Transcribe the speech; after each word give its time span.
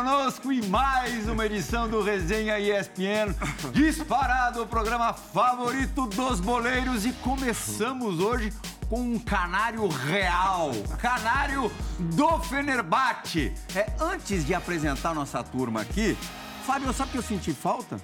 conosco 0.00 0.50
em 0.50 0.62
mais 0.62 1.28
uma 1.28 1.44
edição 1.44 1.86
do 1.86 2.02
Resenha 2.02 2.58
ESPN. 2.58 3.34
Disparado 3.70 4.62
o 4.62 4.66
programa 4.66 5.12
favorito 5.12 6.06
dos 6.06 6.40
boleiros 6.40 7.04
e 7.04 7.12
começamos 7.12 8.18
hoje 8.18 8.50
com 8.88 8.98
um 8.98 9.18
canário 9.18 9.86
real, 9.88 10.70
canário 10.98 11.70
do 11.98 12.40
Fenerbahçe. 12.40 13.52
É, 13.76 13.92
antes 14.00 14.46
de 14.46 14.54
apresentar 14.54 15.14
nossa 15.14 15.44
turma 15.44 15.82
aqui, 15.82 16.16
Fábio, 16.64 16.90
sabe 16.94 17.10
o 17.10 17.12
que 17.12 17.18
eu 17.18 17.22
senti 17.22 17.52
falta? 17.52 18.00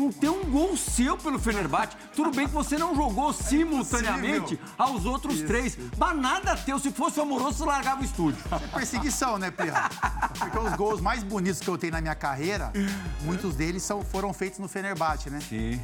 Não 0.00 0.10
ter 0.10 0.30
um 0.30 0.50
gol 0.50 0.74
seu 0.78 1.14
pelo 1.18 1.38
Fenerbahçe. 1.38 1.94
Tudo 2.16 2.30
bem 2.34 2.46
que 2.46 2.54
você 2.54 2.78
não 2.78 2.94
jogou 2.94 3.34
simultaneamente 3.34 4.58
aos 4.78 5.04
outros 5.04 5.34
Isso. 5.34 5.46
três, 5.46 5.76
mas 5.98 6.16
nada 6.16 6.56
teu. 6.56 6.78
Se 6.78 6.90
fosse 6.90 7.20
amoroso, 7.20 7.58
você 7.58 7.64
largava 7.66 8.00
o 8.00 8.04
estúdio. 8.04 8.42
É 8.50 8.66
perseguição, 8.78 9.36
né, 9.36 9.50
Pirra? 9.50 9.90
Porque 10.38 10.58
os 10.58 10.72
gols 10.72 11.02
mais 11.02 11.22
bonitos 11.22 11.60
que 11.60 11.68
eu 11.68 11.76
tenho 11.76 11.92
na 11.92 12.00
minha 12.00 12.14
carreira, 12.14 12.72
muitos 13.20 13.54
deles 13.56 13.82
são, 13.82 14.02
foram 14.02 14.32
feitos 14.32 14.58
no 14.58 14.68
Fenerbahçe, 14.68 15.28
né? 15.28 15.38
Sim. 15.46 15.78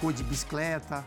Gol 0.00 0.12
de 0.12 0.22
bicicleta, 0.22 1.04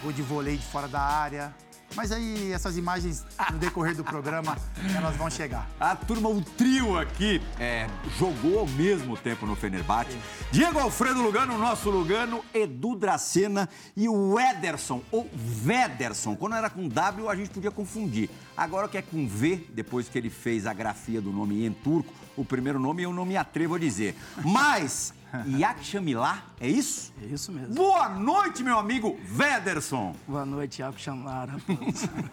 gol 0.00 0.12
de 0.12 0.22
vôlei 0.22 0.56
de 0.56 0.66
fora 0.66 0.86
da 0.86 1.00
área. 1.00 1.52
Mas 1.94 2.12
aí 2.12 2.52
essas 2.52 2.76
imagens 2.76 3.24
no 3.50 3.58
decorrer 3.58 3.96
do 3.96 4.04
programa 4.04 4.56
elas 4.94 5.16
vão 5.16 5.30
chegar. 5.30 5.68
A 5.78 5.96
turma, 5.96 6.28
o 6.28 6.40
trio 6.40 6.98
aqui 6.98 7.42
é, 7.58 7.88
jogou 8.18 8.60
ao 8.60 8.66
mesmo 8.66 9.16
tempo 9.16 9.46
no 9.46 9.56
Fenerbahçe. 9.56 10.16
Diego 10.52 10.78
Alfredo 10.78 11.22
Lugano, 11.22 11.58
nosso 11.58 11.90
Lugano, 11.90 12.44
Edu 12.54 12.94
Dracena 12.94 13.68
e 13.96 14.08
o 14.08 14.38
Ederson, 14.38 15.02
ou 15.10 15.28
Vederson. 15.34 16.36
Quando 16.36 16.56
era 16.56 16.70
com 16.70 16.88
W 16.88 17.28
a 17.28 17.36
gente 17.36 17.50
podia 17.50 17.70
confundir. 17.70 18.30
Agora 18.56 18.88
que 18.88 18.98
é 18.98 19.02
com 19.02 19.26
V, 19.26 19.66
depois 19.72 20.08
que 20.08 20.18
ele 20.18 20.30
fez 20.30 20.66
a 20.66 20.72
grafia 20.72 21.20
do 21.20 21.32
nome 21.32 21.66
em 21.66 21.72
turco, 21.72 22.12
o 22.36 22.44
primeiro 22.44 22.78
nome 22.78 23.02
eu 23.02 23.12
não 23.12 23.24
me 23.24 23.36
atrevo 23.36 23.74
a 23.74 23.78
dizer. 23.78 24.14
Mas 24.44 25.12
Yakshamilar, 25.58 26.44
é 26.60 26.68
isso? 26.68 27.12
É 27.22 27.26
isso 27.26 27.52
mesmo. 27.52 27.74
Boa 27.74 28.08
noite, 28.08 28.62
meu 28.62 28.78
amigo 28.78 29.18
Vederson. 29.24 30.14
Boa 30.26 30.44
noite, 30.44 30.82
Yakshamilar. 30.82 31.56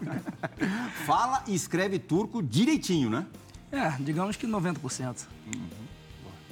Fala 1.06 1.42
e 1.46 1.54
escreve 1.54 1.98
turco 1.98 2.42
direitinho, 2.42 3.10
né? 3.10 3.26
É, 3.70 3.90
digamos 4.00 4.36
que 4.36 4.46
90%. 4.46 5.26
Uhum. 5.54 5.68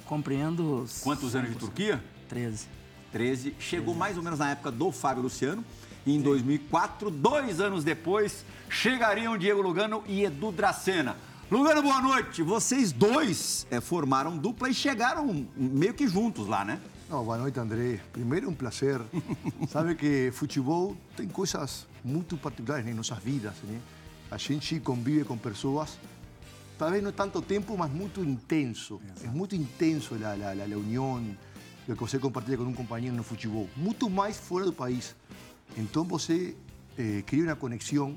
Compreendo. 0.05 0.83
Os... 0.83 1.01
Quantos 1.01 1.35
anos 1.35 1.51
de 1.51 1.57
Turquia? 1.57 2.03
13. 2.29 2.69
13. 3.13 3.55
Chegou 3.59 3.95
13. 3.95 3.99
mais 3.99 4.17
ou 4.17 4.23
menos 4.23 4.39
na 4.39 4.51
época 4.51 4.71
do 4.71 4.93
Fábio 4.93 5.23
Luciano. 5.23 5.65
E 6.05 6.13
em 6.15 6.19
Sim. 6.19 6.23
2004, 6.23 7.11
dois 7.11 7.61
anos 7.61 7.83
depois, 7.83 8.45
chegariam 8.69 9.37
Diego 9.37 9.61
Lugano 9.61 10.05
e 10.07 10.25
Edu 10.25 10.53
Dracena. 10.53 11.17
Lugano, 11.49 11.81
boa 11.81 12.03
noite. 12.03 12.43
Vocês 12.43 12.91
dois 12.91 13.69
é, 13.71 13.81
formaram 13.81 14.37
dupla 14.37 14.69
e 14.69 14.75
chegaram 14.75 15.47
meio 15.57 15.95
que 15.95 16.09
juntos 16.09 16.49
lá, 16.49 16.65
né? 16.65 16.81
Não, 17.09 17.25
boa 17.25 17.39
noite, 17.39 17.57
André. 17.61 18.01
Primeiro, 18.13 18.51
um 18.51 18.53
prazer. 18.53 19.01
Sabe 19.71 19.95
que 19.95 20.33
futebol 20.33 20.97
tem 21.17 21.29
coisas 21.29 21.87
muito 22.05 22.37
particulares 22.37 22.85
em 22.85 22.93
nossas 22.93 23.21
vidas, 23.21 23.55
né? 23.63 23.81
A 24.29 24.37
gente 24.37 24.81
convive 24.81 25.23
com 25.23 25.39
pessoas, 25.39 26.01
talvez 26.77 27.01
não 27.01 27.13
tanto 27.13 27.41
tempo, 27.41 27.79
mas 27.79 27.93
muito 27.93 28.25
intenso. 28.25 29.01
É 29.23 29.29
muito 29.29 29.55
intenso 29.55 30.17
a, 30.17 30.31
a, 30.31 30.65
a 30.65 30.77
união, 30.77 31.25
o 31.89 31.95
que 31.95 32.01
você 32.01 32.19
compartilha 32.19 32.59
com 32.59 32.65
um 32.65 32.75
companheiro 32.75 33.15
no 33.15 33.23
futebol. 33.23 33.71
Muito 33.77 34.11
mais 34.11 34.37
fora 34.37 34.65
do 34.65 34.73
país. 34.73 35.15
Então 35.77 36.03
você 36.03 36.57
eh, 36.99 37.23
cria 37.25 37.45
uma 37.45 37.55
conexão, 37.55 38.17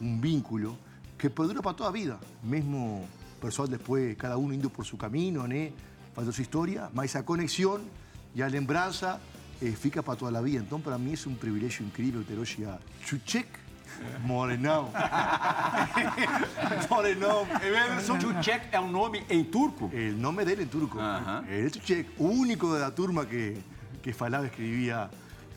um 0.00 0.20
vínculo 0.20 0.76
que 1.18 1.28
perdura 1.28 1.62
para 1.62 1.72
toda 1.72 1.88
a 1.88 1.92
vida. 1.92 2.18
Mesmo 2.42 3.08
pessoal 3.40 3.68
depois, 3.68 4.16
cada 4.16 4.36
um 4.38 4.52
indo 4.52 4.68
por 4.68 4.84
seu 4.84 4.98
caminho, 4.98 5.46
né? 5.46 5.72
fazendo 6.14 6.32
sua 6.32 6.42
história, 6.42 6.88
mas 6.94 7.14
a 7.14 7.22
conexão 7.22 7.80
e 8.34 8.42
a 8.42 8.46
lembrança 8.46 9.20
eh, 9.60 9.70
fica 9.70 10.02
para 10.02 10.16
toda 10.16 10.38
a 10.38 10.42
vida. 10.42 10.64
Então, 10.64 10.80
para 10.80 10.96
mim, 10.96 11.12
é 11.14 11.28
um 11.28 11.34
privilégio 11.34 11.84
incrível 11.84 12.24
ter 12.24 12.38
hoje 12.38 12.64
a 12.64 12.78
Chuchek 13.04 13.48
Morenão. 14.22 14.90
Morenão. 16.90 17.46
Chuchek 18.18 18.68
é 18.72 18.80
um 18.80 18.90
nome 18.90 19.24
em 19.28 19.44
turco? 19.44 19.90
O 19.92 20.18
nome 20.18 20.44
dele 20.44 20.62
em 20.62 20.66
turco. 20.66 20.96
Uh 20.96 21.02
-huh. 21.02 21.44
É 21.48 21.68
Chuchek, 21.68 22.10
o 22.18 22.24
único 22.24 22.78
da 22.78 22.90
turma 22.90 23.26
que, 23.26 23.58
que 24.02 24.12
falava, 24.12 24.46
escrevia 24.46 25.10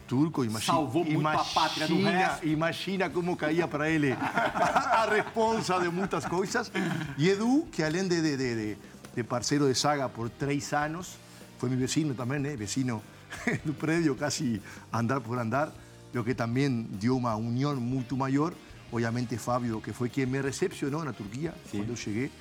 turco. 0.09 0.44
Imagina, 0.44 0.74
Salvou 0.74 1.06
muito 1.06 1.20
imagina, 1.20 1.44
a 1.44 1.46
pátria 1.46 1.88
do 1.88 2.03
resto. 2.03 2.47
Imagina 2.47 3.09
como 3.09 3.38
caía 3.38 3.68
para 3.68 3.90
ele 3.90 4.12
a 4.18 5.08
responsa 5.08 5.80
de 5.80 5.90
muitas 5.90 6.25
coisas. 6.25 6.72
E 7.18 7.30
Edu, 7.30 7.68
que 7.72 7.84
além 7.84 8.08
de, 8.08 8.20
de, 8.20 8.36
de, 8.36 8.78
de 9.16 9.24
parceiro 9.24 9.68
de 9.68 9.75
saga 9.75 10.09
por 10.09 10.30
três 10.30 10.74
anos, 10.74 11.16
foi 11.59 11.70
meu 11.70 11.78
vecino 11.78 12.16
também, 12.16 12.40
né? 12.40 12.56
vecino 12.56 13.03
do 13.64 13.74
prédio, 13.74 14.16
quase 14.16 14.59
andar 14.92 15.22
por 15.22 15.38
andar, 15.38 15.72
o 16.14 16.24
que 16.24 16.34
também 16.34 16.88
deu 16.90 17.16
uma 17.16 17.36
união 17.36 17.76
muito 17.76 18.18
maior. 18.18 18.53
Obviamente, 18.91 19.38
Fábio, 19.38 19.80
que 19.80 19.94
foi 19.94 20.09
quem 20.09 20.26
me 20.26 20.41
recepcionou 20.41 21.06
na 21.06 21.14
Turquia, 21.14 21.53
Sim. 21.70 21.78
quando 21.78 21.90
eu 21.91 21.96
cheguei. 21.96 22.31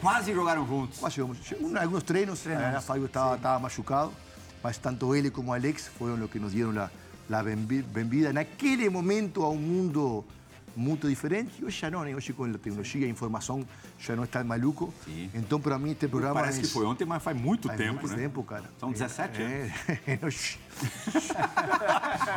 Quase 0.00 0.32
jogaram 0.32 0.64
juntos. 0.64 1.00
Quase 1.00 1.16
jogamos. 1.16 1.40
Alguns 1.74 2.04
treinos, 2.04 2.40
treinos. 2.40 2.84
Fábio 2.84 3.06
estava 3.06 3.58
machucado, 3.58 4.12
mas 4.62 4.78
tanto 4.78 5.16
ele 5.16 5.30
como 5.30 5.52
Alex 5.52 5.88
foram 5.88 6.22
os 6.22 6.30
que 6.30 6.38
nos 6.38 6.52
deram 6.52 6.70
a 6.80 6.90
la 7.28 7.42
bem-vinda 7.42 8.32
naquele 8.32 8.88
momento 8.88 9.42
a 9.42 9.50
um 9.50 9.56
mundo 9.58 10.24
muito 10.76 11.08
diferente. 11.08 11.52
E 11.58 11.64
hoje 11.64 11.80
já 11.80 11.90
não, 11.90 12.04
né? 12.04 12.14
Hoje 12.14 12.32
com 12.32 12.44
a 12.44 12.52
tecnologia, 12.52 13.06
a 13.06 13.10
informação 13.10 13.66
já 13.98 14.14
não 14.14 14.24
está 14.24 14.44
maluco. 14.44 14.92
Sim. 15.04 15.30
Então, 15.34 15.58
para 15.58 15.78
mim, 15.78 15.92
este 15.92 16.06
programa... 16.06 16.40
Parece 16.40 16.58
é... 16.58 16.62
que 16.62 16.68
foi 16.68 16.84
ontem, 16.84 17.04
mas 17.04 17.22
faz 17.22 17.36
muito 17.36 17.66
faz 17.66 17.80
tempo, 17.80 17.94
mais 17.96 18.10
né? 18.10 18.16
tempo, 18.18 18.42
cara. 18.42 18.64
São 18.78 18.92
17 18.92 19.42
é, 19.42 19.72
anos. 20.20 20.58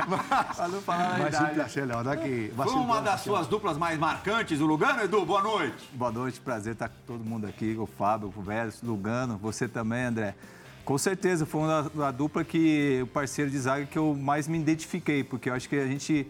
mas, 0.08 0.84
falar 0.86 1.20
mas 1.20 1.34
é 1.34 1.42
um 1.42 1.54
prazer, 1.54 1.84
a 1.92 1.96
verdade 1.96 2.24
que... 2.24 2.54
Foi 2.56 2.74
uma 2.74 3.02
das 3.02 3.22
suas 3.22 3.48
duplas 3.48 3.78
mais 3.78 4.00
marcantes 4.00 4.58
do 4.58 4.66
Lugano, 4.66 5.04
Edu? 5.04 5.26
Boa 5.26 5.44
noite. 5.44 5.90
Boa 5.94 6.12
noite, 6.12 6.40
prazer 6.40 6.74
estar 6.74 6.88
com 6.88 6.96
todo 7.06 7.24
mundo 7.24 7.46
aqui, 7.46 7.76
o 7.78 7.86
Fábio, 7.86 8.34
o 8.36 8.42
Vélez, 8.42 8.82
Lugano, 8.82 9.38
você 9.38 9.68
também, 9.68 10.06
André. 10.06 10.36
Com 10.90 10.98
certeza, 10.98 11.46
foi 11.46 11.62
uma 11.62 11.84
da 11.84 12.10
dupla 12.10 12.44
que 12.44 13.02
o 13.04 13.06
parceiro 13.06 13.52
de 13.52 13.60
zaga 13.60 13.86
que 13.86 13.96
eu 13.96 14.16
mais 14.16 14.48
me 14.48 14.58
identifiquei, 14.58 15.24
porque 15.24 15.48
eu 15.48 15.54
acho 15.54 15.70
que 15.70 15.76
a 15.76 15.86
gente 15.86 16.26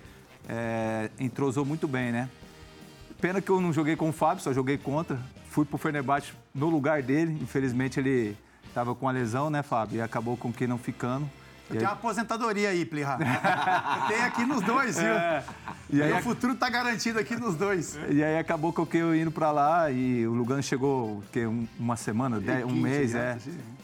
é, 0.50 1.10
entrosou 1.18 1.64
muito 1.64 1.88
bem, 1.88 2.12
né? 2.12 2.30
Pena 3.22 3.40
que 3.40 3.50
eu 3.50 3.62
não 3.62 3.72
joguei 3.72 3.96
com 3.96 4.10
o 4.10 4.12
Fábio, 4.12 4.44
só 4.44 4.52
joguei 4.52 4.78
contra. 4.78 5.18
Fui 5.50 5.64
pro 5.64 5.78
Fenerbahçe 5.78 6.34
no 6.54 6.68
lugar 6.70 7.02
dele. 7.02 7.40
Infelizmente 7.42 8.02
ele 8.02 8.36
estava 8.68 8.94
com 8.94 9.08
a 9.08 9.14
lesão, 9.14 9.50
né, 9.50 9.64
Fábio? 9.64 10.00
E 10.00 10.02
acabou 10.02 10.36
com 10.36 10.52
que 10.52 10.68
não 10.68 10.78
ficando. 10.78 11.26
Tem 11.70 11.82
uma 11.82 11.92
aposentadoria 11.92 12.70
aí, 12.70 12.86
Plirra. 12.86 13.18
tem 14.08 14.22
aqui 14.24 14.46
nos 14.46 14.62
dois, 14.62 14.98
viu? 14.98 15.14
É. 15.14 15.44
E 15.92 16.02
aí, 16.02 16.14
o 16.14 16.22
futuro 16.22 16.54
está 16.54 16.70
garantido 16.70 17.20
aqui 17.20 17.36
nos 17.36 17.56
dois. 17.56 17.98
E 18.10 18.24
aí 18.24 18.38
acabou 18.38 18.74
que 18.74 18.98
eu 18.98 19.16
indo 19.16 19.32
para 19.32 19.52
lá 19.52 19.90
e 19.90 20.28
o 20.28 20.34
Lugano 20.34 20.62
chegou 20.62 21.24
que, 21.32 21.46
uma 21.80 21.96
semana, 21.96 22.40
dez, 22.40 22.64
um 22.66 22.72
mês, 22.72 23.16
é. 23.16 23.38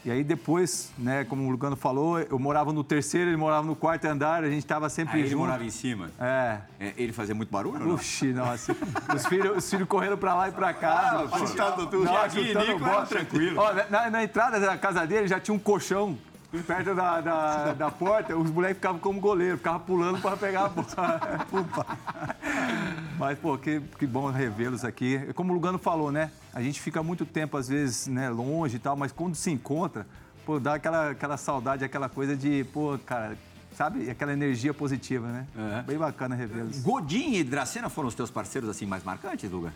E 0.06 0.12
aí 0.12 0.24
depois, 0.24 0.92
né, 1.00 1.24
como 1.24 1.48
o 1.48 1.50
Lugano 1.50 1.76
falou, 1.76 2.20
eu 2.20 2.38
morava 2.38 2.72
no 2.72 2.84
terceiro, 2.84 3.32
ele 3.32 3.38
morava 3.38 3.66
no 3.66 3.76
quarto 3.76 4.06
andar, 4.06 4.44
a 4.44 4.50
gente 4.50 4.60
estava 4.60 4.88
sempre 4.88 5.16
aí 5.16 5.24
junto. 5.24 5.34
ele 5.34 5.40
morava 5.40 5.64
em 5.64 5.72
cima? 5.72 6.12
É. 6.20 6.60
é 6.80 6.94
ele 6.96 7.12
fazia 7.12 7.34
muito 7.34 7.50
barulho? 7.50 7.92
Oxi, 7.96 8.28
nossa. 8.28 8.76
os, 9.16 9.26
filhos, 9.26 9.58
os 9.58 9.68
filhos 9.68 9.88
correram 9.88 10.16
para 10.16 10.36
lá 10.36 10.50
e 10.50 10.52
para 10.52 10.74
cá. 10.76 11.28
Ah, 11.32 11.40
chutando 11.40 11.88
tudo. 11.88 12.04
Não, 12.04 12.18
aqui, 12.18 12.54
Nico, 12.54 13.06
tranquilo. 13.10 13.60
Ó, 13.60 13.74
na, 13.90 14.12
na 14.12 14.24
entrada 14.24 14.60
da 14.60 14.78
casa 14.78 15.08
dele 15.08 15.28
já 15.28 15.40
tinha 15.40 15.56
um 15.56 15.60
colchão 15.60 16.16
perto 16.64 16.94
da, 16.94 17.22
da, 17.22 17.74
da, 17.74 17.92
porta, 17.92 18.36
os 18.36 18.50
moleques 18.50 18.78
ficavam 18.78 19.00
como 19.00 19.20
goleiro, 19.20 19.58
ficavam 19.58 19.80
pulando 19.82 20.22
para 20.22 20.38
pegar 20.38 20.66
a 20.66 20.70
bola. 20.70 21.86
Mas, 23.18 23.40
pô, 23.40 23.58
que, 23.58 23.80
que 23.98 24.06
bom 24.06 24.30
revê-los 24.30 24.84
aqui. 24.84 25.20
Como 25.34 25.52
o 25.52 25.56
Lugano 25.56 25.78
falou, 25.78 26.12
né? 26.12 26.32
A 26.54 26.62
gente 26.62 26.82
fica 26.82 27.02
muito 27.02 27.26
tempo, 27.26 27.58
às 27.58 27.68
vezes, 27.68 28.08
né, 28.08 28.30
longe 28.30 28.76
e 28.76 28.80
tal, 28.80 28.96
mas 28.96 29.12
quando 29.12 29.36
se 29.36 29.52
encontra, 29.52 30.06
pô, 30.46 30.60
dá 30.60 30.76
aquela, 30.76 31.12
aquela 31.12 31.38
saudade, 31.38 31.84
aquela 31.84 32.10
coisa 32.10 32.36
de, 32.36 32.66
pô, 32.66 32.98
cara, 33.06 33.38
sabe? 33.76 34.10
Aquela 34.10 34.34
energia 34.34 34.74
positiva, 34.74 35.28
né? 35.28 35.48
É. 35.58 35.82
Bem 35.84 35.98
bacana 35.98 36.36
revê-los. 36.36 36.80
Godin 36.80 37.34
e 37.36 37.44
Dracena 37.44 37.90
foram 37.90 38.08
os 38.10 38.16
teus 38.16 38.32
parceiros, 38.32 38.70
assim, 38.70 38.86
mais 38.86 39.04
marcantes, 39.04 39.50
Luga? 39.50 39.74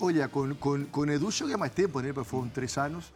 Olha, 0.00 0.28
com, 0.28 0.54
com, 0.56 0.84
com 0.84 1.06
Edu 1.06 1.30
joguei 1.30 1.56
mais 1.56 1.72
tempo, 1.72 2.00
né? 2.00 2.12
Foram 2.24 2.48
três 2.48 2.76
anos. 2.76 3.12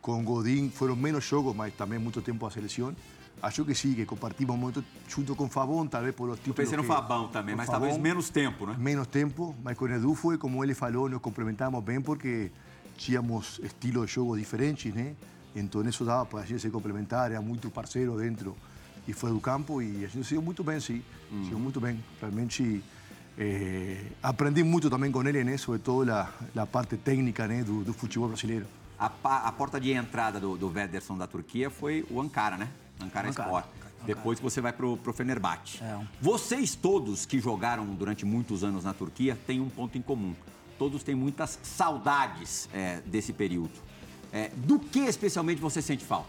Com 0.00 0.24
Godín 0.24 0.70
foram 0.70 0.96
menos 0.96 1.24
jogos, 1.24 1.54
mas 1.54 1.74
também 1.74 1.98
muito 1.98 2.22
tempo 2.22 2.46
a 2.46 2.50
seleção. 2.50 2.94
Acho 3.42 3.64
que 3.64 3.74
sim, 3.74 3.94
que 3.94 4.04
compartimos 4.04 4.56
muito 4.58 4.84
junto 5.08 5.34
com 5.34 5.48
Fabão, 5.48 5.86
talvez 5.86 6.14
por 6.14 6.28
os 6.28 6.38
títulos. 6.38 6.58
Eu 6.58 6.64
pensei 6.64 6.76
no 6.76 6.84
Fabão 6.84 7.28
também, 7.28 7.54
mas 7.54 7.66
Fabão, 7.66 7.80
talvez 7.82 8.02
menos 8.02 8.28
tempo, 8.28 8.66
né? 8.66 8.76
Menos 8.78 9.06
tempo, 9.06 9.54
mas 9.62 9.76
com 9.78 9.88
Edu 9.88 10.14
foi, 10.14 10.36
como 10.36 10.62
ele 10.62 10.74
falou, 10.74 11.08
nos 11.08 11.20
complementamos 11.20 11.82
bem 11.82 12.00
porque 12.00 12.50
tínhamos 12.98 13.58
estilos 13.62 14.06
de 14.06 14.14
jogo 14.14 14.36
diferentes, 14.36 14.92
né? 14.94 15.14
Então 15.56 15.82
isso 15.82 16.04
dava 16.04 16.26
para 16.26 16.40
a 16.40 16.44
gente 16.44 16.60
se 16.60 16.70
complementar, 16.70 17.30
era 17.30 17.40
muito 17.40 17.70
parceiro 17.70 18.18
dentro 18.18 18.54
e 19.08 19.12
fora 19.12 19.32
do 19.32 19.40
campo 19.40 19.80
e 19.80 20.04
a 20.04 20.08
gente 20.08 20.24
se 20.24 20.34
deu 20.34 20.42
muito 20.42 20.62
bem, 20.62 20.78
sim. 20.78 21.02
Uhum. 21.32 21.44
Se 21.44 21.50
deu 21.50 21.58
muito 21.58 21.80
bem. 21.80 21.98
Realmente 22.20 22.82
eh, 23.38 24.04
aprendi 24.22 24.62
muito 24.62 24.90
também 24.90 25.10
com 25.10 25.26
ele, 25.26 25.42
né? 25.42 25.56
Sobretudo 25.56 26.10
a, 26.12 26.30
a 26.54 26.66
parte 26.66 26.96
técnica 26.98 27.48
né, 27.48 27.64
do, 27.64 27.82
do 27.82 27.94
futebol 27.94 28.28
brasileiro. 28.28 28.66
A, 29.00 29.08
pa- 29.08 29.38
a 29.38 29.50
porta 29.50 29.80
de 29.80 29.92
entrada 29.92 30.38
do, 30.38 30.58
do 30.58 30.68
Wederson 30.68 31.16
da 31.16 31.26
Turquia 31.26 31.70
foi 31.70 32.06
o 32.10 32.20
Ankara, 32.20 32.58
né? 32.58 32.68
Ankara, 33.02 33.30
Ankara. 33.30 33.48
Sport. 33.48 33.66
Depois 34.04 34.38
você 34.40 34.60
vai 34.60 34.72
pro, 34.74 34.96
pro 34.98 35.12
Fenerbahçe. 35.12 35.82
É. 35.82 35.98
Vocês 36.20 36.74
todos 36.74 37.24
que 37.24 37.38
jogaram 37.40 37.86
durante 37.86 38.24
muitos 38.26 38.62
anos 38.62 38.84
na 38.84 38.92
Turquia 38.92 39.38
têm 39.46 39.58
um 39.60 39.70
ponto 39.70 39.96
em 39.96 40.02
comum. 40.02 40.34
Todos 40.78 41.02
têm 41.02 41.14
muitas 41.14 41.58
saudades 41.62 42.68
é, 42.74 43.00
desse 43.06 43.32
período. 43.32 43.72
É, 44.32 44.50
do 44.54 44.78
que 44.78 45.00
especialmente 45.00 45.60
você 45.60 45.80
sente 45.82 46.04
falta? 46.04 46.28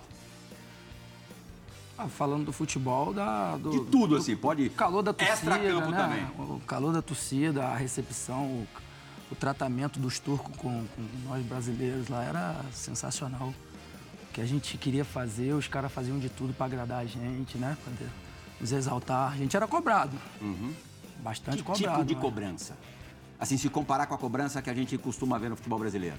Ah, 1.97 2.07
falando 2.07 2.45
do 2.45 2.53
futebol, 2.53 3.13
da, 3.13 3.57
do, 3.57 3.69
De 3.69 3.79
tudo, 3.91 4.07
do 4.07 4.15
assim, 4.17 4.35
pode- 4.35 4.69
calor 4.69 5.01
da 5.03 5.13
torcida, 5.13 5.33
Extra-campo 5.55 5.91
né? 5.91 5.97
também. 5.97 6.25
O 6.55 6.59
calor 6.61 6.91
da 6.93 7.01
torcida, 7.01 7.65
a 7.65 7.75
recepção, 7.75 8.43
o, 8.45 8.67
o 9.31 9.35
tratamento 9.35 9.99
dos 9.99 10.19
turcos 10.19 10.55
com, 10.57 10.85
com 10.85 11.01
nós 11.25 11.43
brasileiros 11.45 12.09
lá 12.09 12.23
era 12.23 12.61
sensacional. 12.73 13.53
O 14.29 14.33
que 14.33 14.41
a 14.41 14.45
gente 14.45 14.77
queria 14.77 15.05
fazer, 15.05 15.53
os 15.53 15.67
caras 15.67 15.91
faziam 15.91 16.19
de 16.19 16.29
tudo 16.29 16.53
para 16.53 16.65
agradar 16.65 16.99
a 16.99 17.05
gente, 17.05 17.57
né? 17.57 17.77
Pra 17.83 18.07
nos 18.59 18.71
exaltar. 18.71 19.31
A 19.31 19.37
gente 19.37 19.55
era 19.55 19.67
cobrado. 19.67 20.17
Bastante 21.23 21.57
Que 21.57 21.63
cobrado. 21.63 21.95
tipo 21.95 22.05
de 22.05 22.15
né? 22.15 22.21
cobrança? 22.21 22.77
Assim, 23.39 23.57
se 23.57 23.69
comparar 23.69 24.05
com 24.05 24.13
a 24.13 24.17
cobrança 24.17 24.61
que 24.61 24.69
a 24.69 24.73
gente 24.73 24.97
costuma 24.97 25.37
ver 25.37 25.49
no 25.49 25.55
futebol 25.55 25.79
brasileiro. 25.79 26.17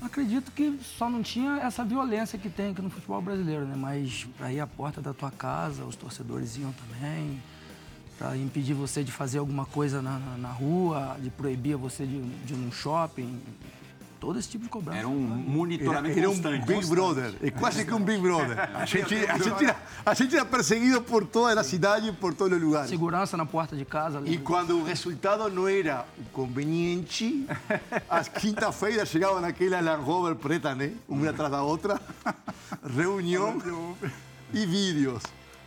Acredito 0.00 0.50
que 0.50 0.78
só 0.82 1.08
não 1.08 1.22
tinha 1.22 1.58
essa 1.58 1.84
violência 1.84 2.38
que 2.38 2.50
tem 2.50 2.72
aqui 2.72 2.82
no 2.82 2.90
futebol 2.90 3.20
brasileiro, 3.22 3.64
né? 3.66 3.74
Mas 3.76 4.26
para 4.36 4.52
ir 4.52 4.60
à 4.60 4.66
porta 4.66 5.00
da 5.00 5.14
tua 5.14 5.30
casa, 5.30 5.84
os 5.84 5.96
torcedores 5.96 6.56
iam 6.56 6.72
também. 6.72 7.40
Para 8.18 8.36
impedir 8.36 8.74
você 8.74 9.02
de 9.02 9.10
fazer 9.10 9.38
alguma 9.38 9.66
coisa 9.66 10.00
na, 10.00 10.18
na, 10.18 10.36
na 10.38 10.50
rua, 10.50 11.16
de 11.20 11.30
proibir 11.30 11.76
você 11.76 12.06
de, 12.06 12.20
de 12.20 12.54
ir 12.54 12.56
num 12.56 12.70
shopping. 12.70 13.40
Todo 14.24 14.38
esse 14.38 14.48
tipo 14.48 14.64
de 14.64 14.70
cobrança. 14.70 15.00
Era 15.00 15.08
um 15.08 15.26
Era, 15.26 15.34
monitoramento 15.34 16.18
era 16.18 16.30
um 16.30 16.32
constante. 16.32 16.66
Big 16.66 16.86
Brother, 16.86 17.34
é 17.42 17.50
quase 17.50 17.84
que 17.84 17.92
um 17.92 18.00
Big 18.00 18.22
Brother. 18.22 18.58
A 18.74 18.86
gente, 18.86 19.14
a 19.14 19.36
gente, 19.36 19.64
era, 19.64 19.76
a 20.06 20.14
gente 20.14 20.34
era 20.34 20.44
perseguido 20.46 21.02
por 21.02 21.26
toda 21.26 21.60
a 21.60 21.64
cidade 21.64 22.08
e 22.08 22.12
por 22.12 22.32
todos 22.32 22.56
os 22.56 22.64
lugares. 22.64 22.88
Segurança 22.88 23.36
na 23.36 23.44
porta 23.44 23.76
de 23.76 23.84
casa. 23.84 24.22
E 24.24 24.38
quando 24.38 24.78
o 24.78 24.84
resultado 24.84 25.50
não 25.50 25.68
era 25.68 26.06
conveniente, 26.32 27.46
às 28.08 28.26
quinta-feiras 28.28 29.10
chegavam 29.10 29.42
naquela 29.42 29.80
Land 29.80 30.02
Rover 30.02 30.34
preta, 30.36 30.74
né? 30.74 30.92
Uma 31.06 31.28
atrás 31.28 31.50
da 31.50 31.62
outra, 31.62 32.00
reunião 32.96 33.58
e 34.54 34.64
vídeos. 34.64 35.22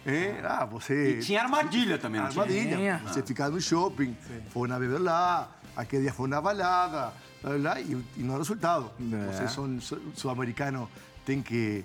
É, 0.07 0.42
ah, 0.45 0.63
você... 0.63 1.18
E 1.18 1.19
tinha 1.19 1.42
armadilha 1.42 1.98
também, 1.98 2.21
não 2.21 2.30
tinha? 2.30 2.44
Armadilha. 2.44 2.77
Tinha. 2.77 2.98
Você 3.06 3.21
ficar 3.21 3.50
no 3.50 3.59
shopping, 3.59 4.15
foi 4.51 4.68
na 4.68 4.80
beber 4.80 5.01
lá, 5.01 5.50
aquele 5.75 6.04
dia 6.04 6.13
foi 6.13 6.30
na 6.30 6.39
balada, 6.39 7.13
blá, 7.44 7.81
e, 7.81 7.92
e 8.15 8.24
não 8.24 8.38
resultado. 8.38 8.89
Vocês 9.33 9.51
são 9.51 9.81
su- 9.81 10.01
sul-americanos, 10.15 10.88
tem 11.25 11.42
que 11.42 11.83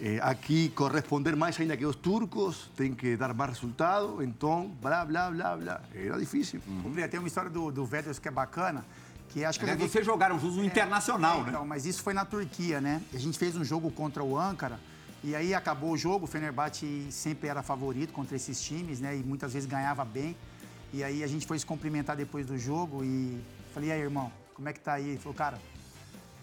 eh, 0.00 0.18
aqui 0.22 0.70
corresponder 0.70 1.36
mais 1.36 1.60
ainda 1.60 1.76
que 1.76 1.84
os 1.84 1.96
turcos, 1.96 2.70
tem 2.74 2.94
que 2.94 3.14
dar 3.14 3.34
mais 3.34 3.50
resultado, 3.50 4.22
então, 4.22 4.68
blá, 4.80 5.04
blá, 5.04 5.30
blá, 5.30 5.54
blá. 5.54 5.80
Era 5.94 6.18
difícil. 6.18 6.62
Plea, 6.94 7.08
Tem 7.08 7.20
uma 7.20 7.28
história 7.28 7.50
do, 7.50 7.70
do 7.70 7.84
Vedas 7.84 8.18
que 8.18 8.26
é 8.26 8.30
bacana, 8.30 8.86
que 9.28 9.44
acho 9.44 9.58
que 9.60 9.66
Aliás, 9.68 9.90
vocês 9.90 10.04
jogaram 10.06 10.40
juntos 10.40 10.56
no 10.56 10.64
Internacional, 10.64 11.40
É, 11.40 11.42
né? 11.42 11.48
Então, 11.50 11.66
mas 11.66 11.84
isso 11.84 12.02
foi 12.02 12.14
na 12.14 12.24
Turquia, 12.24 12.80
né? 12.80 13.02
A 13.12 13.18
gente 13.18 13.38
fez 13.38 13.54
um 13.54 13.62
jogo 13.62 13.90
contra 13.90 14.24
o 14.24 14.38
Ankara 14.38 14.80
e 15.22 15.34
aí 15.34 15.54
acabou 15.54 15.92
o 15.92 15.96
jogo, 15.96 16.24
o 16.24 16.26
Fenerbahçe 16.26 17.08
sempre 17.10 17.48
era 17.48 17.62
favorito 17.62 18.12
contra 18.12 18.36
esses 18.36 18.60
times, 18.62 19.00
né? 19.00 19.16
E 19.16 19.22
muitas 19.22 19.52
vezes 19.52 19.68
ganhava 19.68 20.04
bem. 20.04 20.34
E 20.92 21.04
aí 21.04 21.22
a 21.22 21.26
gente 21.26 21.46
foi 21.46 21.58
se 21.58 21.66
cumprimentar 21.66 22.16
depois 22.16 22.46
do 22.46 22.58
jogo 22.58 23.04
e 23.04 23.38
falei, 23.74 23.90
e 23.90 23.92
aí, 23.92 24.00
irmão, 24.00 24.32
como 24.54 24.68
é 24.68 24.72
que 24.72 24.80
tá 24.80 24.94
aí? 24.94 25.10
Ele 25.10 25.18
falou, 25.18 25.34
cara, 25.34 25.60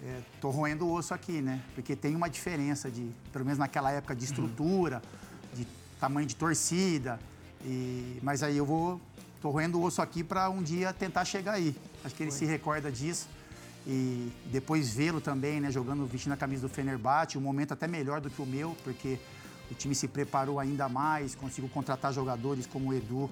é, 0.04 0.22
tô 0.40 0.52
roendo 0.52 0.86
o 0.86 0.94
osso 0.94 1.14
aqui, 1.14 1.42
né? 1.42 1.62
Porque 1.74 1.96
tem 1.96 2.16
uma 2.16 2.30
diferença 2.30 2.90
de, 2.90 3.10
pelo 3.34 3.44
menos 3.44 3.58
naquela 3.58 3.92
época, 3.92 4.16
de 4.16 4.26
estrutura, 4.26 5.02
de 5.56 5.68
tamanho 6.00 6.28
de 6.28 6.36
torcida. 6.36 7.20
E, 7.66 8.20
mas 8.22 8.44
aí 8.44 8.58
eu 8.58 8.66
vou, 8.66 9.02
tô 9.42 9.50
roendo 9.50 9.80
o 9.80 9.84
osso 9.84 10.04
aqui 10.04 10.24
para 10.24 10.50
um 10.50 10.62
dia 10.62 10.94
tentar 10.94 11.26
chegar 11.26 11.54
aí. 11.54 11.76
Acho 12.04 12.14
que 12.14 12.24
ele 12.24 12.32
se 12.32 12.46
recorda 12.46 12.92
disso. 12.92 13.28
E 13.90 14.30
depois 14.52 14.94
vê-lo 14.94 15.22
também, 15.22 15.62
né, 15.62 15.72
jogando, 15.72 16.06
vestindo 16.06 16.34
a 16.34 16.38
camisa 16.38 16.68
do 16.68 16.70
Fenerbahçe, 16.70 17.38
um 17.38 17.42
momento 17.42 17.74
até 17.74 17.88
melhor 17.88 18.20
do 18.20 18.30
que 18.30 18.42
o 18.42 18.46
meu, 18.46 18.76
porque 18.84 19.18
o 19.72 19.74
time 19.74 19.96
se 19.96 20.10
preparou 20.10 20.60
ainda 20.60 20.90
mais, 20.90 21.36
conseguiu 21.36 21.70
contratar 21.70 22.12
jogadores 22.12 22.68
como 22.68 22.90
o 22.90 22.94
Edu 22.94 23.30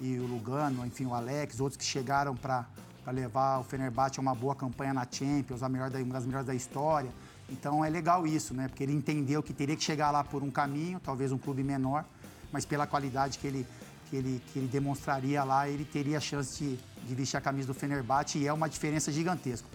e 0.00 0.18
o 0.18 0.26
Lugano, 0.26 0.86
enfim, 0.86 1.04
o 1.04 1.12
Alex, 1.12 1.60
outros 1.60 1.76
que 1.76 1.84
chegaram 1.84 2.34
para 2.34 2.66
levar 3.12 3.58
o 3.58 3.64
Fenerbahçe 3.64 4.18
a 4.18 4.22
uma 4.22 4.34
boa 4.34 4.54
campanha 4.54 4.94
na 4.94 5.06
Champions, 5.10 5.62
a 5.62 5.68
melhor 5.68 5.90
da, 5.90 5.98
uma 5.98 6.14
das 6.14 6.24
melhores 6.24 6.46
da 6.46 6.54
história. 6.54 7.10
Então 7.50 7.84
é 7.84 7.90
legal 7.90 8.26
isso, 8.26 8.54
né? 8.54 8.66
Porque 8.68 8.82
ele 8.82 8.92
entendeu 8.94 9.42
que 9.42 9.52
teria 9.52 9.76
que 9.76 9.84
chegar 9.84 10.10
lá 10.10 10.24
por 10.24 10.42
um 10.42 10.50
caminho, 10.50 10.98
talvez 11.00 11.32
um 11.32 11.38
clube 11.38 11.62
menor, 11.62 12.04
mas 12.50 12.64
pela 12.64 12.86
qualidade 12.86 13.38
que 13.38 13.46
ele, 13.46 13.66
que 14.08 14.16
ele, 14.16 14.42
que 14.52 14.58
ele 14.58 14.68
demonstraria 14.68 15.44
lá, 15.44 15.68
ele 15.68 15.84
teria 15.84 16.18
a 16.18 16.20
chance 16.20 16.62
de, 16.62 16.78
de 17.06 17.14
vestir 17.14 17.36
a 17.36 17.40
camisa 17.40 17.66
do 17.66 17.74
Fenerbahçe 17.74 18.38
e 18.38 18.46
é 18.46 18.52
uma 18.52 18.68
diferença 18.68 19.12
gigantesca. 19.12 19.66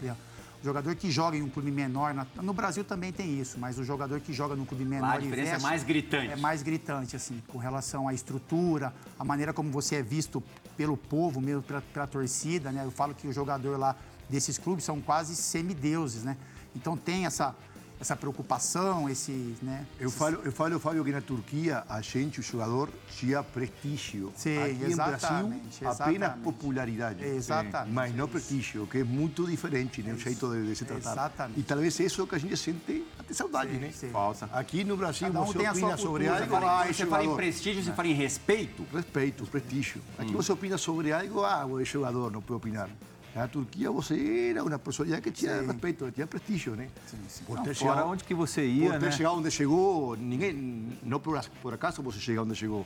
O 0.62 0.66
jogador 0.66 0.96
que 0.96 1.12
joga 1.12 1.36
em 1.36 1.42
um 1.42 1.50
clube 1.50 1.72
menor, 1.72 2.16
no 2.42 2.54
Brasil 2.54 2.86
também 2.86 3.12
tem 3.12 3.38
isso, 3.38 3.60
mas 3.60 3.78
o 3.78 3.84
jogador 3.84 4.22
que 4.22 4.32
joga 4.32 4.56
num 4.56 4.64
clube 4.64 4.86
menor 4.86 5.08
Lá 5.08 5.14
a 5.16 5.20
diferença 5.20 5.50
é 5.50 5.52
veste, 5.52 5.64
mais 5.64 5.84
gritante. 5.84 6.32
É 6.32 6.36
mais 6.38 6.64
gritante, 6.64 7.16
assim, 7.18 7.44
com 7.50 7.58
relação 7.58 8.08
à 8.08 8.14
estrutura, 8.14 8.94
a 9.20 9.26
maneira 9.26 9.52
como 9.52 9.70
você 9.70 9.98
é 9.98 10.02
visto 10.02 10.42
pelo 10.78 10.96
povo, 10.96 11.42
mesmo 11.42 11.62
pela, 11.62 11.82
pela 11.82 12.08
torcida, 12.08 12.72
né? 12.72 12.86
Eu 12.86 12.92
falo 12.92 13.14
que 13.14 13.28
o 13.28 13.34
jogador 13.34 13.78
lá 13.78 13.94
desses 14.30 14.58
clubes 14.58 14.86
são 14.86 15.02
quase 15.02 15.36
semideuses, 15.36 16.24
né? 16.24 16.38
Então 16.74 16.96
tem 16.96 17.26
essa, 17.26 17.54
essa 18.00 18.16
preocupação, 18.16 19.10
esse, 19.10 19.56
né? 19.62 19.86
Eu 20.00 20.12
falo, 20.12 20.42
eu 20.44 20.51
falo, 20.51 20.80
Fábio, 20.80 21.04
que 21.06 21.12
na 21.12 21.22
Turquia 21.22 21.84
a 21.88 22.01
gente, 22.01 22.40
o 22.40 22.44
jogador, 22.44 22.90
tinha 23.18 23.42
prestígio. 23.44 24.31
Sim, 24.36 24.57
Aqui 24.62 24.72
em 24.72 24.95
Brasil, 24.95 25.13
exatamente, 25.16 25.86
apenas 25.86 26.06
exatamente. 26.06 26.44
popularidade. 26.44 27.24
Exatamente, 27.24 27.94
Mas 27.94 28.16
não 28.16 28.28
prestígio, 28.28 28.86
que 28.88 28.98
é 29.00 29.04
muito 29.04 29.45
diferente, 29.48 30.01
né? 30.01 30.13
O 30.13 30.18
jeito 30.18 30.50
de, 30.51 30.68
de 30.68 30.75
se 30.75 30.86
tratar. 30.86 31.12
Exatamente. 31.12 31.60
E 31.60 31.63
talvez 31.63 32.00
isso 32.00 32.22
é 32.22 32.24
o 32.24 32.28
que 32.28 32.36
a 32.36 32.40
gente 32.40 32.57
sente 32.57 33.06
até 33.18 33.34
saudade, 33.34 33.72
Sim, 33.72 33.77
né? 33.79 33.91
sim. 33.94 34.10
Falsa. 34.10 34.50
Aqui 34.51 34.84
no 34.84 34.98
Brasil, 34.98 35.27
Cada 35.27 35.41
um 35.41 35.46
você 35.46 35.58
tem 35.58 35.68
a 35.68 35.74
sua 35.74 35.82
opina 35.84 35.98
sobre 35.98 36.25
cultura, 36.25 36.44
algo, 36.44 36.60
né? 36.60 36.72
ah, 36.72 36.89
é 36.89 36.94
Você 36.94 37.06
fala 37.06 37.24
em 37.24 37.36
prestígio, 37.36 37.84
você 37.84 37.91
fala 37.94 38.08
em 38.08 38.13
respeito. 38.13 38.86
Respeito, 38.94 39.46
prestígio. 39.46 40.01
Aqui 40.18 40.34
você 40.34 40.51
opina 40.51 40.77
sobre 40.77 41.13
algo, 41.13 41.44
ah, 41.44 41.65
é 41.82 41.86
jogador, 41.86 42.32
não 42.32 42.41
pode 42.41 42.58
opinar. 42.58 42.89
Na 43.36 43.48
Turquia 43.48 43.90
você 43.90 44.50
era 44.52 44.63
uma 44.63 44.78
personalidade 44.78 45.24
que 45.24 45.32
tinha 45.32 45.62
respeito, 45.62 46.12
tinha 46.12 46.28
prestígio, 46.28 46.75
né? 46.75 46.88
Por 47.46 47.60
ter 47.62 47.75
chegado- 47.75 48.08
onde 48.08 48.24
que 48.24 48.34
você 48.34 48.66
ia, 48.66 48.92
por 48.92 49.00
ter 49.00 49.06
né? 49.08 49.12
chegado 49.12 49.36
onde 49.38 49.50
chegou, 49.50 50.16
ninguém, 50.16 50.98
não 51.02 51.20
por, 51.20 51.44
por 51.62 51.74
acaso 51.74 52.04
você 52.04 52.20
chega 52.20 52.44
onde 52.44 52.56
chegou. 52.56 52.86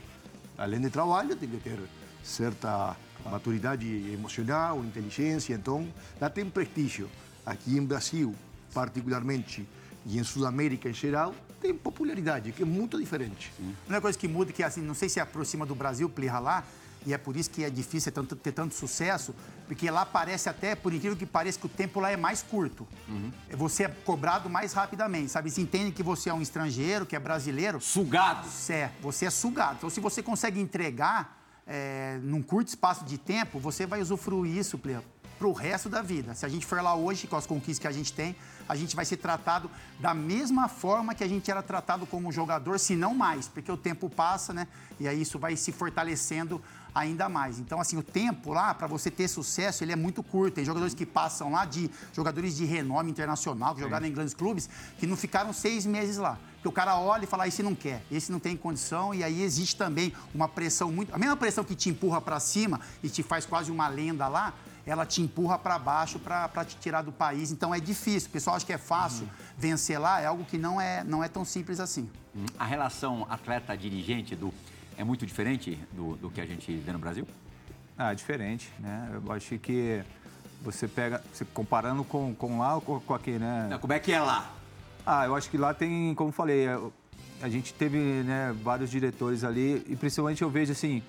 Além 0.56 0.80
de 0.80 0.88
trabalho, 0.88 1.36
tem 1.36 1.48
que 1.48 1.58
ter 1.58 1.78
certa 2.24 2.96
maturidade 3.26 3.86
emocional, 4.10 4.82
inteligência, 4.82 5.52
então 5.54 5.86
lá 6.18 6.30
tem 6.30 6.48
prestígio. 6.48 7.10
Aqui 7.44 7.76
em 7.76 7.84
Brasil, 7.84 8.34
particularmente, 8.72 9.68
e 10.06 10.18
em 10.18 10.24
Sudamérica 10.24 10.88
em 10.88 10.94
geral, 10.94 11.34
tem 11.60 11.74
popularidade, 11.74 12.52
que 12.52 12.62
é 12.62 12.66
muito 12.66 12.98
diferente. 12.98 13.52
A 13.60 13.88
única 13.88 14.00
coisa 14.00 14.18
que 14.18 14.28
muda, 14.28 14.50
é 14.50 14.54
que 14.54 14.62
assim, 14.62 14.80
não 14.80 14.94
sei 14.94 15.08
se 15.10 15.20
aproxima 15.20 15.66
do 15.66 15.74
Brasil, 15.74 16.08
Plirra 16.08 16.38
lá, 16.38 16.64
e 17.08 17.14
é 17.14 17.16
por 17.16 17.38
isso 17.38 17.48
que 17.48 17.64
é 17.64 17.70
difícil 17.70 18.12
ter 18.12 18.20
tanto, 18.20 18.36
ter 18.36 18.52
tanto 18.52 18.74
sucesso, 18.74 19.34
porque 19.66 19.90
lá 19.90 20.04
parece 20.04 20.46
até, 20.50 20.74
por 20.74 20.92
incrível 20.92 21.16
que 21.16 21.24
pareça, 21.24 21.58
que 21.58 21.64
o 21.64 21.68
tempo 21.68 22.00
lá 22.00 22.10
é 22.10 22.18
mais 22.18 22.42
curto. 22.42 22.86
Você 23.56 23.84
é 23.84 23.88
cobrado 23.88 24.50
mais 24.50 24.74
rapidamente, 24.74 25.30
sabe? 25.30 25.50
Se 25.50 25.62
entende 25.62 25.90
que 25.90 26.02
você 26.02 26.28
é 26.28 26.34
um 26.34 26.42
estrangeiro, 26.42 27.06
que 27.06 27.16
é 27.16 27.18
brasileiro, 27.18 27.80
Sugados. 27.80 28.50
você 28.50 28.72
é, 28.74 28.92
você 29.00 29.24
é 29.24 29.30
sugado. 29.30 29.76
Então, 29.78 29.88
se 29.88 30.00
você 30.00 30.22
consegue 30.22 30.60
entregar 30.60 31.40
é, 31.66 32.18
num 32.22 32.42
curto 32.42 32.68
espaço 32.68 33.06
de 33.06 33.16
tempo, 33.16 33.58
você 33.58 33.86
vai 33.86 34.02
usufruir 34.02 34.54
isso 34.54 34.76
para 34.76 35.48
o 35.48 35.52
resto 35.52 35.88
da 35.88 36.02
vida. 36.02 36.34
Se 36.34 36.44
a 36.44 36.48
gente 36.48 36.66
for 36.66 36.82
lá 36.82 36.94
hoje, 36.94 37.26
com 37.26 37.36
as 37.36 37.46
conquistas 37.46 37.78
que 37.78 37.86
a 37.86 37.92
gente 37.92 38.12
tem, 38.12 38.36
a 38.68 38.76
gente 38.76 38.94
vai 38.94 39.04
ser 39.06 39.16
tratado 39.16 39.70
da 39.98 40.12
mesma 40.12 40.68
forma 40.68 41.14
que 41.14 41.24
a 41.24 41.28
gente 41.28 41.50
era 41.50 41.62
tratado 41.62 42.06
como 42.06 42.30
jogador, 42.30 42.78
se 42.78 42.94
não 42.94 43.14
mais, 43.14 43.48
porque 43.48 43.72
o 43.72 43.76
tempo 43.76 44.10
passa, 44.10 44.52
né? 44.52 44.68
E 45.00 45.08
aí 45.08 45.22
isso 45.22 45.38
vai 45.38 45.56
se 45.56 45.72
fortalecendo 45.72 46.60
ainda 46.94 47.28
mais. 47.28 47.58
Então, 47.58 47.80
assim, 47.80 47.96
o 47.96 48.02
tempo 48.02 48.52
lá, 48.52 48.74
para 48.74 48.86
você 48.86 49.10
ter 49.10 49.28
sucesso, 49.28 49.84
ele 49.84 49.92
é 49.92 49.96
muito 49.96 50.22
curto. 50.22 50.54
Tem 50.54 50.64
jogadores 50.64 50.94
que 50.94 51.06
passam 51.06 51.52
lá, 51.52 51.64
de 51.64 51.90
jogadores 52.12 52.56
de 52.56 52.64
renome 52.64 53.10
internacional, 53.10 53.74
que 53.74 53.80
jogaram 53.80 54.06
em 54.06 54.12
grandes 54.12 54.34
clubes, 54.34 54.68
que 54.98 55.06
não 55.06 55.16
ficaram 55.16 55.52
seis 55.52 55.86
meses 55.86 56.16
lá. 56.16 56.38
Porque 56.54 56.68
o 56.68 56.72
cara 56.72 56.98
olha 56.98 57.24
e 57.24 57.26
fala, 57.26 57.44
ah, 57.44 57.48
esse 57.48 57.62
não 57.62 57.74
quer, 57.74 58.02
esse 58.10 58.32
não 58.32 58.40
tem 58.40 58.56
condição, 58.56 59.14
e 59.14 59.22
aí 59.22 59.42
existe 59.42 59.76
também 59.76 60.12
uma 60.34 60.48
pressão 60.48 60.90
muito. 60.90 61.14
A 61.14 61.18
mesma 61.18 61.36
pressão 61.36 61.62
que 61.62 61.74
te 61.74 61.88
empurra 61.88 62.20
para 62.20 62.40
cima 62.40 62.80
e 63.02 63.08
te 63.08 63.22
faz 63.22 63.46
quase 63.46 63.70
uma 63.70 63.86
lenda 63.86 64.26
lá, 64.26 64.52
ela 64.84 65.04
te 65.04 65.22
empurra 65.22 65.58
para 65.58 65.78
baixo 65.78 66.18
para 66.18 66.64
te 66.64 66.76
tirar 66.76 67.02
do 67.02 67.12
país. 67.12 67.52
Então 67.52 67.74
é 67.74 67.78
difícil. 67.78 68.28
O 68.28 68.32
pessoal 68.32 68.56
acha 68.56 68.66
que 68.66 68.72
é 68.72 68.78
fácil 68.78 69.28
vencer 69.56 70.00
lá, 70.00 70.20
é 70.20 70.26
algo 70.26 70.44
que 70.44 70.58
não 70.58 70.80
é, 70.80 71.04
não 71.04 71.22
é 71.22 71.28
tão 71.28 71.44
simples 71.44 71.78
assim. 71.78 72.08
A 72.58 72.64
relação 72.64 73.26
atleta-dirigente 73.28 74.34
do 74.34 74.52
é 74.98 75.04
muito 75.04 75.24
diferente 75.24 75.78
do, 75.92 76.16
do 76.16 76.30
que 76.30 76.40
a 76.40 76.46
gente 76.46 76.74
vê 76.76 76.92
no 76.92 76.98
Brasil? 76.98 77.26
Ah, 77.96 78.12
diferente, 78.12 78.70
né? 78.80 79.08
Eu 79.14 79.32
acho 79.32 79.56
que 79.58 80.02
você 80.60 80.88
pega, 80.88 81.22
você 81.32 81.44
comparando 81.44 82.02
com, 82.02 82.34
com 82.34 82.58
lá 82.58 82.74
ou 82.74 83.00
com, 83.00 83.14
aqui, 83.14 83.38
né? 83.38 83.68
Não, 83.70 83.78
Como 83.78 83.92
é 83.92 83.98
que 84.00 84.12
é 84.12 84.20
lá? 84.20 84.52
Ah, 85.06 85.24
eu 85.24 85.36
acho 85.36 85.48
que 85.48 85.56
lá 85.56 85.72
tem, 85.72 86.14
como 86.14 86.32
falei, 86.32 86.66
é, 86.66 86.78
a 87.40 87.48
gente 87.48 87.72
teve 87.72 87.98
né, 87.98 88.54
vários 88.62 88.90
diretores 88.90 89.44
ali 89.44 89.84
e 89.88 89.96
principalmente 89.96 90.42
eu 90.42 90.50
vejo 90.50 90.72
assim 90.72 91.02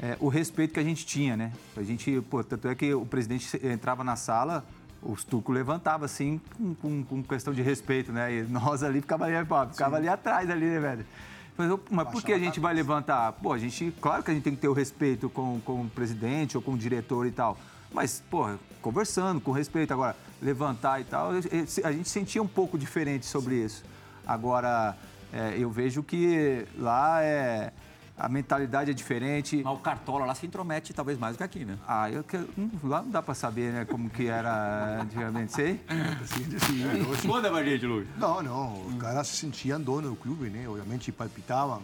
é, 0.00 0.16
o 0.20 0.28
respeito 0.28 0.74
que 0.74 0.80
a 0.80 0.84
gente 0.84 1.06
tinha, 1.06 1.36
né? 1.36 1.50
A 1.76 1.82
gente, 1.82 2.20
pô, 2.28 2.44
tanto 2.44 2.68
é 2.68 2.74
que 2.74 2.92
o 2.92 3.06
presidente 3.06 3.58
entrava 3.66 4.04
na 4.04 4.16
sala, 4.16 4.64
os 5.02 5.24
turcos 5.24 5.54
levantavam 5.54 6.04
assim 6.04 6.40
com, 6.56 6.74
com, 6.74 7.04
com 7.04 7.22
questão 7.22 7.54
de 7.54 7.62
respeito, 7.62 8.12
né? 8.12 8.34
E 8.34 8.42
nós 8.42 8.82
ali 8.82 9.00
ficava 9.00 9.24
ali, 9.24 9.46
pô, 9.46 9.66
ficava 9.66 9.96
ali 9.96 10.08
atrás 10.08 10.50
ali, 10.50 10.66
né, 10.66 10.78
velho? 10.78 11.06
Mas, 11.56 12.08
por 12.08 12.22
que 12.22 12.32
a 12.32 12.38
gente 12.38 12.58
vai 12.58 12.74
levantar? 12.74 13.32
Pô, 13.32 13.52
a 13.52 13.58
gente, 13.58 13.94
claro 14.00 14.22
que 14.22 14.30
a 14.30 14.34
gente 14.34 14.42
tem 14.42 14.54
que 14.54 14.60
ter 14.60 14.68
o 14.68 14.72
respeito 14.72 15.30
com, 15.30 15.60
com 15.60 15.82
o 15.82 15.88
presidente 15.88 16.56
ou 16.56 16.62
com 16.62 16.72
o 16.72 16.78
diretor 16.78 17.26
e 17.26 17.30
tal. 17.30 17.56
Mas, 17.92 18.22
pô, 18.28 18.48
conversando, 18.82 19.40
com 19.40 19.52
respeito. 19.52 19.92
Agora, 19.92 20.16
levantar 20.42 21.00
e 21.00 21.04
tal, 21.04 21.30
a 21.30 21.92
gente 21.92 22.08
sentia 22.08 22.42
um 22.42 22.48
pouco 22.48 22.76
diferente 22.76 23.24
sobre 23.24 23.54
isso. 23.54 23.84
Agora, 24.26 24.96
eh, 25.32 25.56
eu 25.58 25.70
vejo 25.70 26.02
que 26.02 26.66
lá 26.76 27.22
é, 27.22 27.72
a 28.16 28.28
mentalidade 28.28 28.90
é 28.90 28.94
diferente. 28.94 29.60
Mas 29.64 29.74
o 29.74 29.78
Cartola 29.78 30.24
lá 30.24 30.34
se 30.34 30.46
intromete 30.46 30.92
talvez 30.92 31.18
mais 31.18 31.34
do 31.34 31.38
que 31.38 31.44
aqui, 31.44 31.64
né? 31.64 31.76
Ah, 31.86 32.10
eu 32.10 32.22
que, 32.22 32.36
hum, 32.36 32.70
lá 32.84 33.02
não 33.02 33.10
dá 33.10 33.22
pra 33.22 33.34
saber, 33.34 33.72
né, 33.72 33.84
como 33.84 34.08
que 34.08 34.26
era 34.26 35.00
antigamente, 35.02 35.52
sei? 35.52 35.80
Sim, 36.26 36.58
sim. 36.58 37.10
Responda 37.10 37.50
pra 37.50 37.64
gente, 37.64 37.84
Luiz. 37.86 38.06
Não, 38.16 38.42
não, 38.42 38.86
os 38.86 38.94
caras 38.96 39.26
se 39.26 39.36
sentiam 39.36 39.80
dono 39.80 40.10
do 40.10 40.16
clube, 40.16 40.48
né? 40.48 40.68
Obviamente 40.68 41.10
palpitavam. 41.10 41.82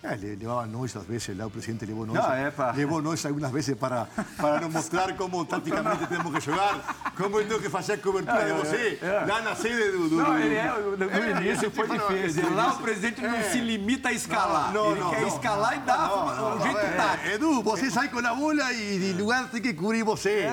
É, 0.00 0.14
le- 0.14 0.36
levavam 0.36 0.66
nós, 0.66 0.94
às 0.96 1.04
vezes, 1.04 1.36
lá 1.36 1.46
o 1.46 1.50
presidente. 1.50 1.84
Não, 1.86 2.32
é, 2.32 2.50
pá. 2.52 2.70
Levou 2.72 3.02
nós 3.02 3.24
algumas 3.26 3.50
vezes 3.50 3.74
para, 3.76 4.06
para 4.36 4.60
nos 4.60 4.72
mostrar 4.72 5.12
como 5.16 5.44
taticamente 5.44 6.06
temos 6.06 6.32
que 6.34 6.40
jogar, 6.40 7.12
como 7.16 7.40
eu 7.40 7.48
tenho 7.48 7.60
que 7.60 7.68
fazer 7.68 7.94
a 7.94 7.98
cobertura 7.98 8.44
de 8.44 8.52
você, 8.52 8.98
lá 9.26 9.42
na 9.42 9.56
sede 9.56 9.90
do... 9.90 10.08
do 10.08 10.16
Não, 10.16 10.38
ele 10.38 10.54
é, 10.54 10.68
no 10.72 11.10
É, 11.10 11.30
início 11.32 11.66
esse 11.66 11.70
foi 11.70 11.88
tipo, 11.88 11.98
não, 12.12 12.16
difícil. 12.16 12.54
Lá 12.54 12.74
o 12.74 12.78
presidente 12.78 13.20
não 13.20 13.42
se 13.42 13.58
limita 13.58 14.10
a 14.10 14.12
escalar. 14.12 14.72
Não, 14.72 14.92
Ele 14.92 15.00
não, 15.00 15.10
quer 15.10 15.26
escalar 15.26 15.76
e 15.76 15.80
dá 15.80 16.54
um 16.54 16.62
jeito 16.62 16.78
é, 16.78 16.96
tático. 16.96 17.28
Edu, 17.28 17.62
você 17.62 17.90
sai 17.90 18.08
com 18.08 18.18
a 18.24 18.34
bola 18.34 18.72
e 18.72 18.98
de 19.00 19.12
lugar 19.20 19.50
tem 19.50 19.60
que 19.60 19.74
cobrir 19.74 20.04
você. 20.04 20.46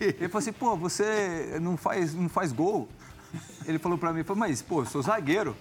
Ele 0.00 0.28
falou 0.28 0.38
assim, 0.38 0.52
pô, 0.52 0.74
você 0.74 1.58
não 1.60 1.76
faz, 1.76 2.14
não 2.14 2.28
faz 2.30 2.50
gol. 2.50 2.88
Ele 3.66 3.78
falou 3.78 3.98
pra 3.98 4.12
mim, 4.12 4.22
falou, 4.22 4.38
mas, 4.38 4.62
pô, 4.62 4.82
eu 4.82 4.86
sou 4.86 5.02
zagueiro. 5.02 5.56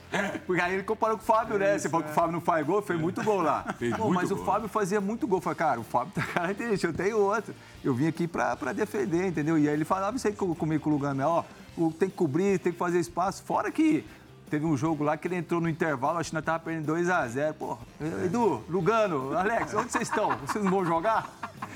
Porque 0.46 0.62
aí 0.62 0.76
ele 0.76 0.84
comparou 0.84 1.18
com 1.18 1.24
o 1.24 1.26
Fábio, 1.26 1.58
né? 1.58 1.78
Você 1.78 1.90
falou 1.90 2.04
que 2.06 2.12
o 2.12 2.14
Fábio 2.14 2.34
não 2.34 2.42
faz 2.42 2.66
gol, 2.66 2.82
fez 2.82 3.00
muito 3.00 3.24
gol 3.24 3.42
lá. 3.42 3.66
Pô, 3.98 4.10
mas 4.12 4.30
o 4.32 4.38
Fábio 4.38 4.70
fazia 4.70 5.02
muito 5.02 5.26
gol. 5.28 5.40
Eu 5.40 5.42
falei, 5.42 5.58
cara, 5.58 5.80
o 5.80 5.84
Fábio 5.84 6.14
tá 6.14 6.22
característico, 6.22 6.94
eu 6.94 6.96
tenho 6.96 7.18
outro. 7.20 7.54
Eu 7.84 7.94
vim 7.96 8.06
aqui 8.08 8.28
pra, 8.28 8.56
pra 8.56 8.74
defender, 8.74 9.26
entendeu? 9.28 9.58
E 9.58 9.68
aí 9.68 9.74
ele 9.74 9.86
falava 9.86 10.16
isso 10.18 10.28
aí 10.28 10.34
com- 10.34 10.54
comigo 10.54 10.84
com 10.84 10.90
o 10.92 10.94
Lugano, 10.94 11.24
ó, 11.28 11.44
o- 11.76 11.92
tem 11.92 12.08
que 12.10 12.16
cobrir, 12.16 12.60
tem 12.60 12.72
que 12.72 12.78
fazer 12.78 13.00
espaço. 13.00 13.42
Fora 13.44 13.72
que 13.72 14.06
teve 14.52 14.66
um 14.68 14.78
jogo 14.78 15.04
lá 15.04 15.18
que 15.18 15.28
ele 15.28 15.36
entrou 15.38 15.60
no 15.60 15.68
intervalo, 15.68 16.20
acho 16.20 16.30
que 16.30 16.36
nós 16.36 16.46
tava 16.46 16.60
perdendo 16.60 16.86
2x0. 16.94 17.54
Pô, 17.54 17.76
Edu, 18.24 18.64
Lugano, 18.70 19.36
Alex, 19.36 19.74
onde 19.74 19.92
vocês 19.92 20.08
estão? 20.08 20.30
Vocês 20.46 20.64
não 20.64 20.70
vão 20.72 20.86
jogar? 20.86 21.28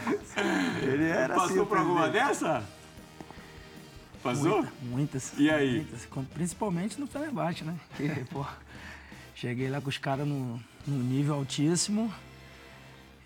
Ele 0.81 1.05
era 1.09 1.33
assim. 1.35 1.47
Passou 1.47 1.63
o 1.63 1.65
por 1.65 1.77
alguma 1.79 2.07
dessa? 2.09 2.63
Passou? 4.23 4.65
Muitas. 4.81 5.33
E 5.37 5.49
aí? 5.49 5.77
muitas. 5.77 6.07
Principalmente 6.33 6.99
no 6.99 7.07
Fenerbahçe, 7.07 7.63
né? 7.63 7.75
Que, 7.95 8.07
pô, 8.25 8.45
cheguei 9.35 9.69
lá 9.69 9.79
com 9.81 9.89
os 9.89 9.97
caras 9.97 10.27
no, 10.27 10.59
num 10.85 10.99
nível 10.99 11.35
altíssimo. 11.35 12.13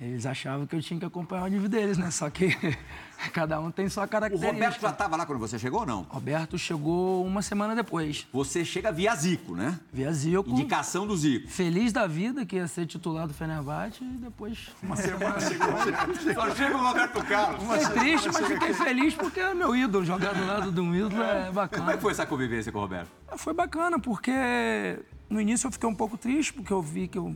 Eles 0.01 0.25
achavam 0.25 0.65
que 0.67 0.75
eu 0.75 0.81
tinha 0.81 1.00
que 1.00 1.05
acompanhar 1.05 1.43
o 1.43 1.47
nível 1.47 1.69
deles, 1.69 1.97
né? 1.97 2.12
Só 2.12 2.29
que 2.29 2.50
cada 3.31 3.59
um 3.62 3.71
tem 3.71 3.88
sua 3.88 4.03
O 4.03 4.07
característica. 4.07 4.51
Roberto 4.53 4.81
já 4.81 4.89
estava 4.89 5.15
lá 5.15 5.25
quando 5.25 5.39
você 5.39 5.57
chegou 5.57 5.81
ou 5.81 5.85
não? 5.85 6.01
Roberto 6.09 6.57
chegou 6.57 7.25
uma 7.25 7.41
semana 7.41 7.73
depois. 7.73 8.27
Você 8.33 8.65
chega 8.65 8.91
via 8.91 9.15
Zico, 9.15 9.55
né? 9.55 9.79
Via 9.93 10.12
Zico. 10.12 10.50
Indicação 10.50 11.07
do 11.07 11.15
Zico. 11.15 11.47
Feliz 11.47 11.93
da 11.93 12.05
vida 12.05 12.45
que 12.45 12.57
ia 12.57 12.67
ser 12.67 12.85
titular 12.85 13.27
do 13.27 13.33
Fenerbahçe 13.33 14.03
e 14.03 14.17
depois 14.17 14.71
uma 14.81 14.95
semana 14.97 15.38
Só 16.33 16.53
chega 16.53 16.75
o 16.75 16.83
Roberto 16.85 17.23
Carlos. 17.25 17.63
Fiquei 17.63 18.00
triste, 18.01 18.29
mas 18.33 18.47
fiquei 18.47 18.73
feliz 18.73 19.13
porque 19.13 19.39
é 19.39 19.53
meu 19.53 19.73
ídolo. 19.75 20.03
Jogar 20.03 20.33
do 20.33 20.45
lado 20.45 20.71
de 20.71 20.81
um 20.81 20.93
ídolo 20.93 21.21
é 21.21 21.41
Como 21.43 21.53
bacana. 21.53 21.91
é 21.91 21.95
que 21.95 22.01
foi 22.01 22.12
essa 22.12 22.25
convivência 22.25 22.71
com 22.71 22.79
o 22.79 22.81
Roberto? 22.81 23.09
Foi 23.38 23.53
bacana, 23.53 23.97
porque 24.00 25.00
no 25.29 25.39
início 25.39 25.67
eu 25.67 25.71
fiquei 25.71 25.88
um 25.88 25.95
pouco 25.95 26.17
triste, 26.17 26.51
porque 26.53 26.73
eu 26.73 26.81
vi 26.81 27.07
que 27.07 27.17
eu, 27.17 27.35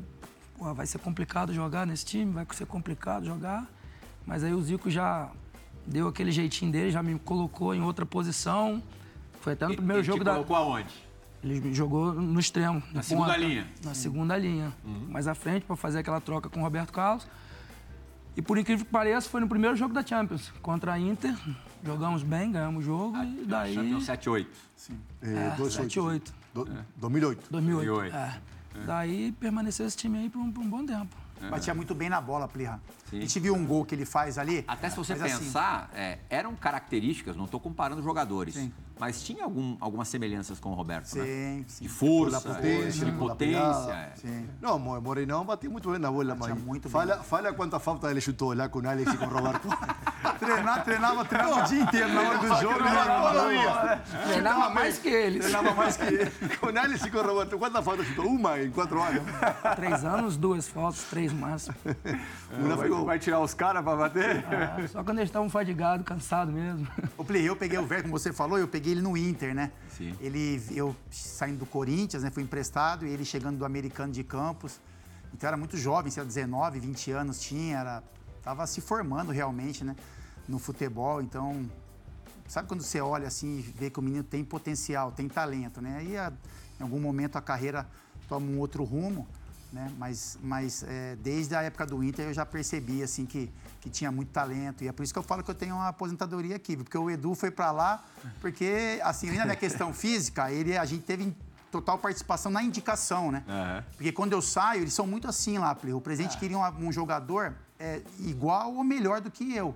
pô, 0.57 0.73
vai 0.73 0.85
ser 0.85 0.99
complicado 0.99 1.53
jogar 1.53 1.85
nesse 1.85 2.05
time, 2.05 2.31
vai 2.31 2.45
ser 2.53 2.65
complicado 2.65 3.25
jogar. 3.25 3.67
Mas 4.25 4.43
aí 4.43 4.53
o 4.53 4.61
Zico 4.61 4.89
já 4.89 5.29
deu 5.85 6.07
aquele 6.07 6.31
jeitinho 6.31 6.71
dele, 6.71 6.91
já 6.91 7.01
me 7.01 7.17
colocou 7.19 7.73
em 7.73 7.81
outra 7.81 8.05
posição. 8.05 8.81
Foi 9.41 9.53
até 9.53 9.67
no 9.67 9.75
primeiro 9.75 9.99
Ele 10.01 10.07
jogo 10.07 10.19
te 10.19 10.25
da. 10.25 10.33
colocou 10.33 10.55
aonde? 10.55 10.93
Ele 11.43 11.61
me 11.61 11.73
jogou 11.73 12.11
no 12.13 12.39
extremo. 12.39 12.81
Na 12.91 12.97
no 12.99 13.03
segunda 13.03 13.27
ponta, 13.33 13.37
linha? 13.45 13.67
Na 13.83 13.93
segunda 13.93 14.37
linha. 14.37 14.73
Mais 15.09 15.27
à 15.27 15.35
frente, 15.35 15.63
para 15.65 15.75
fazer 15.75 15.99
aquela 15.99 16.19
troca 16.19 16.49
com 16.49 16.59
o 16.59 16.63
Roberto 16.63 16.91
Carlos. 16.91 17.27
E 18.35 18.41
por 18.41 18.57
incrível 18.57 18.85
que 18.85 18.91
pareça, 18.91 19.29
foi 19.29 19.39
no 19.41 19.47
primeiro 19.47 19.75
jogo 19.75 19.93
da 19.93 20.05
Champions, 20.05 20.51
contra 20.61 20.93
a 20.93 20.99
Inter. 20.99 21.35
Jogamos 21.83 22.21
bem, 22.23 22.51
ganhamos 22.51 22.83
o 22.83 22.85
jogo 22.85 23.17
e 23.17 23.45
daí. 23.45 23.73
Champions 23.73 24.05
7-8. 24.05 24.47
É, 25.21 25.55
dois, 25.55 25.73
7, 25.73 25.99
oito. 25.99 26.33
8. 26.53 26.65
Do- 26.69 26.83
2008. 26.97 27.47
2008. 27.49 27.85
2008. 28.11 28.15
É. 28.15 28.41
Daí 28.86 29.31
permaneceu 29.34 29.86
esse 29.86 29.98
time 29.98 30.19
aí 30.19 30.29
por 30.29 30.39
um, 30.39 30.51
por 30.51 30.62
um 30.62 30.69
bom 30.69 30.86
tempo. 30.86 31.15
Batia 31.50 31.74
muito 31.74 31.93
bem 31.93 32.10
na 32.10 32.19
bola, 32.19 32.48
Plirra. 32.48 32.81
A 33.12 33.15
gente 33.15 33.39
viu 33.39 33.53
um 33.53 33.65
gol 33.65 33.86
que 33.86 33.93
ele 33.93 34.05
faz 34.05 34.38
ali. 34.38 34.65
Até 34.67 34.89
se 34.89 34.98
você 34.98 35.13
mas 35.13 35.34
assim, 35.34 35.46
pensar, 35.46 35.89
é, 35.93 36.19
eram 36.29 36.55
características, 36.55 37.36
não 37.36 37.46
estou 37.46 37.60
comparando 37.60 38.01
jogadores, 38.01 38.55
Sim. 38.55 38.72
Mas 39.00 39.22
tinha 39.24 39.44
algum- 39.44 39.77
algumas 39.80 40.08
semelhanças 40.08 40.60
com 40.60 40.70
o 40.72 40.74
Roberto, 40.74 41.13
né? 41.16 41.24
Sim, 41.25 41.66
sim. 41.68 41.84
De 41.84 41.89
força, 41.89 42.42
Pela 42.42 42.56
potência, 42.56 43.06
de 43.06 43.12
pela 43.12 43.18
potência. 43.30 43.60
pegada. 43.62 43.94
é. 43.94 44.12
Sim. 44.16 44.50
Não, 44.62 44.77
Mo- 44.80 45.01
Morenão 45.01 45.46
bateu 45.46 45.70
muito 45.72 45.89
bem 45.89 46.00
na 46.00 46.12
bola, 46.12 46.36
mas 46.36 46.54
muito 46.63 46.84
bem. 46.84 46.92
fala, 46.92 47.18
fala 47.24 47.54
quantas 47.54 47.82
faltas 47.82 48.10
ele 48.12 48.22
chutou 48.22 48.54
lá 48.54 48.68
com 48.70 48.80
o 48.80 48.88
Alex 48.89 49.13
e 49.13 49.18
com 49.18 49.25
o 49.25 49.30
Roberto. 49.30 49.68
Treinar, 50.39 50.84
treinava, 50.84 51.25
treinava 51.25 51.62
o 51.63 51.63
dia 51.63 51.82
inteiro 51.82 52.13
na 52.13 52.22
hora 52.22 52.38
do 52.38 52.48
jogo. 52.62 52.80
Treinava 54.27 54.70
mais 54.70 54.98
que 55.00 55.08
eles. 55.10 55.39
Treinava 55.46 55.74
mais 55.74 55.98
que 55.98 56.04
ele. 56.06 56.32
Com 56.60 56.68
o 56.68 56.77
Alex 56.80 57.06
e 57.06 57.12
com 57.12 57.18
o 57.18 57.22
Roberto. 57.24 57.58
Quantas 57.58 57.84
faltas 57.86 58.06
chutou? 58.08 58.25
Uma 58.27 58.62
em 58.62 58.70
quatro 58.72 59.01
anos. 59.01 59.24
Três 59.75 60.04
anos, 60.06 60.38
duas 60.38 60.68
faltas, 60.68 61.04
três 61.10 61.32
máximo. 61.34 61.75
Uma 62.58 62.75
Vai, 62.75 62.88
ficou... 62.88 63.06
vai 63.06 63.20
tirar 63.20 63.39
os 63.39 63.54
caras 63.54 63.84
pra 63.84 63.96
bater? 63.96 64.46
Ah, 64.48 64.88
Só 64.88 65.04
quando 65.04 65.18
eles 65.20 65.30
estavam 65.30 65.50
fadigados, 65.50 66.06
cansados 66.06 66.54
mesmo. 66.54 66.88
O 67.18 67.24
Plirra, 67.24 67.48
eu 67.48 67.56
peguei 67.56 67.77
o 67.80 67.86
Ver, 67.86 68.01
como 68.04 68.18
você 68.18 68.32
falou, 68.34 68.58
eu 68.58 68.68
peguei 68.88 68.94
ele 68.94 69.01
no 69.01 69.17
Inter, 69.17 69.53
né? 69.53 69.72
Sim. 69.98 70.15
Ele, 70.22 70.62
eu 70.72 70.96
saindo 71.12 71.60
do 71.60 71.65
Corinthians, 71.65 72.24
né? 72.24 72.32
Fui 72.32 72.44
emprestado 72.44 73.06
e 73.06 73.10
ele 73.10 73.25
chegando 73.25 73.58
do 73.58 73.65
Americano 73.65 74.12
de 74.13 74.24
Campos. 74.24 74.79
Então 75.34 75.48
era 75.48 75.58
muito 75.58 75.75
jovem, 75.77 76.12
lá, 76.15 76.24
19, 76.24 76.79
20 76.79 77.12
anos 77.12 77.39
tinha, 77.41 77.79
era, 77.79 78.03
tava 78.41 78.65
se 78.65 78.79
formando 78.79 79.32
realmente, 79.32 79.84
né? 79.84 79.96
No 80.48 80.58
futebol, 80.58 81.22
então 81.22 81.70
sabe 82.48 82.70
quando 82.70 82.82
você 82.82 83.01
olha 83.01 83.27
assim 83.27 83.58
e 83.58 83.62
vê 83.62 83.89
que 83.89 84.00
o 84.00 84.01
menino 84.01 84.24
tem 84.24 84.44
potencial, 84.46 85.12
tem 85.12 85.27
talento, 85.27 85.82
né? 85.82 85.98
Aí 86.00 86.17
a- 86.17 86.32
em 86.79 86.84
algum 86.84 87.00
momento 87.00 87.36
a 87.36 87.41
carreira 87.41 87.86
toma 88.29 88.46
um 88.50 88.58
outro 88.58 88.86
rumo, 88.86 89.27
né? 89.71 89.91
Mas, 89.97 90.38
mas 90.41 90.83
é, 90.88 91.15
desde 91.17 91.55
a 91.55 91.62
época 91.62 91.86
do 91.86 92.03
Inter 92.03 92.27
eu 92.27 92.33
já 92.33 92.45
percebi 92.45 93.03
assim 93.03 93.25
que, 93.25 93.51
que 93.81 93.89
tinha 93.89 94.12
muito 94.12 94.29
talento 94.29 94.83
e 94.83 94.88
é 94.88 94.91
por 94.91 95.03
isso 95.03 95.13
que 95.13 95.19
eu 95.19 95.24
falo 95.24 95.43
que 95.43 95.51
eu 95.51 95.55
tenho 95.55 95.75
uma 95.75 95.89
aposentadoria 95.89 96.55
aqui, 96.55 96.77
porque 96.77 96.97
o 96.97 97.09
Edu 97.09 97.36
foi 97.36 97.51
para 97.51 97.71
lá 97.71 98.03
porque 98.39 99.00
assim 99.03 99.29
ainda 99.29 99.45
na 99.45 99.55
questão 99.55 99.91
física 99.93 100.51
ele 100.51 100.77
a 100.77 100.86
gente 100.86 101.03
teve 101.03 101.36
total 101.71 101.97
participação 101.97 102.51
na 102.51 102.63
indicação, 102.63 103.31
né? 103.31 103.43
Aham. 103.47 103.83
Porque 103.95 104.12
quando 104.12 104.33
eu 104.33 104.41
saio, 104.41 104.81
eles 104.81 104.93
são 104.93 105.05
muito 105.05 105.27
assim 105.27 105.57
lá. 105.57 105.77
O 105.93 106.01
presidente 106.01 106.38
queria 106.38 106.57
um, 106.57 106.88
um 106.88 106.91
jogador 106.91 107.53
é, 107.77 108.01
igual 108.19 108.74
ou 108.74 108.83
melhor 108.83 109.21
do 109.21 109.29
que 109.29 109.53
eu. 109.53 109.75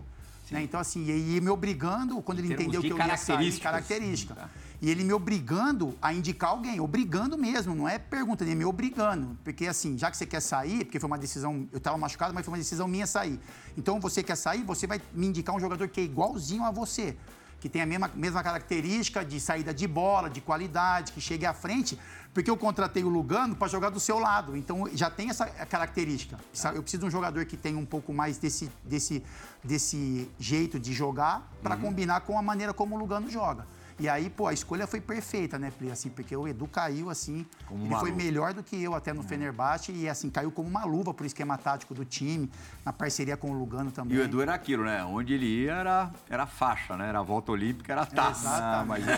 Né? 0.50 0.64
Então, 0.64 0.80
assim, 0.80 1.06
e, 1.06 1.38
e 1.38 1.42
me 1.42 1.50
obrigando, 1.50 2.22
quando 2.22 2.40
ele 2.40 2.50
termos 2.50 2.66
entendeu 2.66 2.82
de 2.82 2.88
que 2.88 2.94
eu 2.94 3.08
ia 3.08 3.18
sair, 3.18 3.58
característica. 3.60 4.36
Tá. 4.36 4.50
E 4.82 4.90
ele 4.90 5.04
me 5.04 5.14
obrigando 5.14 5.96
a 6.02 6.12
indicar 6.12 6.50
alguém, 6.50 6.80
obrigando 6.80 7.38
mesmo, 7.38 7.76
não 7.76 7.88
é 7.88 8.00
pergunta, 8.00 8.44
ele 8.44 8.56
me 8.56 8.66
obrigando. 8.66 9.38
Porque 9.44 9.68
assim, 9.68 9.96
já 9.96 10.10
que 10.10 10.18
você 10.18 10.26
quer 10.26 10.40
sair, 10.40 10.84
porque 10.84 11.00
foi 11.00 11.06
uma 11.06 11.20
decisão, 11.20 11.70
eu 11.72 11.78
estava 11.78 11.96
machucado, 12.00 12.34
mas 12.34 12.44
foi 12.44 12.52
uma 12.52 12.58
decisão 12.58 12.88
minha 12.88 13.06
sair. 13.06 13.40
Então 13.78 14.00
você 14.00 14.24
quer 14.24 14.36
sair, 14.36 14.64
você 14.64 14.88
vai 14.88 15.00
me 15.14 15.28
indicar 15.28 15.56
um 15.56 15.60
jogador 15.60 15.88
que 15.88 16.02
é 16.02 16.04
igualzinho 16.04 16.64
a 16.64 16.72
você. 16.72 17.16
Que 17.60 17.70
tem 17.70 17.80
a 17.80 17.86
mesma, 17.86 18.10
mesma 18.16 18.42
característica 18.42 19.24
de 19.24 19.40
saída 19.40 19.72
de 19.72 19.88
bola, 19.88 20.32
de 20.32 20.42
qualidade, 20.42 21.12
que 21.12 21.22
chegue 21.22 21.46
à 21.46 21.54
frente, 21.54 22.00
porque 22.34 22.50
eu 22.50 22.58
contratei 22.58 23.04
o 23.04 23.10
Lugano 23.10 23.56
para 23.56 23.68
jogar 23.68 23.92
do 23.92 24.00
seu 24.00 24.18
lado. 24.18 24.58
Então 24.58 24.90
já 24.96 25.12
tem 25.12 25.30
essa 25.30 25.46
característica. 25.46 26.40
Sabe, 26.52 26.80
Eu 26.80 26.82
preciso 26.82 27.02
de 27.02 27.08
um 27.08 27.12
jogador 27.12 27.46
que 27.46 27.56
tenha 27.56 27.78
um 27.78 27.86
pouco 27.86 28.12
mais 28.12 28.40
desse, 28.40 28.68
desse, 28.84 29.24
desse 29.64 30.28
jeito 30.40 30.80
de 30.80 30.92
jogar 30.92 31.48
para 31.62 31.78
combinar 31.78 32.22
com 32.22 32.36
a 32.36 32.42
maneira 32.42 32.74
como 32.74 32.96
o 32.96 32.98
Lugano 32.98 33.30
joga. 33.30 33.68
E 34.02 34.10
aí, 34.10 34.32
pô, 34.32 34.48
a 34.48 34.54
escolha 34.54 34.88
foi 34.88 35.00
perfeita, 35.00 35.60
né, 35.60 35.72
Pli? 35.78 35.92
Assim, 35.92 36.10
porque 36.10 36.36
o 36.36 36.48
Edu 36.48 36.66
caiu, 36.66 37.12
assim, 37.12 37.46
Como 37.68 37.86
ele 37.86 37.96
foi 37.98 38.10
luva. 38.10 38.24
melhor 38.24 38.52
do 38.52 38.64
que 38.64 38.82
eu 38.82 38.96
até 38.96 39.14
no 39.14 39.22
Fenerbahçe 39.22 39.92
e, 39.92 40.10
assim, 40.10 40.28
caiu 40.28 40.52
como 40.52 40.68
uma 40.68 40.84
luva 40.86 41.14
pro 41.14 41.24
esquema 41.24 41.56
tático 41.56 41.94
do 41.94 42.04
time, 42.04 42.50
na 42.84 42.92
parceria 42.92 43.38
com 43.38 43.52
o 43.52 43.54
Lugano 43.54 43.92
também. 43.92 44.18
E 44.18 44.20
o 44.20 44.24
Edu 44.24 44.42
era 44.42 44.56
aquilo, 44.56 44.86
né? 44.86 45.04
Onde 45.04 45.36
ele 45.36 45.46
ia 45.46 45.74
era, 45.74 46.12
era 46.28 46.48
faixa, 46.48 46.98
né? 46.98 47.10
Era 47.10 47.20
a 47.20 47.22
volta 47.22 47.52
olímpica, 47.52 47.94
era 47.94 48.04
taça. 48.04 48.50
Ah, 48.50 48.84
mas 48.88 49.08
eu, 49.08 49.14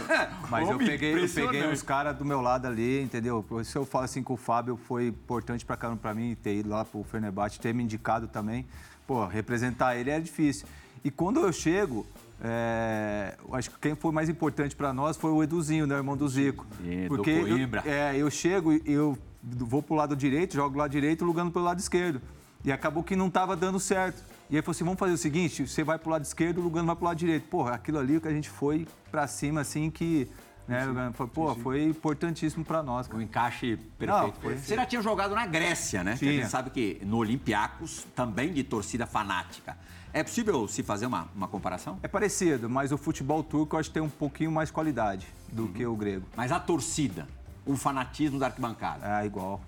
mas 0.49 0.69
eu 0.69 0.77
peguei, 0.77 1.23
eu 1.23 1.29
peguei 1.29 1.65
os 1.71 1.81
caras 1.81 2.17
do 2.17 2.25
meu 2.25 2.41
lado 2.41 2.67
ali, 2.67 3.01
entendeu? 3.01 3.41
Por 3.41 3.61
isso 3.61 3.77
eu 3.77 3.85
falo 3.85 4.03
assim 4.03 4.21
que 4.21 4.33
o 4.33 4.37
Fábio 4.37 4.75
foi 4.75 5.07
importante 5.07 5.65
pra 5.65 5.77
caramba 5.77 6.01
pra 6.01 6.13
mim 6.13 6.35
ter 6.35 6.57
ido 6.57 6.67
lá 6.67 6.83
pro 6.83 7.01
Fenerbahçe, 7.05 7.57
ter 7.57 7.73
me 7.73 7.83
indicado 7.83 8.27
também. 8.27 8.67
Pô, 9.07 9.25
representar 9.25 9.95
ele 9.95 10.09
era 10.09 10.21
difícil. 10.21 10.67
E 11.05 11.09
quando 11.09 11.39
eu 11.39 11.53
chego, 11.53 12.05
é, 12.45 13.37
acho 13.53 13.71
que 13.71 13.79
quem 13.79 13.95
foi 13.95 14.11
mais 14.11 14.27
importante 14.27 14.75
pra 14.75 14.91
nós 14.91 15.15
foi 15.15 15.31
o 15.31 15.41
Eduzinho, 15.41 15.87
né, 15.87 15.95
irmão 15.95 16.17
do 16.17 16.27
Zico. 16.27 16.67
Sim, 16.83 17.03
do 17.03 17.07
Porque 17.07 17.31
eu, 17.31 17.91
é, 17.91 18.17
eu 18.17 18.29
chego 18.29 18.73
e 18.73 18.81
eu 18.85 19.17
vou 19.41 19.81
pro 19.81 19.95
lado 19.95 20.13
direito, 20.13 20.53
jogo 20.53 20.71
pro 20.71 20.79
lado 20.79 20.91
direito, 20.91 21.23
lugando 21.23 21.51
pelo 21.51 21.63
lado 21.63 21.79
esquerdo. 21.79 22.21
E 22.65 22.71
acabou 22.71 23.01
que 23.01 23.15
não 23.15 23.29
tava 23.29 23.55
dando 23.55 23.79
certo. 23.79 24.21
E 24.49 24.57
aí 24.57 24.61
falou 24.61 24.71
assim, 24.71 24.83
vamos 24.83 24.99
fazer 24.99 25.13
o 25.13 25.17
seguinte, 25.17 25.65
você 25.65 25.83
vai 25.83 25.97
pro 25.97 26.11
lado 26.11 26.23
esquerdo, 26.23 26.59
o 26.59 26.61
Lugano 26.61 26.85
vai 26.85 26.95
pro 26.95 27.05
lado 27.05 27.17
direito. 27.17 27.47
Porra, 27.47 27.75
aquilo 27.75 27.97
ali 27.97 28.19
que 28.19 28.27
a 28.27 28.31
gente 28.31 28.49
foi 28.49 28.85
pra 29.09 29.25
cima, 29.25 29.61
assim, 29.61 29.89
que... 29.89 30.27
Né, 30.67 30.85
Lugano, 30.85 31.11
foi, 31.13 31.27
pô, 31.27 31.53
foi 31.55 31.83
importantíssimo 31.83 32.63
pra 32.63 32.81
nós, 32.81 33.05
O 33.07 33.09
cara. 33.09 33.23
encaixe 33.23 33.75
perfeito. 33.99 34.05
Não, 34.27 34.31
foi- 34.41 34.57
Você 34.57 34.75
já 34.75 34.85
tinha 34.85 35.01
jogado 35.01 35.35
na 35.35 35.45
Grécia, 35.45 36.03
né? 36.03 36.15
Que 36.17 36.27
a 36.29 36.31
gente 36.31 36.47
sabe 36.49 36.69
que 36.69 37.01
no 37.03 37.17
Olympiacos, 37.17 38.05
também 38.15 38.53
de 38.53 38.63
torcida 38.63 39.05
fanática. 39.05 39.77
É 40.13 40.23
possível 40.23 40.67
se 40.67 40.81
fazer 40.83 41.05
uma, 41.07 41.27
uma 41.35 41.47
comparação? 41.47 41.99
É 42.01 42.07
parecido, 42.07 42.69
mas 42.69 42.91
o 42.91 42.97
futebol 42.97 43.43
turco 43.43 43.75
eu 43.75 43.79
acho 43.79 43.89
que 43.89 43.95
tem 43.95 44.03
um 44.03 44.09
pouquinho 44.09 44.51
mais 44.51 44.71
qualidade 44.71 45.27
do 45.51 45.63
Uhum. 45.63 45.73
que 45.73 45.85
o 45.85 45.95
grego. 45.95 46.25
Mas 46.35 46.51
a 46.51 46.59
torcida, 46.59 47.27
o 47.65 47.75
fanatismo 47.75 48.39
da 48.39 48.45
arquibancada. 48.45 49.21
É 49.21 49.25
igual. 49.25 49.59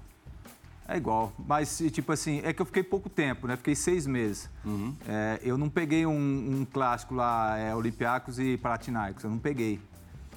É 0.87 0.95
igual. 0.97 1.33
Mas, 1.47 1.81
tipo 1.91 2.11
assim, 2.11 2.41
é 2.43 2.53
que 2.53 2.61
eu 2.61 2.65
fiquei 2.65 2.83
pouco 2.83 3.09
tempo, 3.09 3.47
né? 3.47 3.57
Fiquei 3.57 3.73
seis 3.75 4.05
meses. 4.05 4.47
Uhum. 4.63 4.95
É, 5.07 5.39
eu 5.43 5.57
não 5.57 5.67
peguei 5.67 6.05
um, 6.05 6.11
um 6.61 6.65
clássico 6.71 7.15
lá, 7.15 7.57
é, 7.57 7.73
Olympiacos 7.75 8.37
e 8.39 8.55
Panathinaikos. 8.57 9.23
Eu 9.23 9.31
não 9.31 9.39
peguei. 9.39 9.81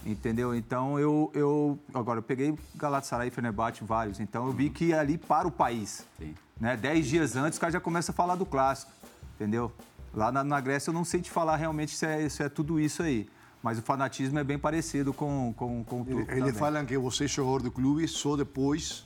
Entendeu? 0.07 0.55
Então, 0.55 0.99
eu, 0.99 1.31
eu... 1.35 1.79
Agora, 1.93 2.19
eu 2.19 2.23
peguei 2.23 2.57
Galatasaray 2.75 3.29
e 3.29 3.31
Fenerbahçe, 3.31 3.85
vários. 3.85 4.21
Então, 4.21 4.47
eu 4.47 4.53
vi 4.53 4.71
que 4.71 4.87
ia 4.87 5.01
ali 5.01 5.19
para 5.19 5.47
o 5.47 5.51
país. 5.51 6.07
Uhum. 6.21 6.27
Sim. 6.29 6.35
Né? 6.61 6.77
Dez 6.77 7.07
dias 7.07 7.37
antes, 7.37 7.55
os 7.57 7.59
caras 7.59 7.73
já 7.75 7.81
começam 7.81 8.13
a 8.13 8.17
falar 8.17 8.35
do 8.37 8.47
clássico. 8.47 8.91
Entendeu? 9.35 9.73
Lá 10.15 10.33
na, 10.33 10.43
na 10.43 10.61
Grécia, 10.61 10.91
eu 10.91 10.95
não 10.95 11.05
sei 11.05 11.21
te 11.21 11.31
falar 11.31 11.57
realmente 11.57 11.95
se 11.97 12.07
é, 12.07 12.29
se 12.29 12.43
é 12.43 12.49
tudo 12.49 12.81
isso 12.81 13.03
aí. 13.03 13.29
Mas 13.63 13.79
o 13.79 13.83
fanatismo 13.83 14.39
é 14.39 14.45
bem 14.45 14.59
parecido 14.59 15.13
com, 15.13 15.53
com, 15.57 15.85
com 15.85 16.03
o 16.03 16.05
turco 16.05 16.31
Eles 16.31 16.39
também. 16.39 16.53
falam 16.55 16.87
que 16.87 16.97
você 16.97 17.25
é 17.25 17.29
jogador 17.29 17.63
do 17.63 17.71
clube 17.71 18.07
só 18.09 18.37
depois 18.37 19.05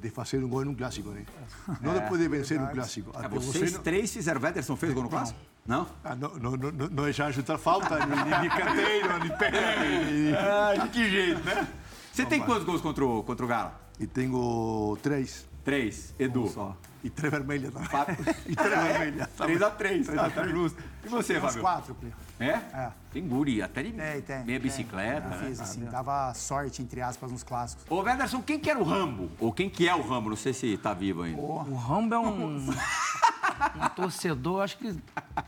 de 0.00 0.10
fazer 0.10 0.42
um 0.42 0.48
gol 0.48 0.64
num 0.64 0.74
clássico, 0.74 1.10
né? 1.10 1.24
Não 1.82 1.92
depois 1.92 2.20
de 2.20 2.28
vencer 2.28 2.60
um 2.60 2.66
clássico. 2.68 3.10
É, 3.22 3.28
vocês 3.28 3.72
não- 3.72 3.82
três 3.82 4.12
fizeram. 4.12 4.40
Wederson 4.40 4.76
fez 4.76 4.92
gol 4.94 5.02
no 5.02 5.08
clássico? 5.08 5.38
Não? 5.38 5.48
Ah, 5.68 6.14
não, 6.14 6.34
não, 6.34 6.50
não, 6.52 6.72
não, 6.72 6.88
não 6.88 7.04
deixaram 7.04 7.32
chutar 7.32 7.58
falta, 7.58 7.98
nem 8.06 8.48
canteiro, 8.48 9.18
nem 9.18 9.36
pênalti. 9.36 10.34
Ah, 10.36 10.74
de 10.84 10.88
que 10.88 11.10
jeito, 11.10 11.44
né? 11.44 11.68
Você 12.10 12.24
tem 12.24 12.40
quantos 12.40 12.64
gols 12.64 12.80
contra 12.80 13.04
o, 13.04 13.22
contra 13.22 13.44
o 13.44 13.48
Galo? 13.48 13.72
E 14.00 14.06
tenho 14.06 14.96
três. 15.02 15.46
Três. 15.62 16.14
Edu. 16.18 16.48
só. 16.48 16.74
E 17.02 17.10
três 17.10 17.30
vermelhas 17.32 17.72
também. 17.72 17.88
Fábio. 17.88 18.16
E 18.46 18.56
três 18.56 18.70
vermelhas. 18.70 19.28
Três 19.36 19.62
a 19.62 19.70
três. 19.70 20.06
Tá, 20.06 20.30
tá 20.30 20.46
justo. 20.46 20.82
E 21.04 21.08
você, 21.08 21.34
Tem 21.34 21.42
Fábio? 21.42 21.60
quatro, 21.60 21.94
Pli. 21.94 22.12
É? 22.40 22.46
É. 22.46 22.92
Tem 23.12 23.26
guri, 23.26 23.62
até 23.62 23.82
de 23.82 23.92
Tem, 23.92 24.20
tem. 24.22 24.36
meia 24.44 24.44
tem. 24.44 24.58
bicicleta. 24.60 25.26
Eu 25.26 25.30
né? 25.40 25.46
fiz, 25.48 25.60
assim, 25.60 25.84
dava 25.84 26.32
sorte, 26.34 26.82
entre 26.82 27.00
aspas, 27.00 27.30
nos 27.32 27.42
clássicos. 27.42 27.84
Ô, 27.88 28.00
Wederson, 28.02 28.42
quem 28.42 28.58
que 28.58 28.68
era 28.70 28.78
o 28.78 28.84
Rambo? 28.84 29.30
Ou 29.38 29.52
quem 29.52 29.70
que 29.70 29.88
é 29.88 29.94
o 29.94 30.02
Rambo? 30.02 30.30
Não 30.30 30.36
sei 30.36 30.52
se 30.52 30.76
tá 30.76 30.92
vivo 30.92 31.22
ainda. 31.22 31.40
O 31.40 31.74
Rambo 31.74 32.14
é 32.14 32.18
um, 32.18 32.56
um 32.56 33.88
torcedor, 33.96 34.62
acho 34.62 34.78
que 34.78 34.94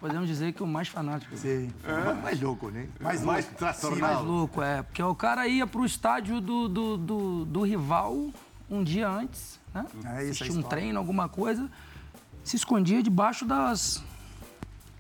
podemos 0.01 0.27
dizer 0.29 0.53
que 0.53 0.62
o 0.62 0.66
mais 0.66 0.88
fanático. 0.88 1.37
Sim. 1.37 1.70
Mais 2.22 2.40
louco, 2.40 2.70
né? 2.70 2.88
Mais 3.01 3.22
mais 3.22 3.22
louco. 3.22 3.33
Mais 3.33 3.46
trastornado. 3.46 4.24
louco, 4.24 4.62
é. 4.62 4.83
Porque 4.83 5.03
o 5.03 5.14
cara 5.14 5.46
ia 5.46 5.66
pro 5.66 5.85
estádio 5.85 6.40
do, 6.40 6.68
do, 6.68 6.96
do, 6.96 7.44
do 7.44 7.62
rival 7.62 8.31
um 8.70 8.83
dia 8.85 9.09
antes, 9.09 9.59
né? 9.74 9.85
É 10.04 10.22
isso 10.24 10.42
Assistia 10.44 10.59
um 10.59 10.62
treino, 10.62 10.98
alguma 10.98 11.28
coisa, 11.28 11.68
se 12.44 12.56
escondia 12.56 13.02
debaixo 13.02 13.44
das. 13.44 14.02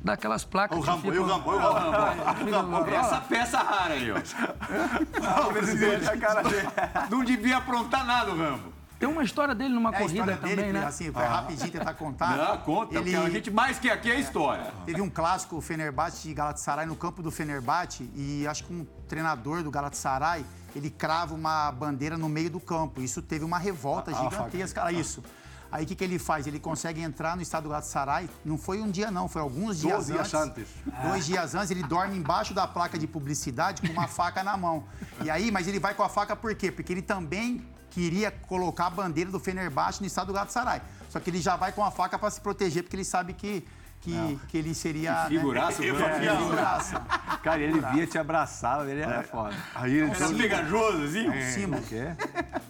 daquelas 0.02 0.44
placas 0.44 0.78
O 0.78 0.82
que 0.82 0.88
Rambo, 0.88 1.02
ficam- 1.02 1.14
eu 1.16 1.24
Rambo, 1.26 1.52
eu 1.52 1.58
Rambo. 1.58 2.44
Fica 2.44 2.60
lá, 2.62 2.90
Essa 3.00 3.20
peça 3.20 3.58
rara 3.58 3.94
aí, 3.94 4.10
ó. 4.10 4.16
Não, 5.42 5.52
presidente. 5.52 6.08
A 6.08 6.16
cara 6.18 6.42
dele. 6.42 6.68
Não 7.10 7.24
devia 7.24 7.58
aprontar 7.58 8.04
nada 8.06 8.32
o 8.32 8.36
Rambo. 8.38 8.69
Tem 9.00 9.08
uma 9.08 9.24
história 9.24 9.54
dele 9.54 9.72
numa 9.72 9.88
É 9.88 9.96
a 9.96 9.98
corrida 9.98 10.20
história 10.20 10.36
também, 10.36 10.56
dele, 10.56 10.72
né? 10.72 10.84
assim, 10.84 11.10
vai 11.10 11.26
rapidinho 11.26 11.72
tentar 11.72 11.94
contar. 11.94 12.36
Não, 12.36 12.58
conta. 12.58 12.94
Ele 12.94 13.10
porque 13.10 13.16
A 13.16 13.30
gente 13.30 13.50
mais 13.50 13.78
que 13.78 13.88
aqui 13.88 14.10
é 14.10 14.20
história. 14.20 14.70
teve 14.84 15.00
um 15.00 15.08
clássico 15.08 15.58
Fenerbahçe 15.62 16.28
e 16.28 16.34
Galatasaray 16.34 16.84
no 16.84 16.94
campo 16.94 17.22
do 17.22 17.30
Fenerbahçe 17.30 18.10
e 18.14 18.46
acho 18.46 18.62
que 18.64 18.74
um 18.74 18.86
treinador 19.08 19.62
do 19.62 19.70
Galatasaray, 19.70 20.44
ele 20.76 20.90
crava 20.90 21.34
uma 21.34 21.72
bandeira 21.72 22.18
no 22.18 22.28
meio 22.28 22.50
do 22.50 22.60
campo. 22.60 23.00
Isso 23.00 23.22
teve 23.22 23.42
uma 23.42 23.58
revolta 23.58 24.12
gigantesca. 24.12 24.84
Ah, 24.84 24.92
isso. 24.92 25.24
Aí 25.72 25.84
o 25.84 25.86
que, 25.86 25.94
que 25.94 26.04
ele 26.04 26.18
faz? 26.18 26.46
Ele 26.46 26.60
consegue 26.60 27.00
entrar 27.00 27.36
no 27.36 27.40
estado 27.40 27.62
do 27.62 27.68
Galatasaray, 27.70 28.28
não 28.44 28.58
foi 28.58 28.82
um 28.82 28.90
dia 28.90 29.10
não, 29.10 29.28
foi 29.28 29.40
alguns 29.40 29.80
dias, 29.80 29.94
Dois 29.94 30.06
dias 30.08 30.34
antes. 30.34 30.66
Dois 31.02 31.24
dias 31.24 31.54
antes, 31.54 31.70
ele 31.70 31.84
dorme 31.84 32.18
embaixo 32.18 32.52
da 32.52 32.66
placa 32.66 32.98
de 32.98 33.06
publicidade 33.06 33.80
com 33.80 33.92
uma 33.94 34.08
faca 34.08 34.42
na 34.42 34.58
mão. 34.58 34.84
E 35.24 35.30
aí, 35.30 35.50
mas 35.50 35.66
ele 35.66 35.78
vai 35.78 35.94
com 35.94 36.02
a 36.02 36.08
faca 36.10 36.36
por 36.36 36.54
quê? 36.54 36.70
Porque 36.70 36.92
ele 36.92 37.00
também 37.02 37.64
queria 37.90 38.30
colocar 38.30 38.86
a 38.86 38.90
bandeira 38.90 39.30
do 39.30 39.40
Fenerbahçe 39.40 40.00
no 40.00 40.06
estado 40.06 40.28
do 40.28 40.32
Galatasaray. 40.32 40.80
Só 41.08 41.18
que 41.20 41.28
ele 41.30 41.40
já 41.40 41.56
vai 41.56 41.72
com 41.72 41.84
a 41.84 41.90
faca 41.90 42.18
para 42.18 42.30
se 42.30 42.40
proteger, 42.40 42.82
porque 42.84 42.96
ele 42.96 43.04
sabe 43.04 43.32
que, 43.32 43.66
que, 44.00 44.38
que 44.48 44.56
ele 44.56 44.74
seria... 44.74 45.24
Que 45.28 45.36
figuraça, 45.36 45.82
né? 45.82 45.88
É, 45.88 46.36
figuraça. 46.36 47.00
Cara, 47.42 47.60
ele 47.60 47.80
via, 47.92 48.06
te 48.06 48.16
abraçava, 48.18 48.88
ele 48.90 49.00
era 49.00 49.22
foda. 49.24 49.54
Aí 49.74 49.94
ele 49.96 50.06
entrou, 50.10 50.28
Era 50.28 50.38
pegajoso, 50.38 51.02
assim? 51.04 51.50
Símbolo. 51.52 51.82
Quê? 51.82 52.14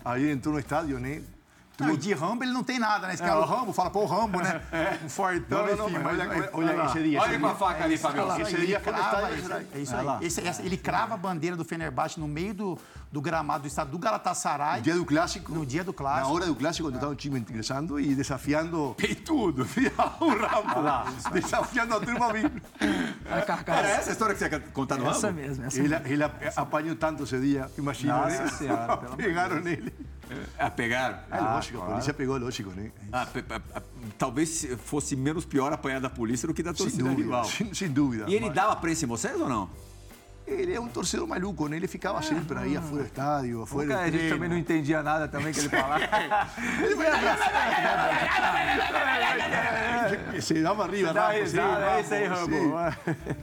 aí 0.05 0.23
ele 0.23 0.33
entrou 0.33 0.55
no 0.55 0.61
estádio, 0.61 0.99
né? 0.99 1.23
Não, 1.79 1.95
e 1.95 1.97
de 1.97 2.13
Rambo 2.13 2.45
ele 2.45 2.53
não 2.53 2.63
tem 2.63 2.79
nada, 2.79 3.07
né? 3.07 3.15
Esse 3.15 3.23
cara, 3.23 3.41
o 3.41 3.45
Rambo, 3.47 3.73
fala, 3.73 3.89
pô, 3.91 4.01
o 4.03 4.05
Rambo, 4.07 4.39
né? 4.43 4.61
Um 5.03 5.09
fortão, 5.09 5.67
Não, 5.67 5.67
não, 5.69 5.77
não, 5.77 5.89
enfim. 5.91 5.99
mas 6.05 6.19
mas- 6.19 6.49
olha, 6.53 6.73
olha 6.75 6.85
esse 6.85 7.03
dia. 7.03 7.21
Olha 7.23 7.31
esse 7.31 7.39
com 7.41 7.47
a 7.47 7.55
faca 7.55 7.85
ali, 7.85 7.97
Fabio. 7.97 8.21
Olha 8.23 8.29
lá, 8.35 8.41
Esse 8.43 8.55
ele 8.55 8.77
crava, 8.81 9.31
é 9.31 9.79
isso 9.79 9.95
Olha 9.95 10.03
lá. 10.03 10.19
aí. 10.19 10.27
Esse- 10.27 10.47
essa- 10.47 10.63
ele 10.63 10.77
crava 10.77 11.15
a 11.15 11.17
bandeira 11.17 11.57
do 11.57 11.65
Fenerbahçe 11.65 12.21
no 12.21 12.29
meio 12.29 12.53
do, 12.53 12.79
do 13.13 13.21
gramado 13.21 13.63
do 13.63 13.67
estado 13.67 13.91
do 13.91 13.99
Galatasaray. 13.99 14.77
No 14.79 14.83
dia 14.83 14.95
do 14.95 15.05
clássico. 15.05 15.53
No 15.53 15.67
dia 15.67 15.83
do 15.83 15.91
Na 15.91 15.97
clássico. 15.99 16.33
hora 16.35 16.47
do 16.47 16.55
clássico, 16.55 16.87
quando 16.87 16.95
estava 16.95 17.13
o 17.13 17.17
time 17.17 17.41
ingressando 17.41 17.99
e 17.99 18.15
desafiando 18.15 18.95
Tem 18.97 19.15
tudo. 19.15 19.63
o 20.21 20.29
Rambo. 20.29 21.31
desafiando 21.33 21.95
a 21.97 22.01
turma 22.01 22.27
a 22.27 22.33
vir. 22.33 22.53
A 23.31 23.43
carcaça. 23.43 23.79
Era 23.81 23.89
essa 23.89 24.11
a 24.11 24.13
história 24.13 24.35
que 24.35 24.39
você 24.39 24.49
quer 24.49 24.61
contar 24.73 24.97
no 24.97 25.09
Essa 25.09 25.27
Rambo? 25.29 25.41
mesmo, 25.41 25.65
essa 25.65 25.79
Ele, 25.81 25.89
mesmo. 25.89 26.07
ele 26.07 26.25
apanhou 26.57 26.95
tanto 26.95 27.25
esse 27.25 27.39
dia, 27.41 27.69
imagina, 27.77 28.17
Nossa 28.17 28.43
né? 28.45 28.49
Senhora, 28.49 28.97
pelo 28.97 29.13
amor 29.13 29.17
de 29.17 29.23
Pegaram 29.25 29.61
nele. 29.61 29.93
Ah, 30.57 30.71
pegaram? 30.71 31.19
É 31.29 31.41
lógico, 31.41 31.83
a 31.83 31.87
polícia 31.87 32.15
pegou, 32.15 32.39
lógico, 32.39 32.71
né? 32.71 32.93
Ah, 33.11 33.27
pe- 33.27 33.43
pe- 33.43 33.59
pe- 33.59 33.83
talvez 34.17 34.65
fosse 34.85 35.17
menos 35.17 35.45
pior 35.45 35.73
apanhar 35.73 36.01
da 36.01 36.09
polícia 36.09 36.47
do 36.47 36.55
que 36.55 36.63
da 36.63 36.73
Sem 36.73 36.85
torcida 36.87 37.03
dúvida, 37.09 37.23
rival. 37.25 37.45
sem, 37.47 37.75
sem 37.75 37.89
dúvida. 37.91 38.27
E 38.29 38.35
ele 38.37 38.47
Mas 38.47 38.55
dava 38.55 38.77
prensa 38.77 39.05
em 39.05 39.09
vocês 39.09 39.41
ou 39.41 39.49
não? 39.49 39.69
Ele 40.53 40.75
é 40.75 40.81
um 40.81 40.89
torcedor 40.89 41.27
maluco, 41.27 41.69
né? 41.69 41.77
Ele 41.77 41.89
ficava 41.89 42.21
sempre 42.23 42.59
aí, 42.59 42.77
afuera 42.77 43.05
do 43.05 43.07
estádio, 43.07 43.63
afuera 43.63 43.89
Nunca, 43.89 43.99
do 43.99 44.03
a 44.03 44.07
gente 44.07 44.17
treino. 44.19 44.35
também 44.35 44.49
não 44.49 44.59
entendia 44.59 45.03
nada 45.03 45.29
também 45.29 45.53
que 45.53 45.61
ele 45.61 45.69
falava. 45.69 46.01
Se 50.41 50.63
dava 50.63 50.85
arriba, 50.85 51.13
Rambo, 51.13 51.39
risada, 51.39 51.87
é 51.87 52.01
isso 52.01 52.15
aí, 52.15 52.29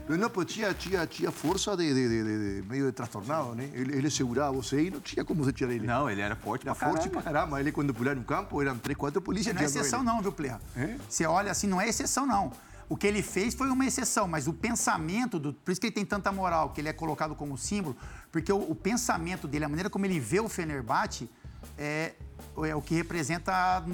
sim. 0.08 0.16
Não, 0.16 0.30
pô, 0.30 0.44
tinha, 0.44 0.74
tinha, 0.74 1.06
tinha 1.06 1.30
força 1.30 1.76
de, 1.76 1.94
de, 1.94 2.08
de, 2.08 2.60
de, 2.62 2.68
meio 2.68 2.86
de 2.86 2.92
trastornado, 2.92 3.54
né? 3.54 3.68
Ele, 3.72 3.96
ele 3.96 4.10
segurava 4.10 4.52
você 4.52 4.82
e 4.82 4.90
não 4.90 5.00
tinha 5.00 5.24
como 5.24 5.44
você 5.44 5.52
tirar 5.52 5.72
ele. 5.72 5.86
Não, 5.86 6.10
ele 6.10 6.20
era 6.20 6.36
forte 6.36 6.66
Era 6.66 6.74
pra 6.74 6.88
forte 6.88 7.08
caralho. 7.08 7.22
pra 7.22 7.22
caramba. 7.22 7.60
Ele, 7.60 7.72
quando 7.72 7.94
pular 7.94 8.14
no 8.14 8.24
campo, 8.24 8.60
eram 8.60 8.76
três, 8.78 8.98
quatro 8.98 9.20
polícias 9.20 9.54
Não 9.54 9.62
é 9.62 9.64
exceção 9.64 10.00
ele. 10.00 10.08
não, 10.08 10.20
viu, 10.20 10.32
Plea? 10.32 10.60
Você 11.08 11.26
olha 11.26 11.52
assim, 11.52 11.66
não 11.66 11.80
é 11.80 11.88
exceção 11.88 12.26
não. 12.26 12.52
O 12.88 12.96
que 12.96 13.06
ele 13.06 13.22
fez 13.22 13.54
foi 13.54 13.68
uma 13.70 13.84
exceção, 13.84 14.26
mas 14.26 14.46
o 14.48 14.52
pensamento, 14.52 15.38
do, 15.38 15.52
por 15.52 15.70
isso 15.72 15.80
que 15.80 15.88
ele 15.88 15.94
tem 15.94 16.06
tanta 16.06 16.32
moral, 16.32 16.70
que 16.70 16.80
ele 16.80 16.88
é 16.88 16.92
colocado 16.92 17.34
como 17.34 17.56
símbolo, 17.58 17.94
porque 18.32 18.50
o, 18.52 18.70
o 18.70 18.74
pensamento 18.74 19.46
dele, 19.46 19.64
a 19.64 19.68
maneira 19.68 19.90
como 19.90 20.06
ele 20.06 20.18
vê 20.18 20.40
o 20.40 20.48
Fenerbahçe, 20.48 21.28
é, 21.76 22.14
é 22.64 22.74
o 22.74 22.80
que 22.80 22.94
representa 22.94 23.84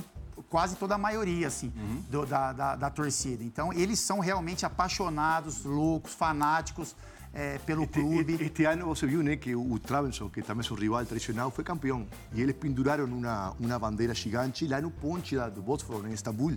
quase 0.48 0.76
toda 0.76 0.94
a 0.94 0.98
maioria, 0.98 1.48
assim, 1.48 1.72
do- 2.08 2.24
da, 2.26 2.52
da, 2.52 2.76
da 2.76 2.90
torcida. 2.90 3.42
Então, 3.42 3.72
eles 3.72 3.98
são 3.98 4.20
realmente 4.20 4.64
apaixonados, 4.64 5.64
loucos, 5.64 6.12
fanáticos 6.14 6.94
é, 7.34 7.58
pelo 7.58 7.86
clube. 7.86 8.32
Este, 8.34 8.44
este 8.44 8.64
ano 8.64 8.86
você 8.86 9.06
viu 9.06 9.22
né, 9.22 9.36
que 9.36 9.54
o 9.54 9.78
Travenson, 9.78 10.28
que 10.30 10.40
também 10.40 10.60
é 10.60 10.66
seu 10.66 10.76
rival 10.76 11.04
tradicional, 11.04 11.50
foi 11.50 11.64
campeão. 11.64 12.06
E 12.32 12.40
eles 12.40 12.54
penduraram 12.56 13.04
uma, 13.06 13.54
uma 13.58 13.78
bandeira 13.78 14.14
gigante 14.14 14.66
lá 14.66 14.80
no 14.82 14.90
ponte 14.90 15.36
do 15.54 15.60
Bósforo, 15.62 16.06
em 16.08 16.12
Istambul. 16.12 16.54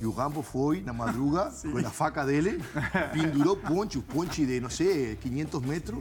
E 0.00 0.06
o 0.06 0.10
Rambo 0.10 0.42
foi, 0.42 0.80
na 0.82 0.92
madruga, 0.92 1.50
com 1.70 1.78
a 1.78 1.90
faca 1.90 2.24
dele, 2.24 2.62
pendurou 3.12 3.54
o 3.54 3.56
ponte, 3.56 3.98
o 3.98 4.02
ponte 4.02 4.46
de, 4.46 4.60
não 4.60 4.70
sei, 4.70 5.16
500 5.16 5.60
metros, 5.62 5.98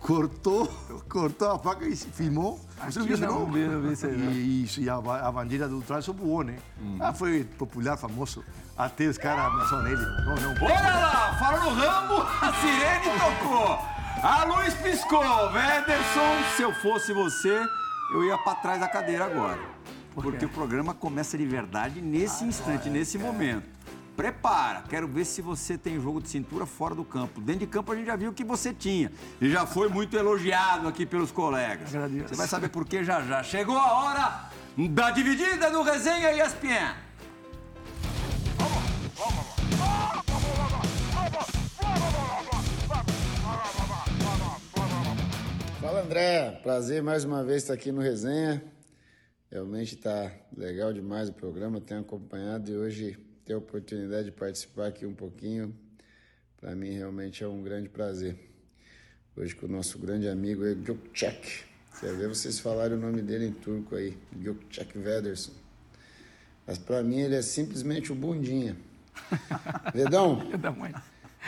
cortou, 0.00 0.66
cortou 1.08 1.50
a 1.52 1.58
faca 1.58 1.86
e 1.86 1.96
se 1.96 2.06
filmou. 2.08 2.60
Você 2.84 2.98
não 2.98 3.06
viu 3.06 3.14
isso, 3.16 3.24
não, 3.24 3.40
não? 3.40 3.50
vi, 3.52 3.60
vi. 4.08 4.66
E, 4.78 4.80
e 4.84 4.90
a, 4.90 5.00
ba- 5.00 5.20
a 5.26 5.32
bandeira 5.32 5.68
do 5.68 5.76
Ultrason 5.76 6.12
voou, 6.12 6.42
né? 6.44 6.56
Ah, 7.00 7.12
foi 7.12 7.44
popular, 7.44 7.96
famoso. 7.96 8.44
Até 8.76 9.06
os 9.06 9.16
caras 9.16 9.46
abraçaram 9.46 9.82
nele. 9.82 10.04
Não, 10.24 10.34
não. 10.34 10.54
Olha 10.62 10.80
lá, 10.80 11.36
falou 11.38 11.60
no 11.60 11.80
Rambo, 11.80 12.16
a 12.42 12.52
sirene 12.52 13.18
tocou. 13.18 13.78
A 14.22 14.44
luz 14.44 14.74
piscou. 14.74 15.22
Wederson, 15.52 16.42
se 16.56 16.62
eu 16.62 16.72
fosse 16.74 17.12
você, 17.12 17.66
eu 18.12 18.24
ia 18.24 18.36
pra 18.38 18.54
trás 18.56 18.78
da 18.78 18.88
cadeira 18.88 19.24
agora. 19.24 19.60
Porque 20.14 20.44
o 20.44 20.48
programa 20.48 20.92
começa 20.94 21.36
de 21.38 21.46
verdade 21.46 22.00
nesse 22.00 22.44
instante, 22.44 22.90
nesse 22.90 23.18
momento. 23.18 23.76
Prepara, 24.16 24.82
quero 24.88 25.06
ver 25.06 25.26
se 25.26 25.42
você 25.42 25.76
tem 25.76 26.00
jogo 26.00 26.22
de 26.22 26.28
cintura 26.30 26.64
fora 26.64 26.94
do 26.94 27.04
campo. 27.04 27.38
Dentro 27.40 27.60
de 27.60 27.66
campo 27.66 27.92
a 27.92 27.96
gente 27.96 28.06
já 28.06 28.16
viu 28.16 28.32
que 28.32 28.42
você 28.42 28.72
tinha. 28.72 29.12
E 29.40 29.50
já 29.50 29.66
foi 29.66 29.90
muito 29.90 30.16
elogiado 30.16 30.88
aqui 30.88 31.04
pelos 31.04 31.30
colegas. 31.30 31.94
Agradeço. 31.94 32.28
Você 32.28 32.34
vai 32.34 32.48
saber 32.48 32.70
por 32.70 32.86
que 32.86 33.04
já 33.04 33.20
já. 33.22 33.42
Chegou 33.42 33.76
a 33.76 33.92
hora 33.92 34.50
da 34.90 35.10
dividida 35.10 35.70
do 35.70 35.82
Resenha 35.82 36.32
ESPN. 36.44 37.05
Fala 45.86 46.02
André, 46.02 46.50
prazer 46.64 47.00
mais 47.00 47.22
uma 47.22 47.44
vez 47.44 47.62
estar 47.62 47.74
aqui 47.74 47.92
no 47.92 48.00
Resenha. 48.00 48.60
Realmente 49.48 49.94
está 49.94 50.32
legal 50.56 50.92
demais 50.92 51.28
o 51.28 51.32
programa, 51.32 51.80
tenho 51.80 52.00
acompanhado 52.00 52.72
e 52.72 52.76
hoje 52.76 53.16
ter 53.44 53.52
a 53.52 53.58
oportunidade 53.58 54.24
de 54.24 54.32
participar 54.32 54.88
aqui 54.88 55.06
um 55.06 55.14
pouquinho, 55.14 55.72
para 56.60 56.74
mim 56.74 56.90
realmente 56.90 57.44
é 57.44 57.46
um 57.46 57.62
grande 57.62 57.88
prazer. 57.88 58.36
Hoje 59.36 59.54
com 59.54 59.66
o 59.66 59.68
nosso 59.68 59.96
grande 60.00 60.28
amigo 60.28 60.66
é 60.66 60.74
Gökçek. 60.74 61.62
Quer 62.00 62.16
ver 62.16 62.30
vocês 62.30 62.58
falarem 62.58 62.96
o 62.96 63.00
nome 63.00 63.22
dele 63.22 63.46
em 63.46 63.52
turco 63.52 63.94
aí, 63.94 64.18
Gökçek 64.36 64.98
Vederson. 64.98 65.52
Mas 66.66 66.78
para 66.78 67.00
mim 67.04 67.20
ele 67.20 67.36
é 67.36 67.42
simplesmente 67.42 68.10
o 68.10 68.14
bundinha. 68.16 68.76
Vedão, 69.94 70.42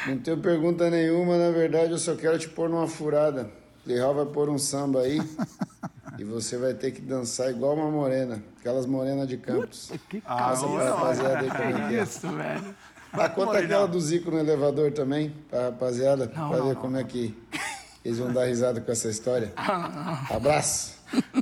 não 0.07 0.19
tenho 0.21 0.39
pergunta 0.39 0.89
nenhuma, 0.89 1.37
na 1.37 1.51
verdade 1.51 1.91
eu 1.91 1.99
só 1.99 2.15
quero 2.15 2.39
te 2.39 2.49
pôr 2.49 2.69
numa 2.69 2.87
furada. 2.87 3.51
Leal 3.89 4.15
vai 4.15 4.27
pôr 4.27 4.51
um 4.51 4.59
samba 4.59 5.01
aí 5.01 5.19
e 6.19 6.25
você 6.25 6.59
vai 6.59 6.75
ter 6.75 6.91
que 6.91 7.01
dançar 7.01 7.51
igual 7.51 7.75
uma 7.75 7.91
morena, 7.91 8.43
aquelas 8.61 8.85
morenas 8.85 9.27
de 9.27 9.39
Campos. 9.39 9.91
Que 10.11 10.21
Passa 10.21 10.67
pra 10.69 10.91
rapaziada 10.95 11.39
aí 11.39 11.49
como 11.49 11.63
é 11.63 11.89
que 11.89 11.95
é. 11.97 12.03
isso, 12.03 12.29
velho. 12.29 12.75
Ah, 13.11 13.29
conta 13.31 13.59
aquela 13.59 13.89
do 13.89 13.99
Zico 13.99 14.31
no 14.31 14.39
elevador 14.39 14.93
também, 14.93 15.33
pra 15.49 15.65
rapaziada, 15.71 16.27
Não, 16.27 16.49
pra 16.51 16.59
não, 16.59 16.67
ver 16.69 16.75
não. 16.75 16.81
como 16.83 16.97
é 16.99 17.05
que 17.05 17.35
eles 18.05 18.19
vão 18.19 18.31
dar 18.31 18.45
risada 18.45 18.79
com 18.83 18.93
essa 18.93 19.09
história. 19.09 19.51
Abraço. 20.31 20.93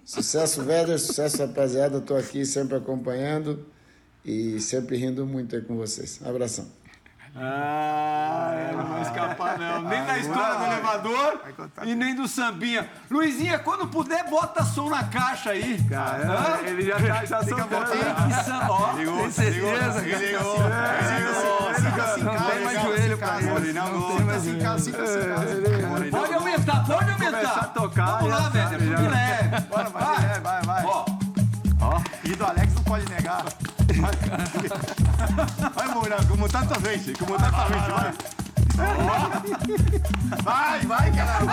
Sucesso, 0.04 0.62
Véder, 0.62 1.00
sucesso, 1.00 1.38
rapaziada. 1.38 2.00
Tô 2.00 2.14
aqui 2.14 2.46
sempre 2.46 2.76
acompanhando 2.76 3.66
e 4.24 4.60
sempre 4.60 4.96
rindo 4.96 5.26
muito 5.26 5.56
aí 5.56 5.62
com 5.62 5.76
vocês. 5.76 6.20
Abração. 6.24 6.66
Ah, 7.38 8.70
não 8.74 8.84
vai 8.86 9.02
escapar 9.02 9.58
não. 9.58 9.82
Nem 9.82 10.04
da 10.04 10.18
história 10.18 10.54
do 10.56 10.64
elevador 10.64 11.40
e 11.84 11.94
nem 11.94 12.14
do 12.14 12.26
sambinha. 12.26 12.88
Luizinha, 13.10 13.58
quando 13.58 13.86
puder, 13.88 14.24
bota 14.30 14.64
som 14.64 14.88
na 14.88 15.04
caixa 15.04 15.50
aí. 15.50 15.78
Cara, 15.88 16.60
ele 16.64 16.82
já 16.82 16.94
tá 16.96 17.24
já 17.26 17.42
soltando. 17.42 18.26
Que 18.26 18.44
samba, 18.44 18.72
ó. 18.72 18.92
Tem 18.94 19.30
certeza? 19.30 20.00
Ligou, 20.00 20.58
Não 22.22 22.50
tem 22.50 22.64
mais 22.64 22.82
joelho 22.82 23.18
ele. 23.58 23.72
Não 23.72 24.16
tem 24.16 24.24
mais 24.24 24.36
Assim, 24.36 24.50
joelho. 24.50 24.62
casa, 24.62 24.90
assim. 25.02 26.10
Pode 26.10 26.34
aumentar, 26.34 26.84
pode 26.86 27.10
aumentar. 27.10 27.30
Começar 27.36 27.60
a 27.60 27.64
tocar, 27.64 28.06
Vamos 28.18 28.30
lá, 28.30 28.48
velho. 28.48 28.78
Que 28.78 29.08
leve. 29.08 29.60
Bora, 29.68 29.88
vai, 29.90 30.40
vai, 30.40 30.62
vai. 30.62 30.84
Ó, 30.86 31.04
E 32.24 32.34
do 32.34 32.44
Alex 32.46 32.74
não 32.74 32.82
pode 32.82 33.08
negar. 33.10 33.44
Vai, 35.74 35.88
Moura, 35.94 36.16
como 36.28 36.48
tantas 36.48 36.82
vezes, 36.82 37.16
como 37.16 37.36
tantas 37.36 37.68
vezes, 37.68 37.88
vai. 37.88 38.14
Vai, 40.42 40.80
vai, 40.80 41.12
caralho. 41.12 41.46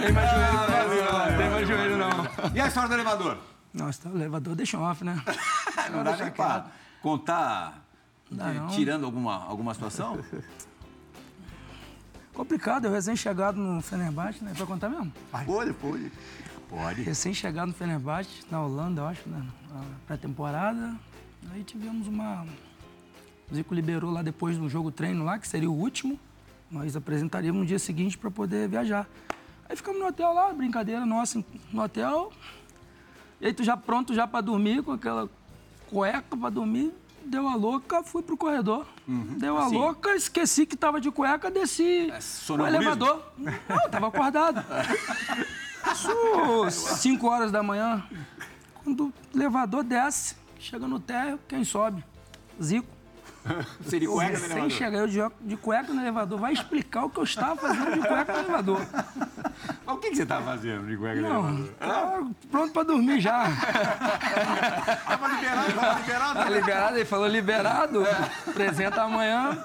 Tem 0.00 0.12
mais 0.12 0.30
joelho 0.30 0.58
pra 0.66 0.84
ele, 0.84 1.02
não. 1.02 1.36
Tem 1.36 1.50
mais 1.50 1.68
joelho, 1.68 1.96
não. 1.96 2.10
e 2.54 2.60
a 2.60 2.66
história 2.66 2.88
do 2.88 2.94
elevador? 2.94 3.38
Nossa, 3.72 4.08
o 4.08 4.16
elevador 4.16 4.54
deixa 4.56 4.78
off, 4.78 5.04
né? 5.04 5.22
Não 5.92 6.02
dá 6.02 6.16
nem 6.16 6.30
pra 6.30 6.64
contar 7.02 7.86
Dá 8.30 8.50
eh, 8.50 8.54
não. 8.54 8.68
tirando 8.68 9.04
alguma, 9.04 9.44
alguma 9.44 9.72
situação? 9.74 10.18
Complicado, 12.34 12.86
eu 12.86 12.92
recém-chegado 12.92 13.58
no 13.58 13.80
Fenerbahçe, 13.80 14.42
né? 14.42 14.52
Vai 14.54 14.66
contar 14.66 14.88
mesmo? 14.88 15.12
Pode, 15.46 15.72
pode. 15.74 16.12
Pode. 16.68 17.02
Recém-chegado 17.02 17.68
no 17.68 17.74
Fenerbahçe, 17.74 18.44
na 18.50 18.62
Holanda, 18.62 19.02
eu 19.02 19.06
acho, 19.06 19.28
né? 19.28 19.44
Na 19.72 19.82
pré-temporada. 20.06 20.96
Aí 21.52 21.62
tivemos 21.62 22.06
uma... 22.06 22.44
O 23.50 23.54
Zico 23.54 23.74
liberou 23.74 24.10
lá 24.10 24.22
depois 24.22 24.58
do 24.58 24.68
jogo 24.68 24.90
treino 24.90 25.24
lá, 25.24 25.38
que 25.38 25.46
seria 25.46 25.70
o 25.70 25.74
último. 25.74 26.18
Nós 26.70 26.96
apresentaríamos 26.96 27.60
no 27.60 27.66
dia 27.66 27.78
seguinte 27.78 28.18
para 28.18 28.30
poder 28.30 28.68
viajar. 28.68 29.08
Aí 29.68 29.76
ficamos 29.76 30.00
no 30.00 30.06
hotel 30.06 30.32
lá, 30.32 30.52
brincadeira 30.52 31.06
nossa 31.06 31.44
no 31.72 31.82
hotel. 31.82 32.32
E 33.40 33.46
aí 33.46 33.52
tu 33.52 33.62
já 33.62 33.76
pronto 33.76 34.14
já 34.14 34.26
para 34.26 34.40
dormir, 34.40 34.82
com 34.82 34.92
aquela 34.92 35.28
cueca 35.88 36.36
para 36.36 36.50
dormir. 36.50 36.92
Deu 37.24 37.48
a 37.48 37.54
louca, 37.56 38.02
fui 38.02 38.22
pro 38.22 38.36
corredor. 38.36 38.86
Deu 39.06 39.56
a 39.56 39.66
assim. 39.66 39.76
louca, 39.76 40.14
esqueci 40.14 40.64
que 40.64 40.76
tava 40.76 41.00
de 41.00 41.10
cueca, 41.10 41.50
desci 41.50 42.08
o 42.16 42.22
sonambulismo? 42.22 42.82
elevador. 42.82 43.22
Não, 43.36 43.90
tava 43.90 44.08
acordado. 44.08 44.64
Isso, 45.92 46.96
5 46.96 47.26
horas 47.28 47.52
da 47.52 47.62
manhã. 47.62 48.04
Quando 48.82 49.06
o 49.06 49.12
elevador 49.34 49.82
desce, 49.84 50.36
chega 50.58 50.86
no 50.86 50.98
térreo, 51.00 51.38
quem 51.48 51.64
sobe? 51.64 52.04
Zico. 52.62 52.96
Seria 53.86 54.08
cueca 54.08 54.36
Sem 54.36 54.46
elevador. 54.46 54.70
chegar 54.70 54.98
eu 54.98 55.06
de, 55.06 55.20
de 55.42 55.56
cueca 55.56 55.92
no 55.92 56.00
elevador. 56.00 56.38
Vai 56.38 56.52
explicar 56.52 57.04
o 57.04 57.10
que 57.10 57.18
eu 57.18 57.24
estava 57.24 57.54
fazendo 57.56 57.92
de 57.92 58.08
cueca 58.08 58.32
no 58.32 58.38
elevador. 58.40 58.86
Mas 59.86 59.94
o 59.96 59.98
que, 59.98 60.10
que 60.10 60.16
você 60.16 60.26
tá 60.26 60.40
fazendo 60.42 60.86
de 60.86 60.96
cueca 60.96 61.20
Não, 61.20 61.48
elevador? 61.48 61.74
tá 61.78 62.22
pronto 62.50 62.72
pra 62.72 62.82
dormir 62.82 63.20
já. 63.20 63.44
Tava 65.06 65.28
liberado, 65.28 65.72
tava 65.74 65.98
liberado. 66.00 66.34
Tá 66.34 66.48
liberado? 66.50 66.96
Ele 66.96 67.04
falou 67.04 67.26
liberado. 67.28 68.04
Apresenta 68.48 69.02
amanhã. 69.02 69.56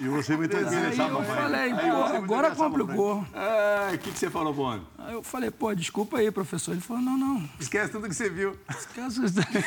E 0.00 0.08
você 0.08 0.36
me 0.36 0.48
tem 0.48 0.64
que 0.64 0.74
Aí 0.74 0.98
eu 0.98 1.08
papai. 1.18 1.36
falei, 1.36 1.74
pô, 1.74 2.04
agora 2.16 2.50
complicou. 2.54 3.24
Ah, 3.34 3.90
O 3.94 3.98
que, 3.98 4.10
que 4.10 4.18
você 4.18 4.28
falou, 4.30 4.52
Bono? 4.52 4.86
Aí 4.98 5.12
eu 5.14 5.22
falei, 5.22 5.50
pô, 5.50 5.74
desculpa 5.74 6.18
aí, 6.18 6.30
professor. 6.30 6.72
Ele 6.72 6.80
falou, 6.80 7.02
não, 7.02 7.16
não, 7.16 7.48
Esquece 7.60 7.92
tudo 7.92 8.08
que 8.08 8.14
você 8.14 8.28
viu. 8.28 8.58
esquece 8.70 9.20
daí. 9.30 9.64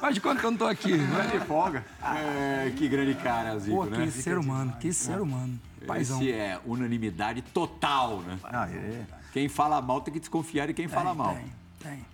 Faz 0.00 0.14
de 0.14 0.20
conta 0.20 0.40
que 0.40 0.46
eu 0.46 0.50
não 0.50 0.58
tô 0.58 0.66
aqui. 0.66 0.96
Vai 0.96 1.28
de 1.30 1.40
folga. 1.46 1.84
É, 2.02 2.72
que 2.76 2.88
grande 2.88 3.14
cara, 3.14 3.58
Zico, 3.58 3.76
Pô, 3.76 3.84
né? 3.84 4.04
que 4.04 4.10
ser 4.10 4.38
humano, 4.38 4.72
que 4.80 4.92
ser 4.92 5.20
humano. 5.20 5.58
Paizão. 5.86 6.18
Esse 6.20 6.32
é 6.32 6.60
unanimidade 6.64 7.42
total, 7.42 8.20
né? 8.20 8.38
Ah, 8.44 8.68
é. 8.68 9.02
Quem 9.32 9.48
fala 9.48 9.80
mal 9.80 10.00
tem 10.00 10.12
que 10.14 10.20
desconfiar 10.20 10.66
de 10.66 10.74
quem 10.74 10.88
fala 10.88 11.14
mal. 11.14 11.34
Tem, 11.34 11.52
tem. 11.92 12.06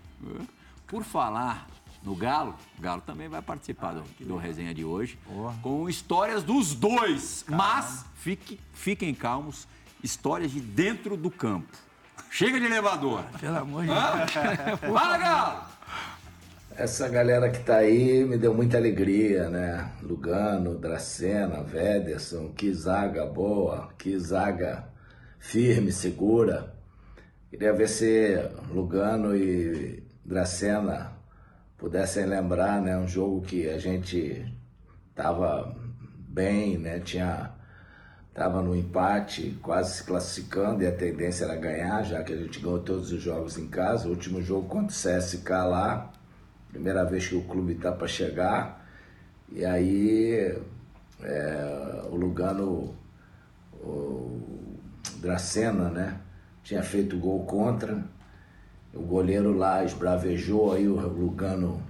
Por 0.87 1.05
falar 1.05 1.67
no 2.03 2.15
Galo, 2.15 2.55
o 2.79 2.83
Galo 2.83 3.03
também 3.03 3.29
vai 3.29 3.43
participar 3.43 3.93
do, 3.93 4.03
do 4.21 4.37
resenha 4.37 4.73
de 4.73 4.85
hoje, 4.85 5.19
com 5.63 5.89
histórias 5.89 6.43
dos 6.43 6.75
dois. 6.75 7.45
Mas 7.49 8.05
fique, 8.17 8.61
fiquem 8.73 9.15
calmos, 9.15 9.67
histórias 10.03 10.51
de 10.51 10.61
dentro 10.61 11.17
do 11.17 11.31
campo. 11.31 11.77
Chega 12.31 12.59
de 12.59 12.67
elevador. 12.67 13.25
Pelo 13.41 13.59
amor 13.59 13.83
de 13.83 13.89
Deus. 13.89 14.81
Fala, 14.93 15.19
Galo! 15.19 15.63
Essa 16.77 17.09
galera 17.09 17.51
que 17.51 17.59
tá 17.59 17.79
aí 17.79 18.25
me 18.25 18.39
deu 18.39 18.55
muita 18.55 18.77
alegria, 18.77 19.51
né? 19.51 19.91
Lugano, 20.01 20.79
Dracena, 20.79 21.61
Vederson, 21.61 22.53
que 22.53 22.73
zaga 22.73 23.27
boa, 23.27 23.89
que 23.99 24.17
zaga 24.17 24.89
firme, 25.41 25.91
segura. 25.91 26.73
Queria 27.51 27.73
ver 27.73 27.89
se 27.89 28.37
Lugano 28.71 29.35
e 29.35 30.05
Dracena 30.25 31.18
pudessem 31.79 32.27
lembrar, 32.27 32.83
né? 32.83 32.99
Um 32.99 33.09
jogo 33.09 33.41
que 33.43 33.69
a 33.69 33.79
gente 33.79 34.45
tava 35.15 35.75
bem, 36.29 36.77
né? 36.77 36.99
Tinha 37.01 37.53
tava 38.35 38.63
no 38.63 38.77
empate, 38.77 39.59
quase 39.61 39.97
se 39.97 40.05
classificando 40.05 40.85
e 40.85 40.87
a 40.87 40.93
tendência 40.93 41.45
era 41.45 41.57
ganhar, 41.57 42.05
já 42.05 42.23
que 42.23 42.33
a 42.33 42.37
gente 42.37 42.61
ganhou 42.61 42.79
todos 42.79 43.11
os 43.11 43.21
jogos 43.21 43.59
em 43.59 43.67
casa. 43.67 44.07
O 44.07 44.11
último 44.11 44.41
jogo 44.41 44.69
contra 44.69 44.95
o 44.95 45.19
CSK 45.19 45.51
lá, 45.51 46.13
primeira 46.71 47.05
vez 47.05 47.27
que 47.27 47.35
o 47.35 47.43
clube 47.43 47.73
está 47.73 47.91
para 47.91 48.07
chegar. 48.07 48.87
E 49.51 49.65
aí 49.65 50.57
é, 51.21 52.03
o 52.11 52.15
Lugano, 52.15 52.95
o 53.83 54.79
Dracena, 55.17 55.91
né? 55.91 56.21
Tinha 56.63 56.83
feito 56.83 57.19
gol 57.19 57.45
contra. 57.45 58.05
O 58.95 59.03
goleiro 59.03 59.57
lá 59.57 59.85
esbravejou, 59.85 60.73
aí 60.73 60.89
o 60.89 60.95
Lugano 60.95 61.81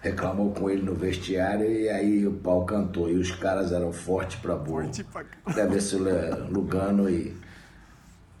reclamou 0.00 0.50
com 0.52 0.68
ele 0.68 0.82
no 0.82 0.94
vestiário 0.94 1.70
e 1.70 1.88
aí 1.88 2.26
o 2.26 2.32
pau 2.32 2.64
cantou. 2.64 3.08
E 3.08 3.14
os 3.14 3.30
caras 3.30 3.72
eram 3.72 3.92
fortes 3.92 4.38
pra 4.40 4.56
burro. 4.56 4.82
Forte 4.84 5.04
pra 5.04 5.24
Deve 5.52 5.80
ser 5.80 5.96
o 5.96 6.52
Lugano 6.52 7.08
e, 7.08 7.36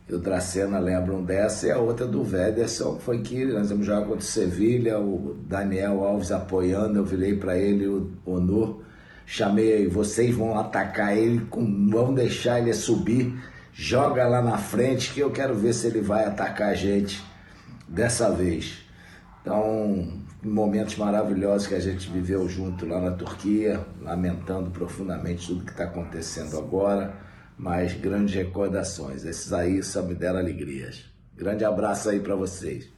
e 0.08 0.14
o 0.14 0.18
Dracena 0.18 0.78
lembram 0.78 1.22
dessa. 1.22 1.68
E 1.68 1.70
a 1.70 1.78
outra 1.78 2.06
do 2.06 2.24
Vederson 2.24 2.98
foi 2.98 3.20
que 3.22 3.44
nós 3.44 3.70
vamos 3.70 3.86
jogar 3.86 4.02
contra 4.02 4.18
o 4.18 4.22
Sevilha, 4.22 4.98
o 4.98 5.36
Daniel 5.46 6.02
Alves 6.02 6.32
apoiando. 6.32 6.98
Eu 6.98 7.04
virei 7.04 7.36
pra 7.36 7.56
ele, 7.56 7.86
o 7.86 8.10
Onur, 8.26 8.82
chamei 9.24 9.72
aí, 9.72 9.86
vocês 9.86 10.34
vão 10.34 10.58
atacar 10.58 11.16
ele, 11.16 11.46
com, 11.46 11.88
vão 11.88 12.12
deixar 12.12 12.58
ele 12.58 12.72
subir. 12.72 13.38
Joga 13.72 14.26
lá 14.26 14.42
na 14.42 14.58
frente 14.58 15.14
que 15.14 15.20
eu 15.20 15.30
quero 15.30 15.54
ver 15.54 15.72
se 15.72 15.86
ele 15.86 16.00
vai 16.00 16.24
atacar 16.24 16.70
a 16.70 16.74
gente 16.74 17.29
dessa 17.90 18.30
vez. 18.30 18.84
Então, 19.42 20.22
momentos 20.42 20.96
maravilhosos 20.96 21.66
que 21.66 21.74
a 21.74 21.80
gente 21.80 22.08
viveu 22.08 22.48
junto 22.48 22.86
lá 22.86 23.00
na 23.00 23.10
Turquia, 23.10 23.84
lamentando 24.00 24.70
profundamente 24.70 25.46
tudo 25.46 25.64
que 25.64 25.72
está 25.72 25.84
acontecendo 25.84 26.56
agora, 26.56 27.14
mas 27.58 27.92
grandes 27.94 28.34
recordações. 28.34 29.24
Esses 29.24 29.52
aí 29.52 29.82
só 29.82 30.02
me 30.02 30.14
deram 30.14 30.38
alegrias. 30.38 31.04
Grande 31.34 31.64
abraço 31.64 32.08
aí 32.10 32.20
para 32.20 32.36
vocês. 32.36 32.88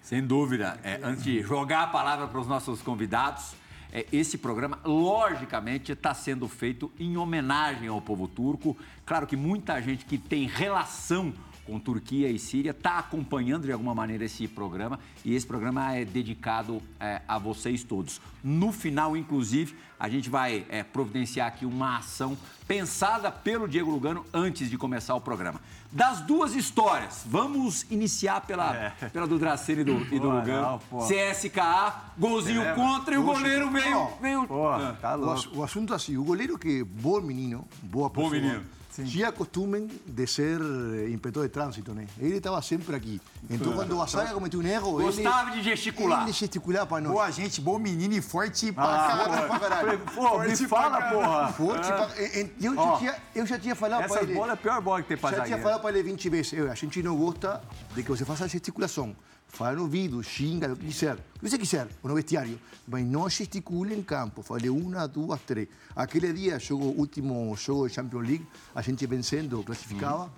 Sem 0.00 0.24
dúvida. 0.24 0.78
É, 0.82 1.00
antes 1.02 1.24
de 1.24 1.42
jogar 1.42 1.82
a 1.82 1.86
palavra 1.88 2.26
para 2.26 2.40
os 2.40 2.46
nossos 2.46 2.80
convidados, 2.82 3.54
é, 3.92 4.06
esse 4.12 4.38
programa, 4.38 4.78
logicamente, 4.84 5.92
está 5.92 6.14
sendo 6.14 6.48
feito 6.48 6.90
em 6.98 7.16
homenagem 7.16 7.88
ao 7.88 8.00
povo 8.00 8.28
turco. 8.28 8.76
Claro 9.04 9.26
que 9.26 9.36
muita 9.36 9.80
gente 9.80 10.04
que 10.04 10.18
tem 10.18 10.46
relação 10.46 11.32
com 11.66 11.78
Turquia 11.78 12.28
e 12.30 12.38
Síria 12.38 12.70
está 12.72 12.98
acompanhando 12.98 13.64
de 13.64 13.72
alguma 13.72 13.94
maneira 13.94 14.24
esse 14.24 14.46
programa 14.46 14.98
e 15.24 15.34
esse 15.34 15.46
programa 15.46 15.94
é 15.94 16.04
dedicado 16.04 16.82
é, 17.00 17.22
a 17.26 17.38
vocês 17.38 17.82
todos. 17.82 18.20
No 18.42 18.70
final, 18.72 19.16
inclusive, 19.16 19.74
a 19.98 20.08
gente 20.08 20.28
vai 20.28 20.66
é, 20.68 20.82
providenciar 20.82 21.48
aqui 21.48 21.64
uma 21.64 21.98
ação 21.98 22.36
pensada 22.68 23.30
pelo 23.30 23.66
Diego 23.68 23.90
Lugano 23.90 24.24
antes 24.32 24.68
de 24.68 24.76
começar 24.76 25.14
o 25.14 25.20
programa. 25.20 25.60
Das 25.90 26.20
duas 26.20 26.54
histórias, 26.54 27.22
vamos 27.24 27.86
iniciar 27.90 28.40
pela, 28.42 28.90
pela 29.12 29.26
do 29.26 29.38
Dracena 29.38 29.82
e 29.82 29.84
do, 29.84 29.92
e 30.14 30.18
do 30.18 30.28
Pô, 30.28 30.30
Lugano. 30.30 30.80
não. 30.90 31.06
CSKA, 31.06 31.94
golzinho 32.18 32.74
contra 32.74 33.14
e 33.14 33.18
o 33.18 33.22
goleiro 33.22 33.70
veio. 33.70 34.08
veio 34.20 34.46
Pô, 34.46 34.68
Ah. 34.68 34.96
tá 35.00 35.14
O, 35.14 35.20
louco. 35.20 35.32
ass- 35.34 35.46
o 35.52 35.62
assunto 35.62 35.92
é 35.92 35.96
assim, 35.96 36.16
o 36.16 36.24
goleiro 36.24 36.58
que 36.58 36.80
é 36.80 36.84
bom 36.84 37.20
menino, 37.20 37.66
boa 37.82 38.10
pessoa, 38.10 38.30
menino, 38.32 38.62
tinha 39.02 39.32
costume 39.32 39.90
de 40.06 40.26
ser 40.26 40.60
eh, 40.60 41.08
inspetor 41.10 41.42
de 41.44 41.48
trânsito, 41.48 41.92
né? 41.92 42.06
Ele 42.18 42.36
estava 42.36 42.60
sempre 42.62 42.94
aqui. 42.94 43.20
Então, 43.50 43.72
quando 43.72 44.00
a 44.00 44.06
saia 44.06 44.32
cometeu 44.32 44.60
um 44.60 44.62
erro, 44.66 44.92
Gostava 45.02 45.50
ele, 45.50 45.58
de 45.58 45.64
gesticular. 45.64 46.22
ele 46.22 46.32
gesticulava 46.32 46.86
para 46.86 47.00
nós. 47.02 47.12
Boa 47.12 47.30
gente, 47.30 47.60
bom 47.60 47.78
menino 47.78 48.14
e 48.14 48.20
forte 48.22 48.70
pra 48.72 48.84
Ah, 48.84 49.06
caralho. 49.26 49.48
pra 49.48 49.58
caralho. 49.60 49.98
Pô, 50.14 50.38
me 50.38 50.46
Forte 50.56 50.66
pra 50.66 50.68
fala, 50.68 51.02
porra. 51.10 51.52
Forte 51.52 51.86
pra- 51.88 52.10
eh, 52.16 52.40
eh, 52.42 52.50
eu, 52.60 52.74
já 52.74 52.96
tinha, 52.98 53.16
eu 53.34 53.46
já 53.46 53.58
tinha 53.58 53.74
falado 53.74 54.06
para 54.06 54.14
Essa 54.16 54.22
ele... 54.24 54.34
bola 54.34 54.52
é 54.52 54.54
a 54.54 54.56
pior 54.56 54.80
bola 54.80 55.02
que 55.02 55.08
tem 55.08 55.16
pra 55.16 55.32
Já 55.32 55.44
tinha 55.44 55.58
falado 55.58 55.80
para 55.80 55.90
ele 55.90 56.02
20 56.02 56.28
vezes, 56.28 56.52
"Eu, 56.52 56.70
a 56.70 56.74
gente 56.74 57.02
não 57.02 57.16
gosta 57.16 57.60
de 57.94 58.02
que 58.02 58.08
você 58.08 58.24
faça 58.24 58.46
gesticulação. 58.46 59.14
Fala 59.54 59.76
no 59.76 59.82
ouvido, 59.82 60.20
xinga, 60.20 60.72
o 60.72 60.76
que 60.76 60.86
quiser. 60.86 61.14
O 61.14 61.38
que 61.38 61.48
você 61.48 61.56
quiser, 61.56 61.86
ou 62.02 62.08
no 62.08 62.16
vestiário. 62.16 62.58
Mas 62.88 63.06
não 63.06 63.28
gesticule 63.28 63.94
em 63.94 64.02
campo. 64.02 64.42
Falei 64.42 64.68
uma, 64.68 65.06
duas, 65.06 65.40
três. 65.42 65.68
Aquele 65.94 66.32
dia, 66.32 66.58
jogo, 66.58 66.86
último 66.86 67.54
jogo 67.56 67.86
de 67.86 67.94
Champions 67.94 68.26
League, 68.26 68.46
a 68.74 68.82
gente 68.82 69.06
vencendo, 69.06 69.62
classificava. 69.62 70.28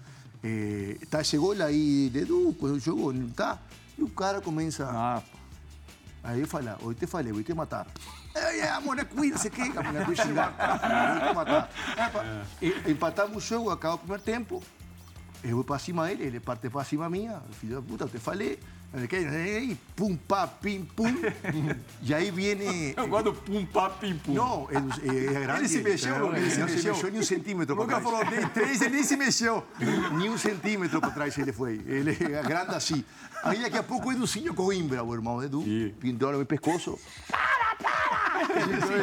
Eh, 0.44 0.98
tá 1.10 1.22
esse 1.22 1.38
gol 1.38 1.54
aí, 1.62 2.12
Edu, 2.14 2.54
quando 2.60 2.74
o 2.74 2.78
jogo 2.78 3.10
não 3.10 3.30
tá. 3.30 3.58
E 3.96 4.02
o 4.02 4.08
cara 4.10 4.42
começa... 4.42 4.86
Ah. 4.86 5.22
Aí 6.22 6.40
eu 6.40 6.46
falei, 6.46 6.74
hoje 6.82 6.98
te 6.98 7.06
falei, 7.06 7.32
vou 7.32 7.42
te 7.42 7.54
matar. 7.54 7.86
Ei, 8.34 8.62
a 8.62 8.80
mulher 8.80 9.06
cuida, 9.06 9.38
você 9.38 9.48
quer? 9.48 9.70
A 9.78 10.04
cuida, 10.04 10.22
xingar. 10.22 10.52
Vou 11.20 11.28
te 11.28 11.34
matar. 11.34 11.70
Empatamos 12.86 13.36
o 13.36 13.40
jogo, 13.40 13.70
acaba 13.70 13.94
o 13.94 13.98
primeiro 13.98 14.22
tempo. 14.22 14.62
Eu 15.42 15.56
vou 15.56 15.64
para 15.64 15.78
cima 15.78 16.06
dele, 16.06 16.24
ele 16.24 16.40
parte 16.40 16.68
para 16.68 16.84
cima 16.84 17.08
minha. 17.08 17.40
Filho 17.52 17.76
da 17.76 17.82
puta, 17.82 18.04
eu 18.04 18.08
te 18.08 18.18
falei. 18.18 18.58
Ei, 18.94 19.76
pum, 19.94 20.16
pá, 20.16 20.46
pim, 20.46 20.88
pum. 20.96 21.14
E 22.02 22.14
aí 22.14 22.30
viene... 22.30 22.94
Eu 22.96 23.06
gosto 23.08 23.24
do 23.24 23.34
pum, 23.34 23.66
pá, 23.66 23.90
pim, 23.90 24.16
pum. 24.16 24.32
Não, 24.32 24.68
ele, 24.70 25.26
é 25.26 25.40
grande. 25.40 25.60
Ele 25.60 25.68
se 25.68 25.82
mexeu, 25.82 26.28
Ele 26.28 26.38
ele 26.38 26.50
se 26.50 26.60
não 26.60 26.68
se 26.68 26.74
mexeu. 26.74 26.94
mexeu 26.94 27.10
nem 27.10 27.20
um 27.20 27.24
centímetro 27.24 27.76
para 27.76 27.86
trás. 27.86 28.02
falou, 28.02 28.24
dei 28.24 28.46
três, 28.46 28.80
ele 28.80 28.94
nem 28.94 29.04
se 29.04 29.16
mexeu. 29.16 29.64
Nem 30.18 30.30
um 30.30 30.38
centímetro 30.38 31.00
para 31.00 31.10
trás 31.10 31.36
ele 31.36 31.52
foi. 31.52 31.80
Ele 31.86 32.12
é 32.12 32.42
grande 32.42 32.74
assim. 32.74 33.04
Aí 33.42 33.60
daqui 33.60 33.76
a 33.76 33.82
pouco 33.82 34.08
o 34.08 34.12
Educinho 34.12 34.54
Coimbra, 34.54 35.04
o 35.04 35.14
irmão 35.14 35.42
Edu, 35.42 35.62
no 35.62 36.38
meu 36.38 36.46
pescoço. 36.46 36.98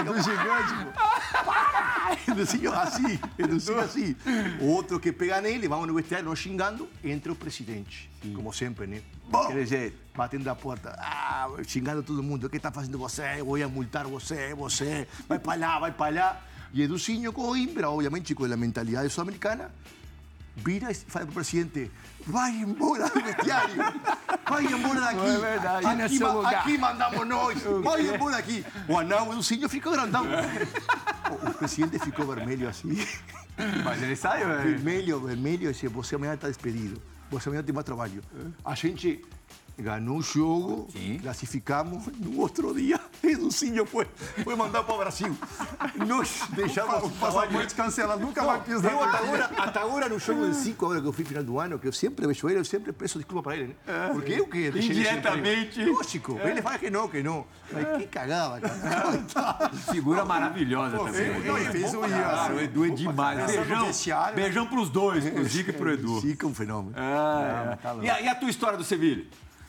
Do 0.06 0.22
gigante, 0.22 0.74
pô. 0.84 2.32
Educinho 2.32 2.74
assim, 2.74 3.20
Educinho 3.38 3.80
assim. 3.80 4.16
Outro 4.60 5.00
que 5.00 5.12
pega 5.12 5.42
nele, 5.42 5.68
vamos 5.68 5.88
no 5.88 5.94
vestiário, 5.94 6.26
nós 6.26 6.40
xingando, 6.40 6.88
entra 7.04 7.32
o 7.32 7.36
presidente, 7.36 8.10
como 8.36 8.54
sempre, 8.54 8.88
né? 8.88 9.02
Bom, 9.30 9.42
Daquele 9.44 9.66
jeito. 9.66 9.98
batendo 10.16 10.48
a 10.50 10.56
porta, 10.56 10.96
ah, 11.00 11.48
xingando 11.66 12.04
todo 12.04 12.22
mundo, 12.22 12.46
o 12.46 12.50
que 12.50 12.58
está 12.58 12.72
fazendo 12.72 12.98
você? 12.98 13.40
Eu 13.40 13.46
vou 13.46 13.70
multar 13.70 14.06
você, 14.06 14.54
você, 14.54 15.08
vai 15.28 15.40
para 15.40 15.60
lá, 15.60 15.80
vai 15.80 15.92
para 15.92 16.16
lá. 16.16 16.42
E 16.74 16.82
Educinho 16.82 17.32
Coimbra, 17.32 17.90
obviamente 17.90 18.34
com 18.34 18.46
a 18.46 18.58
mentalidade 18.58 19.10
sul-americana, 19.10 19.72
vira 20.64 20.92
e 20.92 20.96
fala 20.96 21.26
pro 21.26 21.36
presidente, 21.36 21.92
vai 22.26 22.52
embora 22.52 23.10
do 23.10 23.22
vestiário, 23.22 23.76
vai 24.50 24.66
embora 24.66 25.02
daqui. 25.02 25.16
Não 25.18 25.28
é 25.28 25.38
verdade. 25.40 25.86
Aqui, 26.04 26.20
ma- 26.20 26.32
lugar. 26.34 26.54
aqui 26.56 26.78
mandamos 26.78 27.28
nós, 27.28 27.62
vai 27.84 28.08
embora 28.08 28.36
daqui. 28.38 28.66
O 28.88 28.98
anão, 28.98 29.30
o 29.30 29.34
Educinho 29.34 29.68
ficou 29.70 29.92
grandão. 29.92 30.26
O, 31.30 31.50
o 31.50 31.54
presidente 31.54 32.00
ficou 32.00 32.26
vermelho 32.28 32.68
assim. 32.70 32.98
Mas 33.84 34.02
ele 34.02 34.16
saiu, 34.16 34.48
né? 34.48 34.64
Vermelho, 34.64 35.20
vermelho, 35.20 35.70
e 35.70 35.74
disse, 35.74 35.88
você 35.88 36.16
amanhã 36.16 36.34
está 36.34 36.48
despedido. 36.48 37.02
Você 37.30 37.50
amanhã 37.50 37.64
tem 37.64 37.74
mais 37.74 37.86
trabalho. 37.86 38.24
A 38.64 38.74
gente 38.76 39.24
ganhou 39.78 40.18
o 40.18 40.22
jogo, 40.22 40.88
classificamos, 41.22 42.08
no 42.20 42.40
outro 42.40 42.74
dia, 42.74 43.00
Educinho 43.24 43.86
foi, 43.86 44.08
foi 44.44 44.56
mandado 44.56 44.86
para 44.86 44.96
o 44.96 44.98
Brasil. 44.98 45.36
Nós 46.08 46.42
deixamos 46.50 47.04
O 47.04 47.10
passaporte 47.12 47.74
cancelado, 47.76 48.22
nunca 48.22 48.44
vai 48.44 48.62
pisar 48.62 48.92
eu 48.92 49.04
até 49.04 49.18
agora, 49.18 49.52
até 49.58 49.80
agora 49.80 50.10
no 50.10 50.20
jogo 50.20 50.48
de 50.50 50.56
cinco 50.56 50.88
horas 50.88 51.02
que 51.02 51.08
eu 51.08 51.14
fui 51.14 51.26
final 51.26 51.44
do 51.44 51.60
ano, 51.60 51.80
que 51.80 51.88
eu 51.88 51.94
sempre 51.94 52.28
vejo 52.28 52.48
ele, 52.50 52.60
eu 52.60 52.66
sempre 52.66 52.92
peço 52.94 53.18
desculpa 53.18 53.44
para 53.44 53.58
ele, 53.58 53.76
né? 53.86 54.10
Porque 54.12 54.34
eu 54.34 54.48
que 54.48 54.72
deixei 54.72 54.92
ele 54.92 55.00
Indiretamente. 55.02 55.80
emprego. 55.82 55.98
Lógico, 55.98 56.40
ele 56.44 56.62
fala 56.62 56.78
que 56.78 56.90
não, 56.90 57.08
que 57.08 57.24
não. 57.24 57.46
Mas 57.72 57.98
que 57.98 58.08
cagada, 58.08 58.62
cara. 58.62 59.70
Figura 59.92 60.24
maravilhosa 60.26 60.98
também. 60.98 61.40
Não, 61.42 61.58
ele 61.58 61.72
fez 61.72 61.94
o 61.94 62.04
o 62.54 62.60
Edu 62.60 62.86
é 62.86 62.90
demais. 62.90 63.40
No 63.40 63.48
Beijão, 63.48 63.86
né? 64.26 64.32
beijão 64.36 64.68
pros 64.68 64.90
dois, 64.90 65.28
pro 65.30 65.44
Zico 65.46 65.70
e 65.70 65.74
pro 65.74 65.92
Edu. 65.92 66.22
Fica 66.22 66.46
um 66.46 66.54
fenômeno. 66.54 66.94
Ah, 66.98 67.78
é. 68.02 68.06
e, 68.06 68.10
a, 68.10 68.22
e 68.22 68.28
a 68.28 68.36
tua 68.36 68.50
história 68.50 68.78
do 68.78 68.84
Sevilha? 68.84 69.26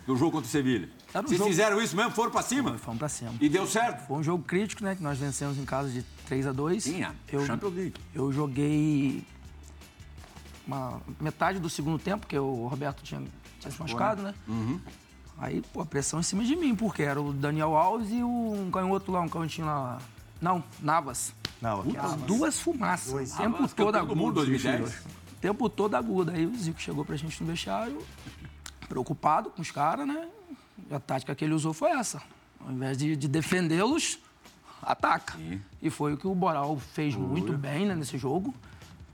Do 0.07 0.17
jogo 0.17 0.33
contra 0.33 0.47
o 0.47 0.51
Sevilha? 0.51 0.89
Tá 1.13 1.23
no 1.23 1.29
Vocês 1.29 1.39
jogo. 1.39 1.51
fizeram 1.51 1.81
isso 1.81 1.97
mesmo? 1.97 2.11
Foram 2.11 2.31
pra 2.31 2.43
cima? 2.43 2.77
Fomos 2.79 2.99
pra 2.99 3.09
cima. 3.09 3.33
E 3.41 3.49
deu 3.49 3.67
certo? 3.67 4.07
Foi 4.07 4.19
um 4.19 4.23
jogo 4.23 4.43
crítico, 4.45 4.85
né? 4.85 4.95
Que 4.95 5.03
nós 5.03 5.19
vencemos 5.19 5.57
em 5.57 5.65
casa 5.65 5.89
de 5.89 6.03
3 6.27 6.47
a 6.49 6.53
2 6.53 6.83
Sim, 6.85 7.03
a 7.03 7.15
eu, 7.33 7.47
Champions 7.47 7.75
League. 7.75 7.95
eu 8.15 8.31
joguei 8.33 9.25
uma 10.67 11.01
metade 11.21 11.59
do 11.59 11.69
segundo 11.71 11.99
tempo, 11.99 12.21
porque 12.21 12.39
o 12.39 12.67
Roberto 12.67 13.03
tinha, 13.03 13.23
tinha 13.61 13.71
se 13.71 13.81
machucado, 13.81 14.23
né? 14.23 14.35
Aí, 15.39 15.63
pô, 15.73 15.81
a 15.81 15.87
pressão 15.87 16.21
em 16.21 16.23
cima 16.23 16.45
de 16.45 16.55
mim, 16.55 16.75
porque 16.75 17.03
era 17.03 17.21
o 17.21 17.33
Daniel 17.33 17.75
Alves 17.77 18.09
e 18.11 18.23
o, 18.23 18.53
um 18.53 18.71
canhoto 18.71 19.11
lá, 19.11 19.21
um 19.21 19.29
canhotinho 19.29 19.67
lá. 19.67 19.99
Não, 20.41 20.63
Navas. 20.81 21.35
Não, 21.61 21.81
aqui. 21.81 21.97
As 21.97 22.15
duas 22.23 22.61
fumaças. 22.61 23.33
O 23.33 23.37
tempo 23.37 23.53
Navas, 23.53 23.73
todo 23.73 23.93
campeão 23.93 24.07
do 24.07 24.17
mundo 24.17 24.41
agudo. 24.41 24.51
2010. 24.53 24.91
O 24.91 25.37
tempo 25.41 25.69
todo 25.69 25.95
agudo. 25.95 26.31
Aí 26.31 26.47
o 26.47 26.55
Zico 26.57 26.81
chegou 26.81 27.05
pra 27.05 27.17
gente 27.17 27.43
no 27.43 27.51
vestiário, 27.51 27.99
preocupado 28.89 29.51
com 29.51 29.63
os 29.63 29.71
caras, 29.71 30.07
né? 30.07 30.29
E 30.91 30.95
a 30.95 31.01
tática 31.01 31.35
que 31.35 31.45
ele 31.45 31.55
usou 31.55 31.73
foi 31.73 31.91
essa. 31.91 32.23
Ao 32.65 32.73
invés 32.73 32.97
de, 32.97 33.17
de 33.17 33.29
defendê-los, 33.29 34.19
ataca. 34.83 35.35
E 35.83 35.91
foi 35.91 36.15
o 36.15 36.17
que 36.17 36.27
o 36.27 36.35
Boral 36.35 36.77
fez 36.79 37.15
muito 37.15 37.53
bem 37.53 37.87
né, 37.87 37.95
nesse 37.95 38.19
jogo. 38.19 38.55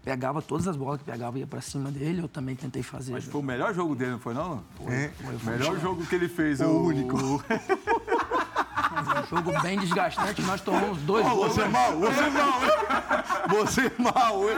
Pegava 0.02 0.40
todas 0.40 0.66
as 0.66 0.76
bolas 0.76 0.98
que 0.98 1.04
pegava 1.04 1.36
e 1.36 1.40
ia 1.42 1.46
pra 1.46 1.60
cima 1.60 1.90
dele. 1.90 2.22
Eu 2.22 2.28
também 2.28 2.56
tentei 2.56 2.82
fazer. 2.82 3.12
Mas 3.12 3.24
foi 3.24 3.40
o 3.40 3.44
melhor 3.44 3.74
jogo 3.74 3.94
dele, 3.94 4.12
não 4.12 4.18
foi 4.18 4.32
não? 4.32 4.64
É. 4.88 5.10
O 5.22 5.50
melhor 5.50 5.78
jogo 5.78 6.06
que 6.06 6.14
ele 6.14 6.28
fez. 6.28 6.60
O 6.60 6.84
único. 6.84 7.16
Um 8.90 9.36
jogo 9.36 9.62
bem 9.62 9.78
desgastante. 9.78 10.42
Nós 10.42 10.60
tomamos 10.60 10.98
dois 11.02 11.26
gols. 11.26 11.52
Você 11.52 11.62
é 11.62 11.68
mal, 11.68 11.96
você 11.98 12.20
é 12.20 12.30
mal, 12.30 12.64
hein? 12.64 12.70
Você 13.48 13.80
é 13.86 13.92
mal, 13.98 14.50
hein? 14.50 14.56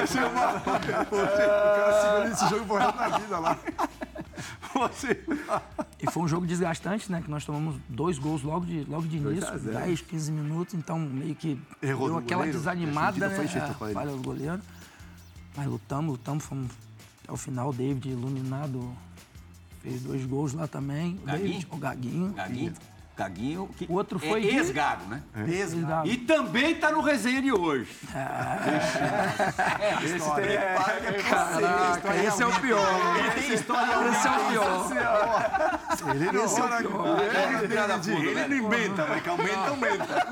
Você 0.00 0.18
é 0.18 0.28
mal. 0.28 0.56
O 0.56 0.62
cara 0.62 2.28
esse 2.30 2.48
jogo 2.48 2.66
pro 2.66 2.76
resto 2.76 2.98
da 2.98 3.18
vida 3.18 3.38
lá. 3.38 3.58
Você 4.74 5.24
E 6.00 6.10
foi 6.10 6.22
um 6.22 6.28
jogo 6.28 6.46
desgastante, 6.46 7.10
né? 7.10 7.22
Que 7.22 7.30
nós 7.30 7.44
tomamos 7.44 7.76
dois 7.88 8.18
gols 8.18 8.42
logo 8.42 8.66
de, 8.66 8.84
logo 8.84 9.06
de 9.06 9.16
início, 9.16 9.58
10, 9.58 10.02
15 10.02 10.32
minutos, 10.32 10.74
então 10.74 10.98
meio 10.98 11.34
que 11.34 11.58
Errou 11.82 12.08
deu 12.08 12.18
aquela 12.18 12.40
goleiro, 12.40 12.58
desanimada, 12.58 13.28
né? 13.28 13.46
jeito 13.46 13.70
É, 13.84 13.92
falha 13.92 14.10
do 14.10 14.22
goleiro. 14.22 14.60
Mas 15.56 15.66
lutamos, 15.66 16.10
lutamos, 16.12 16.44
fomos 16.44 16.70
até 17.24 17.32
o 17.32 17.36
final, 17.36 17.72
David 17.72 18.10
iluminado, 18.10 18.94
fez 19.86 20.02
dois 20.02 20.26
gols 20.26 20.52
lá 20.52 20.66
também. 20.66 21.18
O 21.22 21.26
Gaguinho? 21.26 21.48
David, 21.48 21.68
o 21.70 21.76
Gaguinho. 21.76 22.32
Gaguinho? 22.32 22.74
Gaguinho, 23.16 23.70
que 23.78 23.86
O 23.88 23.94
outro 23.94 24.18
foi 24.18 24.44
é 24.46 24.56
ex-gago, 24.56 25.06
né? 25.06 25.22
Mesmo. 25.34 25.86
Gago. 25.86 26.06
E 26.06 26.18
também 26.18 26.74
tá 26.74 26.90
no 26.90 27.00
resenha 27.00 27.40
de 27.40 27.50
hoje. 27.50 27.88
Esse 30.04 30.34
tem, 30.34 30.44
é, 30.52 31.22
Caraca, 31.26 32.14
esse 32.16 32.42
é 32.42 32.46
o 32.46 32.60
pior. 32.60 32.86
Tem 33.34 33.54
história 33.54 34.10
Esse 34.10 34.28
é 34.28 34.30
o 34.30 34.48
pior. 34.50 34.90
Ele 36.14 36.32
não, 36.32 36.44
Esse 36.44 36.60
é 36.60 36.64
o 36.64 36.68
pior. 36.76 37.20
ele 38.18 38.48
não 38.48 38.56
inventa, 38.66 39.06
mas 39.06 39.22
que 39.22 39.28
aumenta, 39.30 39.68
aumenta. 39.68 40.26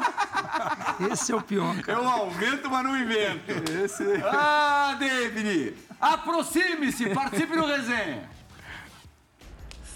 Esse 1.11 1.33
é 1.33 1.37
o 1.37 1.41
pior. 1.41 1.81
cara. 1.81 1.99
Eu 1.99 2.07
aumento, 2.07 2.71
mas 2.71 2.85
não 2.85 3.01
invento. 3.01 3.53
Ah, 4.31 4.95
David! 4.99 5.75
Aproxime-se, 5.99 7.09
participe 7.15 7.57
do 7.57 7.65
resenha. 7.65 8.34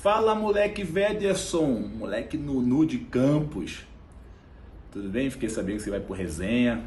Fala 0.00 0.32
moleque 0.32 0.84
Vederson, 0.84 1.90
moleque 1.98 2.38
Nunu 2.38 2.86
de 2.86 2.98
Campos. 2.98 3.84
Tudo 4.92 5.08
bem? 5.08 5.28
Fiquei 5.28 5.48
sabendo 5.48 5.78
que 5.78 5.82
você 5.82 5.90
vai 5.90 5.98
pro 5.98 6.14
resenha. 6.14 6.84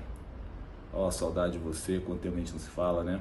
Ó, 0.93 1.11
saudade 1.11 1.53
de 1.53 1.59
você, 1.59 1.99
quanto 1.99 2.21
tempo 2.21 2.35
a 2.35 2.39
gente 2.39 2.53
não 2.53 2.59
se 2.59 2.69
fala, 2.69 3.03
né? 3.03 3.19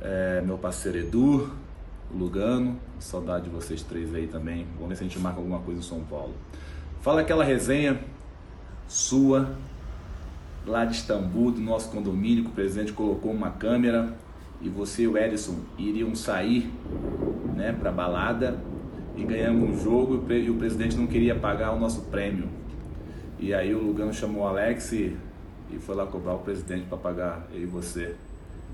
É, 0.00 0.42
meu 0.44 0.58
parceiro 0.58 0.98
Edu, 0.98 1.52
Lugano, 2.12 2.76
saudade 2.98 3.44
de 3.44 3.50
vocês 3.50 3.84
três 3.84 4.12
aí 4.12 4.26
também. 4.26 4.66
Vamos 4.74 4.88
ver 4.88 4.96
se 4.96 5.04
a 5.04 5.06
gente 5.06 5.18
marca 5.20 5.38
alguma 5.38 5.60
coisa 5.60 5.78
em 5.78 5.84
São 5.84 6.00
Paulo. 6.00 6.34
Fala 7.02 7.20
aquela 7.20 7.44
resenha 7.44 8.00
sua, 8.88 9.54
lá 10.66 10.84
de 10.84 10.96
Istambul, 10.96 11.52
do 11.52 11.60
nosso 11.60 11.88
condomínio, 11.88 12.42
que 12.42 12.50
o 12.50 12.54
presidente 12.54 12.92
colocou 12.92 13.30
uma 13.30 13.52
câmera 13.52 14.12
e 14.60 14.68
você 14.68 15.02
e 15.02 15.08
o 15.08 15.18
Edson 15.18 15.56
iriam 15.78 16.14
sair 16.14 16.70
né, 17.54 17.72
para 17.72 17.90
balada 17.92 18.58
e 19.16 19.22
ganhamos 19.24 19.70
um 19.70 19.82
jogo 19.82 20.14
e 20.14 20.16
o 20.18 20.22
pre- 20.22 20.50
o 20.50 20.54
presidente 20.54 20.96
não 20.96 21.06
queria 21.06 21.34
pagar 21.34 21.72
o 21.72 21.78
nosso 21.78 22.02
prêmio. 22.02 22.48
E 23.38 23.52
aí 23.52 23.74
o 23.74 23.78
Lugano 23.82 24.12
chamou 24.12 24.42
o 24.42 24.46
Alex 24.46 24.92
e, 24.92 25.16
e 25.70 25.78
foi 25.78 25.94
lá 25.94 26.06
cobrar 26.06 26.34
o 26.34 26.38
presidente 26.38 26.86
para 26.86 26.98
pagar 26.98 27.46
eu 27.52 27.62
e 27.62 27.66
você. 27.66 28.16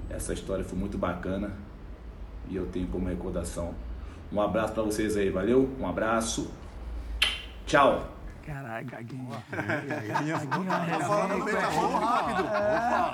Essa 0.08 0.32
história 0.32 0.64
foi 0.64 0.78
muito 0.78 0.96
bacana 0.96 1.52
e 2.48 2.56
eu 2.56 2.66
tenho 2.66 2.86
como 2.88 3.08
recordação. 3.08 3.74
Um 4.32 4.40
abraço 4.40 4.72
para 4.74 4.82
vocês 4.82 5.16
aí, 5.16 5.28
valeu? 5.30 5.68
Um 5.80 5.86
abraço. 5.86 6.50
Tchau. 7.66 8.19
Caralho, 8.44 8.86
Gaguinho. 8.86 9.30
Fala 11.06 11.28
no 11.28 11.44
meio 11.44 11.56
da 11.56 11.68
rápido. 11.68 12.48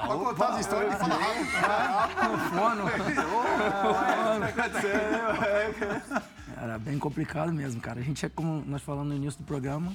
Pra 0.06 0.16
contar 0.16 0.48
as 0.48 0.60
histórias, 0.60 0.90
ele 0.90 1.00
fala 1.00 1.14
rápido. 1.14 1.46
Era 6.60 6.78
bem 6.78 6.98
complicado 6.98 7.52
mesmo, 7.52 7.80
cara. 7.80 8.00
A 8.00 8.02
gente 8.02 8.24
é 8.24 8.28
como 8.28 8.64
nós 8.66 8.82
falamos 8.82 9.08
no 9.08 9.16
início 9.16 9.40
do 9.40 9.46
programa, 9.46 9.92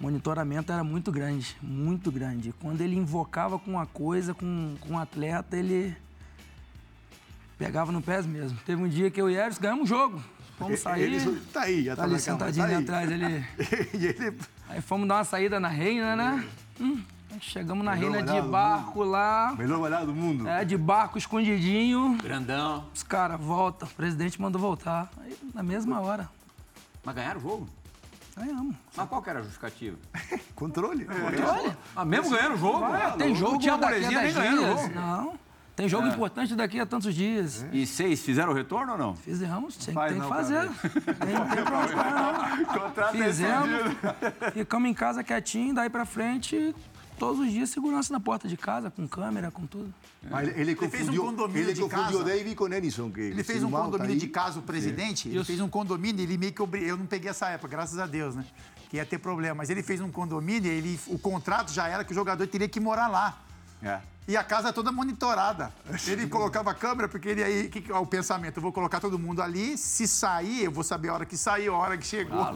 o 0.00 0.02
monitoramento 0.02 0.72
era 0.72 0.82
muito 0.82 1.12
grande, 1.12 1.56
muito 1.62 2.10
grande. 2.10 2.52
Quando 2.60 2.80
ele 2.80 2.96
invocava 2.96 3.58
com 3.58 3.72
uma 3.72 3.86
coisa, 3.86 4.32
com, 4.34 4.76
com 4.80 4.94
um 4.94 4.98
atleta, 4.98 5.56
ele 5.56 5.94
pegava 7.58 7.92
no 7.92 8.02
pés 8.02 8.26
mesmo. 8.26 8.58
Teve 8.64 8.82
um 8.82 8.88
dia 8.88 9.10
que 9.10 9.20
eu 9.20 9.30
e 9.30 9.36
Eros 9.36 9.58
ganhamos 9.58 9.84
um 9.84 9.86
jogo. 9.86 10.22
Fomos 10.58 10.80
sair. 10.80 11.02
Ele 11.02 11.40
tá 11.52 11.62
aí, 11.62 11.84
já 11.84 11.96
tá 11.96 12.02
tá 12.02 12.02
ali 12.04 12.12
na 12.12 12.18
cama, 12.20 12.38
sentadinho 12.38 12.66
tá 12.66 12.72
ali 12.74 12.82
atrás, 12.82 13.10
ele. 13.10 13.44
e 13.94 14.06
ele... 14.06 14.38
Aí 14.68 14.80
fomos 14.80 15.08
dar 15.08 15.16
uma 15.16 15.24
saída 15.24 15.58
na 15.58 15.68
reina, 15.68 16.14
né? 16.14 16.44
Hum, 16.80 17.02
chegamos 17.40 17.84
na 17.84 17.94
Melhor 17.96 18.12
reina 18.12 18.32
de 18.32 18.48
barco 18.48 19.02
lá. 19.02 19.54
Melhor 19.58 19.80
balada 19.80 20.06
do 20.06 20.14
mundo. 20.14 20.48
É, 20.48 20.64
de 20.64 20.76
barco 20.76 21.18
escondidinho. 21.18 22.16
Grandão. 22.22 22.86
Os 22.94 23.02
caras, 23.02 23.40
volta. 23.40 23.84
O 23.84 23.88
presidente 23.90 24.40
mandou 24.40 24.60
voltar. 24.60 25.10
Aí, 25.20 25.36
na 25.52 25.62
mesma 25.62 26.00
hora, 26.00 26.28
Mas 27.04 27.14
ganharam 27.14 27.40
o 27.40 27.42
jogo? 27.42 27.68
ganhamos. 28.36 28.74
Mas 28.96 29.08
qual 29.08 29.22
que 29.22 29.30
era 29.30 29.38
a 29.38 29.42
justificativa? 29.42 29.96
Controle. 30.56 31.06
Olha, 31.08 31.76
Ah, 31.94 32.04
mesmo 32.04 32.30
ganhando 32.30 32.54
o 32.54 32.58
jogo? 32.58 32.80
tem 33.18 33.34
jogo 33.34 33.52
não 33.52 33.58
tinha 33.58 33.76
daqui 33.76 34.04
a 34.04 34.08
nem 34.08 34.18
10 34.18 34.34
ganhando 34.34 34.62
o 34.62 34.66
jogo. 34.66 34.94
Não. 34.94 35.43
Tem 35.76 35.88
jogo 35.88 36.06
importante 36.06 36.54
daqui 36.54 36.78
a 36.78 36.86
tantos 36.86 37.12
dias. 37.14 37.66
E 37.72 37.84
vocês 37.84 38.20
fizeram 38.20 38.52
o 38.52 38.54
retorno 38.54 38.92
ou 38.92 38.98
não? 38.98 39.16
Fizemos, 39.16 39.76
tem, 39.76 39.92
Faz 39.92 40.12
tem 40.12 40.20
que 40.20 40.26
não, 40.26 40.34
fazer. 40.34 40.70
Tem, 40.70 41.34
não 41.34 41.48
tem 41.48 41.64
correr, 41.64 41.94
não. 42.14 43.10
Fizemos, 43.10 43.80
ficamos 44.52 44.88
em 44.88 44.94
casa 44.94 45.24
quietinho, 45.24 45.74
daí 45.74 45.90
pra 45.90 46.04
frente, 46.06 46.72
todos 47.18 47.40
os 47.40 47.50
dias 47.50 47.70
segurança 47.70 48.12
na 48.12 48.20
porta 48.20 48.46
de 48.46 48.56
casa, 48.56 48.88
com 48.88 49.08
câmera, 49.08 49.50
com 49.50 49.66
tudo. 49.66 49.92
Mas 50.30 50.48
ele, 50.48 50.60
ele 50.60 50.76
fez 50.88 51.08
um 51.08 51.16
condomínio 51.16 51.62
ele 51.62 51.74
de 51.74 51.80
confundiu 51.80 52.18
casa. 52.18 52.24
David 52.24 52.54
com 52.54 52.68
Edison. 52.72 53.10
Que 53.10 53.20
Ele 53.20 53.42
fez 53.42 53.64
um 53.64 53.70
tá 53.70 53.78
condomínio 53.78 54.12
aí. 54.12 54.18
de 54.18 54.28
casa, 54.28 54.60
o 54.60 54.62
presidente. 54.62 55.28
Ele 55.28 55.38
Isso. 55.38 55.44
fez 55.44 55.60
um 55.60 55.68
condomínio, 55.68 56.22
ele 56.22 56.38
meio 56.38 56.52
que 56.52 56.62
obri... 56.62 56.86
Eu 56.86 56.96
não 56.96 57.06
peguei 57.06 57.30
essa 57.30 57.48
época, 57.48 57.68
graças 57.68 57.98
a 57.98 58.06
Deus, 58.06 58.36
né? 58.36 58.44
Que 58.88 58.98
ia 58.98 59.04
ter 59.04 59.18
problema. 59.18 59.56
Mas 59.56 59.70
ele 59.70 59.82
fez 59.82 60.00
um 60.00 60.10
condomínio, 60.10 60.70
ele... 60.70 61.00
o 61.08 61.18
contrato 61.18 61.72
já 61.72 61.88
era 61.88 62.04
que 62.04 62.12
o 62.12 62.14
jogador 62.14 62.46
teria 62.46 62.68
que 62.68 62.78
morar 62.78 63.08
lá. 63.08 63.38
É. 63.82 64.00
E 64.26 64.38
a 64.38 64.42
casa 64.42 64.72
toda 64.72 64.90
monitorada. 64.90 65.70
Ele 66.06 66.26
colocava 66.26 66.70
a 66.70 66.74
câmera, 66.74 67.06
porque 67.08 67.28
ele 67.28 67.42
aí. 67.44 67.68
Que, 67.68 67.82
que 67.82 67.92
é 67.92 67.94
o 67.94 68.06
pensamento? 68.06 68.56
Eu 68.56 68.62
vou 68.62 68.72
colocar 68.72 68.98
todo 68.98 69.18
mundo 69.18 69.42
ali. 69.42 69.76
Se 69.76 70.08
sair, 70.08 70.64
eu 70.64 70.70
vou 70.72 70.82
saber 70.82 71.10
a 71.10 71.14
hora 71.14 71.26
que 71.26 71.36
saiu, 71.36 71.74
a 71.74 71.78
hora 71.78 71.98
que 71.98 72.06
chegou. 72.06 72.38
Não, 72.42 72.54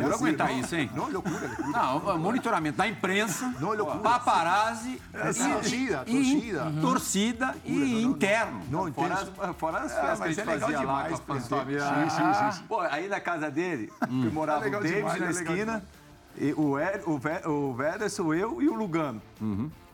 duro 0.00 0.14
aguentar 0.14 0.52
isso, 0.56 0.76
hein? 0.76 0.88
Não, 0.94 1.10
loucura, 1.10 1.40
loucura. 1.48 1.68
Não, 1.70 2.18
monitoramento 2.18 2.78
da 2.78 2.86
imprensa, 2.86 3.52
Não, 3.60 3.74
loucura. 3.74 3.98
paparazzi, 3.98 5.02
É, 5.12 5.30
e- 5.30 5.34
torcida, 5.52 6.04
e- 6.06 6.12
torcida. 6.14 6.72
e- 6.76 6.80
torcida 6.80 7.56
e 7.64 8.02
interno. 8.04 8.62
Não, 8.70 8.92
Fora 8.92 9.14
as, 9.14 9.56
fora 9.56 9.78
as 9.80 9.92
festas 9.92 10.18
mas 10.20 10.34
que 10.36 10.40
a 10.40 10.44
é 10.44 10.46
legal 10.46 10.70
lá 10.70 10.78
demais, 10.78 11.08
com 11.08 11.32
a 11.32 11.34
presidente. 11.34 11.58
família. 11.58 11.84
Sim, 11.84 12.10
sim, 12.10 12.52
sim. 12.58 12.62
Pô, 12.68 12.80
aí 12.80 13.08
na 13.08 13.20
casa 13.20 13.50
dele, 13.50 13.92
que 14.06 14.30
morava 14.30 14.64
É 14.66 14.68
o 14.68 14.80
David 14.80 14.94
demais, 14.98 15.20
na 15.20 15.26
é 15.26 15.30
esquina, 15.30 15.84
e 16.36 16.52
o, 16.56 16.78
Ed, 16.78 17.02
o, 17.06 17.18
Ve, 17.18 17.40
o 17.44 17.74
Vederson, 17.74 18.32
eu 18.34 18.62
e 18.62 18.68
o 18.68 18.74
Lugano. 18.74 19.20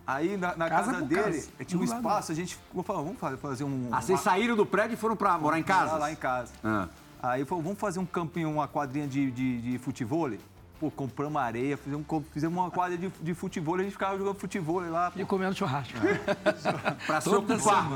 Aí 0.07 0.37
na, 0.37 0.55
na 0.57 0.69
Casa 0.69 0.93
casa, 0.93 1.05
dele 1.07 1.23
casa, 1.23 1.51
tinha 1.65 1.81
um 1.81 1.85
espaço, 1.85 2.31
a 2.31 2.35
gente 2.35 2.59
falou, 2.85 3.05
vamos 3.05 3.41
fazer, 3.41 3.65
um. 3.65 3.89
Ah, 3.91 4.01
vocês 4.03 4.21
saíram 4.21 4.55
do 4.55 4.67
prédio 4.67 4.95
e 4.95 4.97
foram 4.97 5.17
pra 5.17 5.39
morar 5.39 5.59
em 5.59 5.63
casa? 5.63 5.97
Lá 5.97 6.13
em 6.13 6.17
casa. 6.17 6.53
Ah. 6.63 6.89
Aí 7.23 7.45
falou, 7.47 7.65
vamos 7.65 7.79
fazer 7.79 8.01
um 8.01 8.05
campinho, 8.05 8.51
uma 8.51 8.69
quadrinha 8.69 9.07
de, 9.09 9.31
de, 9.31 9.61
de 9.63 9.79
futebol. 9.79 10.31
Pô, 10.79 10.91
compramos 10.91 11.41
areia, 11.41 11.77
fizemos, 11.79 12.05
co- 12.07 12.23
fizemos 12.33 12.59
uma 12.59 12.71
quadra 12.71 12.99
de, 12.99 13.09
de 13.09 13.33
futebol, 13.33 13.77
a 13.77 13.83
gente 13.83 13.93
ficava 13.93 14.19
jogando 14.19 14.35
futebol 14.35 14.81
lá. 14.91 15.11
E 15.17 15.25
comendo 15.25 15.55
churrasco. 15.55 15.95
Pra 17.07 17.21
se 17.23 17.29
ocupar. 17.31 17.87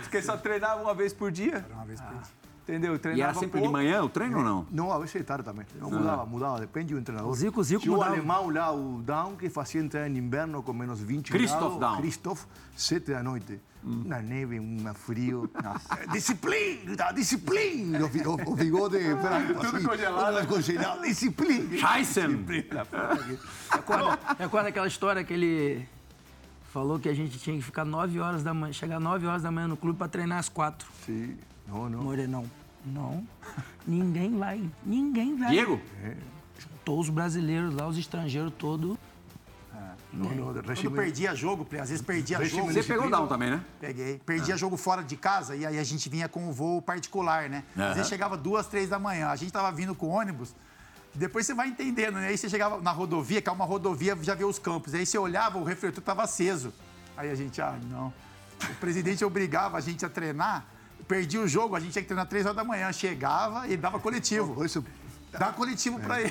Porque 0.00 0.20
só 0.22 0.36
treinava 0.36 0.82
uma 0.82 0.94
vez 0.94 1.12
por 1.12 1.30
dia. 1.30 1.64
Uma 1.72 1.84
vez 1.84 2.00
por 2.00 2.10
dia. 2.10 2.22
Entendeu? 2.62 2.94
E 2.94 2.98
Treinava 2.98 3.30
era 3.30 3.34
sempre 3.34 3.58
de 3.60 3.66
pouco. 3.66 3.72
manhã 3.72 4.02
o 4.04 4.08
treino 4.08 4.38
ou 4.38 4.44
não? 4.44 4.66
Não, 4.70 4.92
a 4.92 4.98
vezes 4.98 5.16
é 5.16 5.22
tarde 5.24 5.44
também. 5.44 5.66
Não, 5.80 5.90
mudava, 5.90 6.24
mudava, 6.24 6.60
depende 6.60 6.94
do 6.94 7.02
treinador. 7.02 7.30
O 7.30 7.34
Zico, 7.34 7.62
Zico 7.64 7.80
Tinha 7.82 7.92
o 7.92 7.96
mudava. 7.96 8.14
alemão 8.14 8.50
lá, 8.50 8.72
o 8.72 9.02
Down, 9.02 9.34
que 9.36 9.50
fazia 9.50 9.80
entrar 9.80 10.08
em 10.08 10.16
inverno 10.16 10.62
com 10.62 10.72
menos 10.72 11.00
20 11.00 11.32
Christoph 11.32 11.58
graus. 11.60 11.80
Daum. 11.80 11.96
Christoph, 11.96 12.44
sete 12.76 13.10
da 13.10 13.22
noite. 13.22 13.58
Na 13.84 14.20
neve, 14.22 14.60
um 14.60 14.78
frio. 14.94 15.50
Eh, 15.98 16.06
Disciplina, 16.12 17.12
disciplina! 17.12 17.98
O, 17.98 18.52
o, 18.52 18.54
bigode 18.54 18.96
branco, 19.14 19.54
Tudo 19.60 19.76
assim, 19.76 19.86
congelado. 19.86 20.36
tudo 20.36 20.46
congelado. 20.54 21.02
Disciplina! 21.02 21.76
Scheissen! 21.78 22.44
Recorda, 23.72 24.18
recorda 24.38 24.68
aquela 24.68 24.86
história 24.86 25.24
que 25.24 25.32
ele 25.32 25.88
falou 26.72 26.98
que 27.00 27.08
a 27.08 27.14
gente 27.14 27.38
tinha 27.38 27.56
que 27.56 27.62
ficar 27.62 27.84
9 27.84 28.20
horas 28.20 28.42
da 28.44 28.54
manhã, 28.54 28.72
chegar 28.72 29.00
9 29.00 29.26
horas 29.26 29.42
da 29.42 29.50
manhã 29.50 29.66
no 29.68 29.76
clube 29.76 29.98
pra 29.98 30.06
treinar 30.08 30.38
às 30.38 30.48
4. 30.48 30.86
Sim, 31.04 31.36
não, 31.66 31.88
não. 31.88 32.02
Morenão. 32.02 32.44
Não. 32.84 33.26
Ninguém 33.86 34.36
vai. 34.38 34.70
Ninguém 34.84 35.36
vai. 35.36 35.50
Diego? 35.50 35.80
Todos 36.84 37.08
os 37.08 37.14
brasileiros 37.14 37.74
lá, 37.74 37.86
os 37.86 37.96
estrangeiros 37.96 38.52
todos. 38.58 38.98
Não, 40.12 40.28
não, 40.28 40.52
Quando 40.52 40.60
regime, 40.68 40.94
perdia 40.94 41.34
jogo, 41.34 41.66
às 41.80 41.88
vezes 41.88 42.02
perdia 42.02 42.36
Regime 42.36 42.60
jogo. 42.60 42.72
Você 42.72 42.82
pegou 42.82 43.06
o 43.06 43.10
down 43.10 43.26
também, 43.26 43.50
né? 43.50 43.64
Peguei. 43.80 44.20
Perdia 44.26 44.56
jogo 44.58 44.76
fora 44.76 45.02
de 45.02 45.16
casa 45.16 45.56
e 45.56 45.64
aí 45.64 45.78
a 45.78 45.84
gente 45.84 46.06
vinha 46.10 46.28
com 46.28 46.50
o 46.50 46.52
voo 46.52 46.82
particular, 46.82 47.48
né? 47.48 47.64
Às 47.74 47.94
vezes 47.94 48.08
chegava 48.08 48.36
duas, 48.36 48.66
três 48.66 48.90
da 48.90 48.98
manhã. 48.98 49.28
A 49.28 49.36
gente 49.36 49.50
tava 49.50 49.72
vindo 49.72 49.94
com 49.94 50.08
ônibus. 50.08 50.54
Depois 51.14 51.46
você 51.46 51.54
vai 51.54 51.68
entendendo, 51.68 52.14
né? 52.16 52.28
Aí 52.28 52.36
você 52.36 52.48
chegava 52.48 52.80
na 52.80 52.90
rodovia, 52.90 53.40
que 53.40 53.48
é 53.48 53.52
uma 53.52 53.64
rodovia, 53.64 54.16
já 54.20 54.34
vê 54.34 54.44
os 54.44 54.58
campos. 54.58 54.94
Aí 54.94 55.06
você 55.06 55.16
olhava, 55.16 55.58
o 55.58 55.64
refletor 55.64 56.04
tava 56.04 56.22
aceso. 56.22 56.74
Aí 57.16 57.30
a 57.30 57.34
gente, 57.34 57.60
ah, 57.62 57.78
não. 57.90 58.12
O 58.70 58.74
presidente 58.80 59.24
obrigava 59.24 59.78
a 59.78 59.80
gente 59.80 60.04
a 60.04 60.10
treinar. 60.10 60.66
Perdia 61.08 61.40
o 61.40 61.48
jogo, 61.48 61.74
a 61.76 61.80
gente 61.80 61.92
tinha 61.92 62.02
que 62.02 62.08
treinar 62.08 62.26
três 62.26 62.44
horas 62.44 62.56
da 62.56 62.64
manhã. 62.64 62.92
Chegava 62.92 63.66
e 63.68 63.76
dava 63.76 63.98
coletivo. 63.98 64.54
Por 64.54 64.66
isso, 64.66 64.84
Dá 65.38 65.50
coletivo 65.50 65.98
pra 65.98 66.20
ele. 66.20 66.30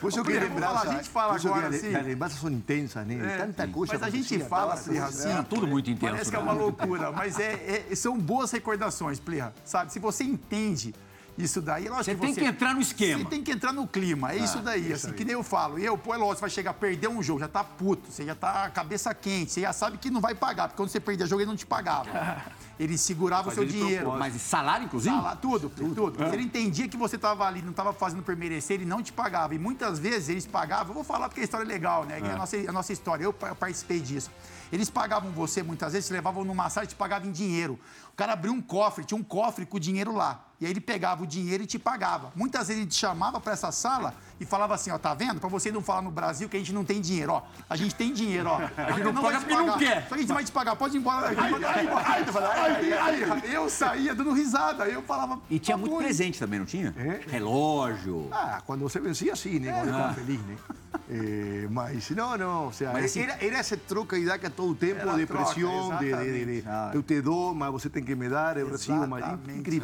por 0.00 0.10
isso 0.10 0.20
Ô, 0.20 0.22
que 0.22 0.30
Plirra, 0.30 0.46
vamos 0.46 0.60
falar, 0.62 0.72
lembrança, 0.82 0.90
a 0.94 0.96
gente 1.02 1.08
fala 1.10 1.34
agora 1.36 1.66
as- 1.68 1.74
assim. 1.74 1.94
As 1.94 2.06
lembranças 2.06 2.38
são 2.38 2.50
intensas, 2.50 3.04
né? 3.04 3.36
Tanta 3.36 3.66
coisa 3.66 3.94
Mas 3.94 4.02
a 4.04 4.10
gente 4.10 4.26
acontecia, 4.26 4.48
fala, 4.48 4.76
Plirra, 4.76 5.04
coisa. 5.06 5.18
assim. 5.22 5.30
Era 5.32 5.42
tudo 5.42 5.66
muito 5.66 5.90
intenso. 5.90 6.12
Parece 6.12 6.30
que 6.30 6.36
é 6.36 6.38
né? 6.38 6.44
uma 6.44 6.52
loucura, 6.52 7.10
mas 7.10 7.36
é, 7.40 7.84
é- 7.90 7.94
são 7.96 8.16
boas 8.16 8.52
recordações, 8.52 9.18
Plirra. 9.18 9.52
Sabe, 9.64 9.92
se 9.92 9.98
você 9.98 10.22
entende 10.22 10.94
Isso 11.38 11.62
daí, 11.62 11.88
lógico 11.88 12.04
Você 12.04 12.14
que 12.16 12.20
tem 12.20 12.34
você... 12.34 12.40
que 12.40 12.46
entrar 12.46 12.74
no 12.74 12.80
esquema. 12.80 13.22
Você 13.22 13.30
tem 13.30 13.42
que 13.44 13.52
entrar 13.52 13.72
no 13.72 13.86
clima, 13.86 14.32
é 14.32 14.36
isso 14.38 14.58
daí. 14.58 14.92
assim, 14.92 15.12
que 15.12 15.24
nem 15.24 15.34
eu 15.34 15.42
falo. 15.44 15.78
Eu, 15.78 15.96
pô, 15.96 16.12
é 16.12 16.16
lógico, 16.18 16.40
vai 16.40 16.50
chegar, 16.50 16.74
perder 16.74 17.08
um 17.08 17.22
jogo, 17.22 17.38
já 17.38 17.46
tá 17.48 17.62
puto, 17.62 18.10
você 18.10 18.24
já 18.26 18.34
tá 18.34 18.68
cabeça 18.70 19.14
quente, 19.14 19.52
você 19.52 19.60
já 19.60 19.72
sabe 19.72 19.98
que 19.98 20.10
não 20.10 20.20
vai 20.20 20.34
pagar, 20.34 20.68
porque 20.68 20.76
quando 20.76 20.88
você 20.88 20.98
perdia 20.98 21.26
jogo, 21.26 21.40
ele 21.40 21.48
não 21.48 21.56
te 21.56 21.64
pagava. 21.66 22.08
Ele 22.78 22.96
segurava 22.96 23.48
o 23.48 23.52
seu 23.52 23.64
dinheiro. 23.64 24.12
Mas 24.16 24.40
salário, 24.40 24.84
inclusive? 24.84 25.12
Tá 25.12 25.20
lá, 25.20 25.34
tudo, 25.34 25.68
tudo. 25.68 26.16
Se 26.16 26.32
ele 26.32 26.44
entendia 26.44 26.86
que 26.86 26.96
você 26.96 27.16
estava 27.16 27.44
ali, 27.44 27.60
não 27.60 27.72
estava 27.72 27.92
fazendo 27.92 28.22
por 28.22 28.36
merecer, 28.36 28.74
ele 28.76 28.84
não 28.84 29.02
te 29.02 29.12
pagava. 29.12 29.52
E 29.52 29.58
muitas 29.58 29.98
vezes 29.98 30.28
eles 30.28 30.46
pagavam, 30.46 30.90
eu 30.90 30.94
vou 30.94 31.02
falar 31.02 31.28
porque 31.28 31.40
a 31.40 31.44
história 31.44 31.64
é 31.64 31.66
legal, 31.66 32.04
né? 32.04 32.20
É 32.20 32.30
a, 32.30 32.36
nossa, 32.36 32.56
a 32.56 32.70
nossa 32.70 32.92
história, 32.92 33.24
eu 33.24 33.32
pa- 33.32 33.52
participei 33.52 33.98
disso. 33.98 34.30
Eles 34.70 34.88
pagavam 34.88 35.32
você, 35.32 35.60
muitas 35.60 35.92
vezes, 35.92 36.06
te 36.06 36.12
levavam 36.12 36.44
numa 36.44 36.70
sala 36.70 36.84
e 36.84 36.86
te 36.86 36.94
pagavam 36.94 37.28
em 37.28 37.32
dinheiro. 37.32 37.80
O 38.12 38.16
cara 38.16 38.34
abriu 38.34 38.52
um 38.52 38.60
cofre, 38.60 39.04
tinha 39.04 39.18
um 39.18 39.24
cofre 39.24 39.66
com 39.66 39.76
o 39.76 39.80
dinheiro 39.80 40.14
lá. 40.14 40.44
E 40.60 40.64
aí 40.66 40.72
ele 40.72 40.80
pegava 40.80 41.22
o 41.22 41.26
dinheiro 41.26 41.62
e 41.62 41.66
te 41.66 41.78
pagava. 41.78 42.32
Muitas 42.34 42.66
vezes 42.66 42.82
ele 42.82 42.90
te 42.90 42.96
chamava 42.96 43.40
para 43.40 43.52
essa 43.52 43.70
sala 43.70 44.12
e 44.40 44.44
falava 44.44 44.74
assim, 44.74 44.90
ó, 44.90 44.98
tá 44.98 45.14
vendo? 45.14 45.38
Para 45.38 45.48
você 45.48 45.70
não 45.70 45.80
falar 45.80 46.02
no 46.02 46.10
Brasil 46.10 46.48
que 46.48 46.56
a 46.56 46.58
gente 46.58 46.72
não 46.72 46.84
tem 46.84 47.00
dinheiro, 47.00 47.32
ó. 47.32 47.42
A 47.70 47.76
gente 47.76 47.94
tem 47.94 48.12
dinheiro, 48.12 48.48
ó. 48.48 48.56
A 48.56 48.92
gente 48.92 49.04
não 49.14 49.22
paga 49.22 49.40
porque 49.40 49.54
não 49.54 49.78
quer. 49.78 50.02
Só 50.08 50.08
que 50.08 50.14
a 50.14 50.18
gente 50.18 50.32
vai 50.32 50.44
te 50.44 50.50
pagar, 50.50 50.74
pode 50.74 50.96
ir 50.96 51.00
embora. 51.00 51.28
Aí, 51.28 52.92
aí, 52.92 53.54
eu 53.54 53.70
saía 53.70 54.14
dando 54.14 54.32
risada, 54.32 54.84
aí 54.84 54.94
eu 54.94 55.02
falava... 55.02 55.40
E 55.48 55.58
tinha 55.60 55.76
"Tá 55.76 55.80
muito 55.80 55.96
presente 55.96 56.38
também, 56.40 56.58
não 56.58 56.66
tinha? 56.66 56.92
Relógio. 57.28 58.28
Ah, 58.32 58.60
cuando 58.66 58.82
você 58.82 58.98
vencía, 58.98 59.36
sí, 59.36 59.60
né? 59.60 59.72
Cuando 59.72 59.90
estaba 59.90 60.14
feliz, 60.14 60.40
né? 60.42 60.56
Eh, 61.10 61.66
mas 61.70 62.10
no, 62.10 62.36
no, 62.36 62.66
o 62.68 62.72
sea, 62.72 62.92
Mas 62.92 63.06
assim- 63.06 63.20
era, 63.20 63.38
era 63.44 63.58
essa 63.58 63.76
troca 63.76 64.18
e 64.18 64.24
daca 64.24 64.50
todo 64.50 64.72
o 64.72 64.74
tempo 64.74 65.00
Era 65.00 65.14
de 65.14 65.26
pressão, 65.26 65.96
de, 65.98 66.12
de, 66.12 66.44
de, 66.44 66.62
de 66.62 66.64
eu 66.94 67.02
te 67.02 67.20
dou, 67.20 67.54
mas 67.54 67.70
você 67.72 67.88
tem 67.88 68.02
que 68.02 68.14
me 68.14 68.28
dar, 68.28 68.56
eu 68.56 68.70
recibo, 68.70 69.06
mas 69.06 69.24
Exatamente, 69.24 69.80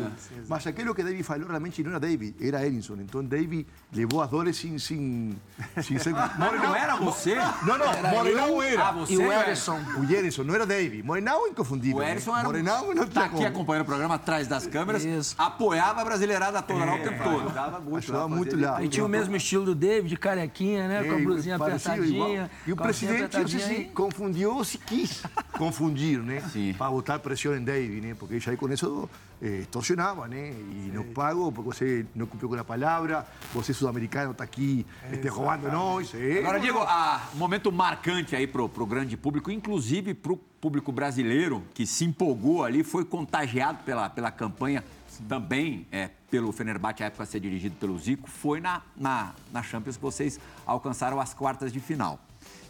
incrível. 0.70 0.92
é, 0.92 0.94
Mas 0.94 0.94
aquilo 0.94 0.94
que 0.94 1.02
David 1.02 1.22
falou 1.22 1.48
realmente 1.48 1.82
não 1.82 1.90
era 1.92 2.00
David, 2.00 2.34
era 2.40 2.66
Erinson. 2.66 2.94
Então 3.00 3.24
David 3.24 3.66
levou 3.92 4.22
as 4.22 4.30
dores 4.30 4.56
sem, 4.56 4.78
sem, 4.78 5.36
sem 5.82 5.98
ser... 5.98 6.12
Mas 6.12 6.62
não 6.62 6.74
era 6.74 6.96
você? 6.96 7.34
Não, 7.34 7.78
não, 7.78 8.10
Morenão 8.10 8.62
era. 8.62 8.88
Ah, 8.88 8.92
você 8.92 9.12
E 9.14 9.18
o 9.18 9.32
era. 9.32 9.42
Ederson. 9.42 9.80
O 9.98 10.04
Ederson, 10.04 10.44
não 10.44 10.54
era 10.54 10.66
David. 10.66 11.02
Morenão 11.02 11.46
é 11.46 11.50
inconfundível. 11.50 11.98
O 11.98 12.00
né? 12.00 12.10
Era. 12.12 12.42
Morenão 12.44 12.94
não 12.94 13.06
tá 13.06 13.24
aqui 13.24 13.34
como. 13.36 13.46
acompanhando 13.46 13.82
o 13.82 13.86
programa 13.86 14.14
atrás 14.14 14.46
das 14.48 14.66
câmeras. 14.66 15.04
Isso. 15.04 15.34
Apoiava 15.38 16.00
a 16.00 16.04
brasileirada 16.04 16.60
toda 16.62 16.84
lá 16.84 16.94
o 16.94 16.98
tempo 17.02 17.22
todo. 17.22 17.40
Ajudava 17.46 17.80
muito. 17.80 17.96
Ajudava 17.98 18.28
muito 18.28 18.56
lá. 18.60 18.76
Aí 18.78 18.88
tinha 18.88 19.04
o 19.04 19.08
mesmo 19.08 19.36
estilo 19.36 19.64
do 19.64 19.74
David, 19.74 20.16
carequinha, 20.16 20.88
né? 20.88 21.04
Com 21.04 21.12
a 21.12 21.18
É, 21.18 21.22
blusinha 21.22 21.58
parecido, 21.58 22.04
igual. 22.04 22.28
apertadinha. 22.28 22.50
E 22.66 22.72
o 22.72 22.76
presidente, 22.76 23.18
se 23.18 23.24
apertadinha. 23.36 23.88
confundiu 23.94 24.54
ou 24.54 24.64
se 24.64 24.78
quis 24.78 25.22
confundir, 25.52 26.18
né? 26.22 26.40
Sim. 26.52 26.74
Para 26.76 26.90
botar 26.90 27.18
pressão 27.18 27.54
em 27.56 27.62
David, 27.62 28.06
né? 28.06 28.14
Porque 28.18 28.38
já 28.40 28.56
com 28.56 28.68
isso 28.72 29.08
eh, 29.44 29.58
extorsionava, 29.60 30.26
né? 30.26 30.52
E 30.52 30.90
não 30.92 31.04
pago 31.04 31.52
porque 31.52 31.68
você 31.74 32.06
não 32.14 32.26
cumpriu 32.26 32.48
com 32.48 32.54
a 32.54 32.64
palavra, 32.64 33.26
você 33.52 33.74
sul-americano 33.74 34.32
está 34.32 34.42
aqui 34.42 34.86
este, 35.12 35.28
roubando 35.28 35.70
nós. 35.70 36.14
eh. 36.14 36.38
Agora, 36.38 36.58
Diego, 36.58 36.78
ah, 36.80 37.28
um 37.34 37.38
momento 37.38 37.70
marcante 37.70 38.34
aí 38.34 38.46
pro, 38.46 38.70
pro 38.70 38.86
grande 38.86 39.18
público, 39.18 39.50
inclusive 39.50 40.14
pro 40.14 40.38
público 40.38 40.90
brasileiro, 40.90 41.62
que 41.74 41.86
se 41.86 42.06
empolgou 42.06 42.64
ali, 42.64 42.82
foi 42.82 43.04
contagiado 43.04 43.84
pela, 43.84 44.08
pela 44.08 44.30
campanha 44.30 44.82
também 45.28 45.86
é, 45.92 46.10
pelo 46.30 46.50
Fenerbahçe, 46.50 47.02
à 47.02 47.06
época 47.06 47.26
ser 47.26 47.38
dirigido 47.38 47.76
pelo 47.76 47.98
Zico, 47.98 48.28
foi 48.28 48.60
na, 48.60 48.82
na, 48.96 49.34
na 49.52 49.62
Champions 49.62 49.96
que 49.96 50.02
vocês 50.02 50.40
alcançaram 50.66 51.20
as 51.20 51.34
quartas 51.34 51.72
de 51.72 51.80
final. 51.80 52.18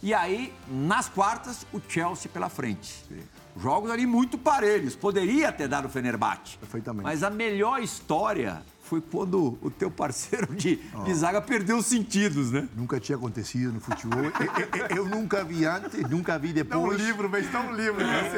E 0.03 0.13
aí, 0.13 0.53
nas 0.69 1.09
quartas, 1.09 1.65
o 1.73 1.81
Chelsea 1.87 2.29
pela 2.31 2.49
frente. 2.49 3.03
Jogos 3.59 3.89
ali 3.89 4.05
muito 4.05 4.37
parelhos. 4.37 4.95
Poderia 4.95 5.51
ter 5.51 5.67
dado 5.67 5.85
o 5.85 5.89
Fenerbahçe. 5.89 6.57
Perfeitamente. 6.59 7.03
Mas 7.03 7.23
a 7.23 7.29
melhor 7.29 7.81
história 7.81 8.61
foi 8.83 9.01
quando 9.01 9.57
o 9.63 9.71
teu 9.71 9.89
parceiro 9.89 10.53
de, 10.53 10.75
de 10.75 11.13
zaga 11.15 11.41
perdeu 11.41 11.77
os 11.77 11.87
sentidos, 11.87 12.51
né? 12.51 12.67
Nunca 12.75 12.99
tinha 12.99 13.15
acontecido 13.17 13.71
no 13.73 13.79
futebol. 13.79 14.19
Eu, 14.25 14.31
eu- 14.31 14.97
eu 14.97 15.05
nunca 15.09 15.43
vi 15.43 15.65
antes, 15.65 16.07
nunca 16.07 16.37
vi 16.37 16.49
Dá 16.49 16.59
um 16.77 16.83
depois. 16.83 17.01
livro, 17.01 17.27
mas 17.27 17.49
dá 17.51 17.61
um 17.61 17.71
livro. 17.73 18.05
né? 18.05 18.29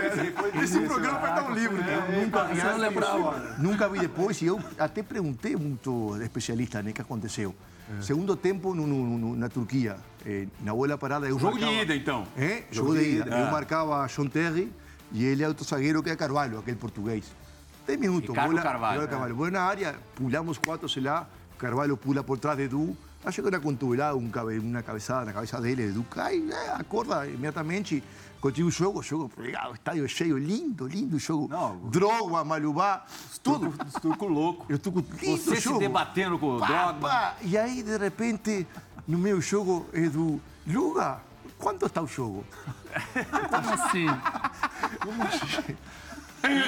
Esse 0.64 0.80
programa 0.82 1.20
vai 1.20 1.36
dar 1.36 1.50
um 1.50 1.54
livro. 1.54 1.76
né? 1.78 2.22
Nunca 2.24 2.46
vi 2.46 2.56
Você 2.56 2.62
não 2.64 2.70
antes, 2.70 2.82
lembrava. 2.82 3.56
Nunca 3.58 3.90
vi 3.90 4.00
depois 4.00 4.42
e 4.42 4.46
eu 4.46 4.62
até 4.80 5.04
perguntei 5.04 5.56
muito 5.58 6.16
especialista 6.22 6.82
né, 6.82 6.92
o 6.92 6.94
que 6.94 7.02
aconteceu. 7.02 7.54
Segundo 8.02 8.36
tempo 8.36 8.74
no, 8.76 8.86
no- 8.86 9.36
na 9.36 9.48
Turquia, 9.50 9.98
eh, 10.26 10.48
na 10.62 10.74
bola 10.74 10.98
parada 10.98 11.28
eu 11.28 11.40
Jogo 11.40 11.54
de 11.58 11.62
marcava- 11.66 11.82
ida, 11.84 11.96
então. 11.96 12.28
É, 12.38 12.64
jogo 12.72 12.94
de 12.96 13.18
ida. 13.18 13.30
Eu 13.40 13.52
marcava 13.52 14.06
John 14.08 14.28
Terry 14.28 14.72
e 15.12 15.24
ele 15.24 15.44
é 15.44 15.48
outro 15.48 15.66
zagueiro 15.66 16.04
que 16.04 16.10
é 16.10 16.16
Carvalho, 16.16 16.60
aquele 16.60 16.76
português. 16.78 17.26
10 17.86 17.98
minutos. 18.00 18.36
Bola, 18.36 18.62
Carvalho, 18.62 18.96
bola 18.98 19.08
Carvalho. 19.08 19.36
Bola 19.36 19.52
na 19.52 19.62
área, 19.62 19.96
pulamos 20.16 20.58
quatro, 20.58 20.90
sei 20.90 21.04
lá, 21.04 21.26
Carvalho 21.58 21.96
pula 21.96 22.22
por 22.24 22.38
trás 22.38 22.58
de 22.58 22.64
Edu. 22.66 22.96
Acho 23.24 23.42
que 23.42 23.48
era 23.48 23.60
contubelada, 23.60 24.16
um 24.16 24.30
cabe, 24.30 24.60
uma 24.60 24.84
cabeçada 24.84 25.26
na 25.26 25.34
cabeça 25.34 25.60
dele. 25.62 25.84
Edu 25.84 26.04
cai, 26.04 26.38
né, 26.40 26.70
acorda 26.78 27.26
imediatamente. 27.26 28.04
Continua 28.40 28.70
o 28.70 28.72
jogo, 28.72 29.00
o 29.00 29.04
jogo, 29.04 29.32
legal, 29.38 29.74
estádio 29.74 30.08
cheio, 30.08 30.38
lindo, 30.38 30.88
lindo 30.88 31.18
jogo. 31.18 31.48
Não. 31.48 31.78
Droga, 31.90 32.44
Malubá, 32.44 33.06
tudo. 33.42 33.74
Os 33.86 33.94
turcos 34.02 34.30
loucos. 34.30 34.66
Eu 34.70 34.76
estou 34.76 34.94
com 34.94 35.00
lindo 35.00 35.38
Você 35.38 35.56
se 35.56 35.62
jogo. 35.62 35.80
debatendo 35.80 36.38
com 36.38 36.58
o 36.58 36.60
pá. 36.60 37.36
E 37.42 37.58
aí, 37.58 37.82
de 37.82 37.98
repente, 37.98 38.68
no 39.08 39.18
meu 39.18 39.42
jogo, 39.42 39.88
Edu, 39.92 40.40
Luga, 40.68 41.20
quanto 41.58 41.86
está 41.88 42.02
o 42.02 42.08
jogo? 42.08 42.46
Como 43.50 43.74
assim? 43.74 44.06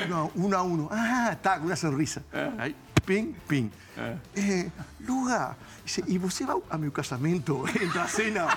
Não, 0.10 0.32
um 0.36 0.54
a 0.56 0.64
um. 0.64 0.88
Ah, 0.92 1.36
tá, 1.42 1.60
com 1.60 1.66
uma 1.68 1.76
sorrisa. 1.76 2.24
Aí, 2.58 2.76
pim, 3.06 3.36
pim. 3.48 3.72
Eh, 4.36 4.70
Luga, 5.06 5.58
dice, 5.84 6.04
e 6.08 6.18
você 6.18 6.46
vai 6.46 6.56
ao 6.70 6.80
meu 6.80 6.92
casamento, 6.92 7.66
entra 7.82 8.04
a 8.04 8.08
cena, 8.08 8.48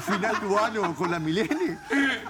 final 0.00 0.36
do 0.36 0.56
ano 0.56 0.94
com 0.94 1.04
a 1.04 1.18
Milene? 1.18 1.78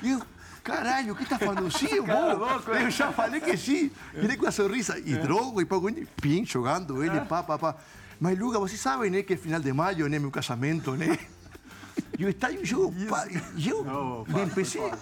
E 0.02 0.10
eu, 0.10 0.22
caralho, 0.62 1.14
que 1.14 1.22
está 1.22 1.38
falando? 1.38 1.70
Sim, 1.76 2.00
vou. 2.00 2.74
Eu 2.74 2.90
já 2.90 3.12
falei 3.12 3.40
que 3.40 3.56
sim. 3.56 3.90
Ele 4.14 4.36
com 4.36 4.46
a 4.46 4.52
sorrisa. 4.52 4.98
E 4.98 5.16
droga, 5.16 5.62
e 5.62 5.64
pouco, 5.64 5.88
pim, 6.20 6.44
jogando, 6.44 7.02
ele, 7.02 7.20
pá, 7.22 7.42
pá, 7.42 7.58
pá. 7.58 7.76
Mas, 8.20 8.38
Luga, 8.38 8.58
você 8.58 8.76
sabe, 8.76 9.08
né, 9.08 9.22
que 9.22 9.32
é 9.32 9.36
final 9.36 9.60
de 9.60 9.72
maio, 9.72 10.06
né, 10.08 10.18
meu 10.18 10.30
casamento, 10.30 10.92
né? 10.92 11.18
E 12.18 12.24
o 12.24 12.28
estádio 12.28 12.64
jogo, 12.64 12.94
pá, 13.08 13.26
e 13.56 13.68
eu 13.68 13.84
me 14.28 14.42
empecé. 14.42 14.92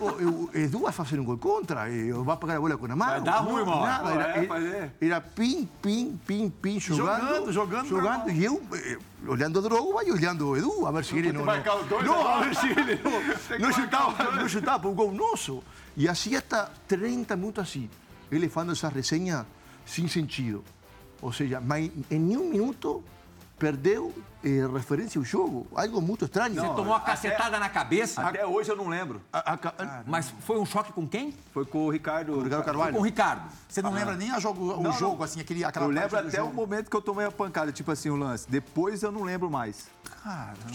Oh, 0.00 0.10
eu, 0.18 0.50
Edu 0.54 0.80
vai 0.80 0.92
fazer 0.92 1.20
um 1.20 1.24
gol 1.24 1.38
contra, 1.38 1.88
eu 1.88 2.24
vai 2.24 2.36
pegar 2.36 2.56
a 2.56 2.60
bola 2.60 2.76
com 2.76 2.86
a 2.86 2.96
mão. 2.96 3.06
Vai 3.06 3.20
dar 3.20 3.38
ruim, 3.38 3.60
irmão. 3.60 3.80
Nada, 3.80 4.02
Não, 4.02 4.20
era, 4.20 4.92
era 5.00 5.20
pim, 5.20 5.68
pim, 5.80 6.18
pim, 6.26 6.50
pim, 6.50 6.80
jogando. 6.80 7.20
Jogando, 7.20 7.52
jogando 7.52 7.88
Jogando, 7.88 8.30
e 8.30 8.44
eu 8.44 8.60
eh, 8.72 8.98
olhando 9.28 9.58
o 9.58 9.62
Drogo 9.62 10.02
e 10.02 10.10
olhando 10.10 10.48
o 10.48 10.56
Edu, 10.56 10.86
a 10.86 10.90
ver 10.90 11.04
se 11.04 11.16
ele 11.16 11.32
não... 11.32 11.44
Não, 11.44 11.52
né? 11.54 11.62
a 11.62 12.40
ver 12.40 12.56
se 12.56 12.66
ele 12.66 13.00
não, 13.02 13.58
não 13.58 13.72
chutava, 13.72 14.30
não 14.32 14.48
chutava 14.48 14.78
para 14.80 14.90
um 14.90 14.94
gol 14.94 15.12
nosso. 15.12 15.62
E 15.96 16.08
assim 16.08 16.34
até 16.34 16.66
30 16.88 17.36
minutos 17.36 17.62
assim, 17.62 17.88
ele 18.32 18.48
falando 18.48 18.72
essa 18.72 18.88
resenha 18.88 19.46
sem 19.86 20.08
sentido. 20.08 20.64
Ou 21.22 21.32
seja, 21.32 21.62
em 22.10 22.18
nenhum 22.18 22.50
minuto 22.50 23.04
perdeu 23.58 24.12
eh, 24.44 24.66
referência 24.72 25.18
ao 25.18 25.24
jogo. 25.24 25.66
Algo 25.74 26.00
muito 26.02 26.24
estranho. 26.26 26.54
Você 26.54 26.60
tomou 26.60 26.86
uma 26.86 27.00
cacetada 27.00 27.58
na 27.58 27.68
cabeça, 27.68 28.20
Até 28.22 28.44
hoje 28.46 28.70
eu 28.70 28.76
não 28.76 28.88
lembro. 28.88 29.20
A- 29.32 29.52
a- 29.52 29.54
a- 29.54 30.02
mas 30.06 30.32
foi 30.40 30.58
um 30.58 30.66
choque 30.66 30.92
com 30.92 31.06
quem? 31.08 31.34
Foi 31.52 31.64
com 31.64 31.86
o 31.86 31.90
Ricardo. 31.90 32.34
Ricardo 32.40 32.54
Foi 32.56 32.64
Carvalho. 32.64 32.92
com 32.94 33.00
o 33.00 33.02
Ricardo. 33.02 33.42
Você 33.68 33.80
não 33.80 33.92
lembra 33.92 34.16
nem 34.16 34.30
a 34.30 34.38
jogo, 34.38 34.72
o 34.74 34.82
Não, 34.82 34.92
jogo, 34.92 35.16
não. 35.16 35.24
assim, 35.24 35.40
aquele, 35.40 35.64
aquela 35.64 35.86
Eu 35.86 35.90
lembro 35.90 36.18
até 36.18 36.36
jogo. 36.38 36.50
o 36.50 36.54
momento 36.54 36.90
que 36.90 36.96
eu 36.96 37.02
tomei 37.02 37.26
a 37.26 37.30
pancada, 37.30 37.72
tipo 37.72 37.90
assim, 37.90 38.10
o 38.10 38.16
lance. 38.16 38.46
Depois 38.50 39.02
eu 39.02 39.10
não 39.12 39.22
lembro 39.22 39.50
mais. 39.50 39.86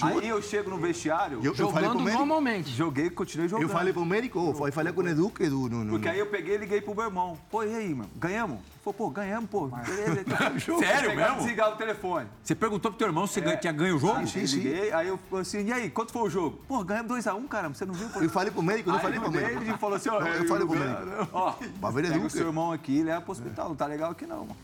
Aí 0.02 0.28
eu 0.28 0.42
chego 0.42 0.70
no 0.70 0.78
vestiário, 0.78 1.40
Eu, 1.44 1.56
eu 1.56 1.72
falei 1.72 1.90
com 1.90 1.96
o 1.98 2.02
médico. 2.02 2.20
normalmente. 2.20 2.70
joguei 2.70 3.08
e 3.08 3.10
continuei 3.10 3.48
jogando. 3.50 3.66
Eu 3.68 3.70
falei 3.70 3.92
para 3.92 4.02
o 4.02 4.06
médico, 4.06 4.54
eu 4.66 4.72
falei 4.72 4.94
com 4.94 5.02
o 5.02 5.08
Edu, 5.08 5.30
que 5.30 5.44
Edu 5.44 5.68
não 5.70 5.88
Porque 5.88 6.08
aí 6.08 6.20
eu 6.20 6.28
peguei 6.28 6.56
e 6.56 6.58
liguei 6.60 6.82
pro 6.82 6.94
meu 6.96 7.06
irmão. 7.06 7.38
Pô, 7.50 7.64
e 7.64 7.74
aí, 7.76 7.94
mano? 7.96 8.10
Ganhamos? 8.16 8.60
Ele 8.90 8.94
Falou, 8.94 8.94
pô, 8.94 9.10
ganhamos, 9.10 9.50
pô. 9.50 9.68
Beleza. 9.68 10.24
Sério 10.80 11.10
Pegar 11.12 11.14
e 11.14 11.16
mesmo? 11.16 11.38
desligar 11.38 11.74
o 11.74 11.76
telefone. 11.76 12.28
Você 12.44 12.56
perguntou 12.56 12.92
pro 12.92 12.98
teu 12.98 13.08
irmão 13.08 13.28
se 13.28 13.40
ganha- 13.40 13.58
tinha 13.58 13.74
ganho 13.74 13.96
o 13.96 14.00
jogo? 14.00 14.26
Sim, 14.28 14.42
Eu 14.42 14.48
sim. 14.48 14.58
liguei, 14.58 14.92
aí 14.92 15.08
eu 15.08 15.18
falei 15.30 15.42
assim, 15.42 15.64
e 15.66 15.72
aí, 15.72 15.90
quanto 15.90 16.12
foi 16.12 16.24
o 16.24 16.30
jogo? 16.30 16.60
Pô, 16.68 16.84
ganhamos 16.84 17.12
2x1, 17.12 17.48
cara, 17.48 17.70
você 17.70 17.86
não 17.86 17.94
viu? 17.94 18.10
Eu 18.22 18.30
falei 18.30 18.52
para 18.52 18.60
o 18.60 18.64
médico, 18.64 18.90
não 18.90 18.98
Aí 18.98 19.02
falei 19.02 19.20
para 19.20 19.28
o 19.30 19.32
o 19.32 19.36
médico. 19.36 19.60
David 19.60 19.78
falou 19.78 19.96
assim, 19.96 20.10
ó... 20.10 20.20
Não, 20.20 20.28
eu 20.28 20.48
falei 20.48 20.66
pro 20.68 20.76
médico. 20.80 21.30
Ó, 21.34 21.54
ver 21.92 22.12
pega 22.12 22.26
o 22.26 22.30
seu 22.30 22.48
irmão 22.48 22.72
aqui 22.72 22.98
e 23.00 23.04
leva 23.04 23.22
pro 23.22 23.32
hospital, 23.32 23.70
não 23.70 23.76
tá 23.76 23.86
legal 23.86 24.12
aqui 24.12 24.26
não, 24.26 24.40
mano. 24.40 24.58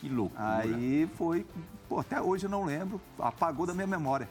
Que 0.00 0.08
loucura. 0.08 0.42
Aí 0.58 1.08
foi... 1.16 1.44
Pô, 1.88 2.00
até 2.00 2.20
hoje 2.20 2.46
eu 2.46 2.50
não 2.50 2.64
lembro, 2.64 3.00
apagou 3.18 3.66
da 3.66 3.72
minha 3.74 3.86
memória. 3.86 4.28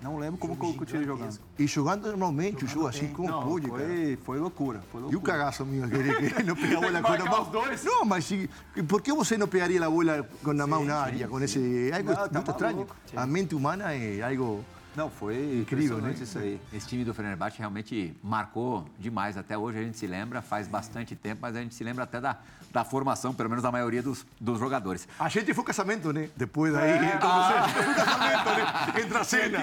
Não 0.00 0.18
lembro 0.18 0.36
como 0.38 0.56
que 0.56 0.64
eu 0.66 0.74
continuei 0.74 1.06
jogando. 1.06 1.38
E 1.58 1.66
jogando 1.66 2.06
normalmente 2.08 2.64
o 2.64 2.68
jogo 2.68 2.86
assim, 2.86 3.08
como 3.08 3.30
Não, 3.30 3.42
pôde, 3.42 3.66
cara. 3.70 3.82
foi, 3.82 4.18
foi 4.24 4.38
loucura, 4.38 4.82
foi 4.92 5.00
E 5.00 5.04
o 5.04 5.08
loucura. 5.10 5.32
cagaço 5.32 5.64
meu, 5.64 5.88
querer 5.88 6.34
que 6.34 6.42
não 6.42 6.54
pegar 6.56 6.76
a 6.76 6.80
bola 6.80 6.90
com 7.00 7.06
a 7.06 7.10
marcar 7.10 7.30
mão. 7.30 7.42
os 7.42 7.48
dois? 7.48 7.84
Não, 7.84 8.04
mas 8.04 8.24
se, 8.26 8.50
por 8.86 9.00
que 9.00 9.12
você 9.12 9.38
não 9.38 9.48
pegaria 9.48 9.84
a 9.84 9.90
bola 9.90 10.28
com 10.44 10.50
a 10.50 10.66
mão 10.66 10.84
na 10.84 10.96
área? 11.00 11.26
Com 11.26 11.40
esse, 11.40 11.90
é 11.90 11.96
algo 11.96 12.10
Não, 12.10 12.16
tá 12.16 12.28
muito 12.34 12.50
estranho. 12.50 12.86
A 13.16 13.26
mente 13.26 13.54
humana 13.54 13.94
é 13.94 14.20
algo 14.22 14.62
Não, 14.94 15.08
foi 15.10 15.60
Incrível, 15.62 15.98
né? 15.98 16.14
isso 16.20 16.38
aí. 16.38 16.60
Esse 16.72 16.86
time 16.86 17.02
do 17.04 17.14
Fenerbahçe 17.14 17.58
realmente 17.58 18.14
marcou 18.22 18.84
demais. 18.98 19.36
Até 19.38 19.56
hoje 19.56 19.78
a 19.78 19.82
gente 19.82 19.96
se 19.98 20.06
lembra, 20.06 20.42
faz 20.42 20.68
bastante 20.68 21.16
tempo, 21.16 21.38
mas 21.42 21.56
a 21.56 21.60
gente 21.62 21.74
se 21.74 21.82
lembra 21.82 22.04
até 22.04 22.20
da, 22.20 22.38
da 22.76 22.84
formação, 22.84 23.32
pelo 23.32 23.48
menos 23.48 23.62
da 23.62 23.72
maioria 23.72 24.02
dos, 24.02 24.26
dos 24.38 24.58
jogadores. 24.58 25.08
A 25.18 25.30
gente 25.30 25.54
foi 25.54 25.64
casamento, 25.64 26.12
né? 26.12 26.28
Depois 26.36 26.74
daí, 26.74 27.06
então 27.06 27.30
você 27.42 27.82
foi 27.82 27.94
casamento, 27.94 28.50
né? 28.50 29.02
Entra 29.02 29.20
a 29.20 29.24
cena. 29.24 29.58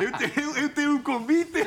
Eu 0.00 0.12
tenho, 0.12 0.56
eu 0.56 0.68
tenho 0.70 0.94
um 0.94 1.02
convite, 1.02 1.62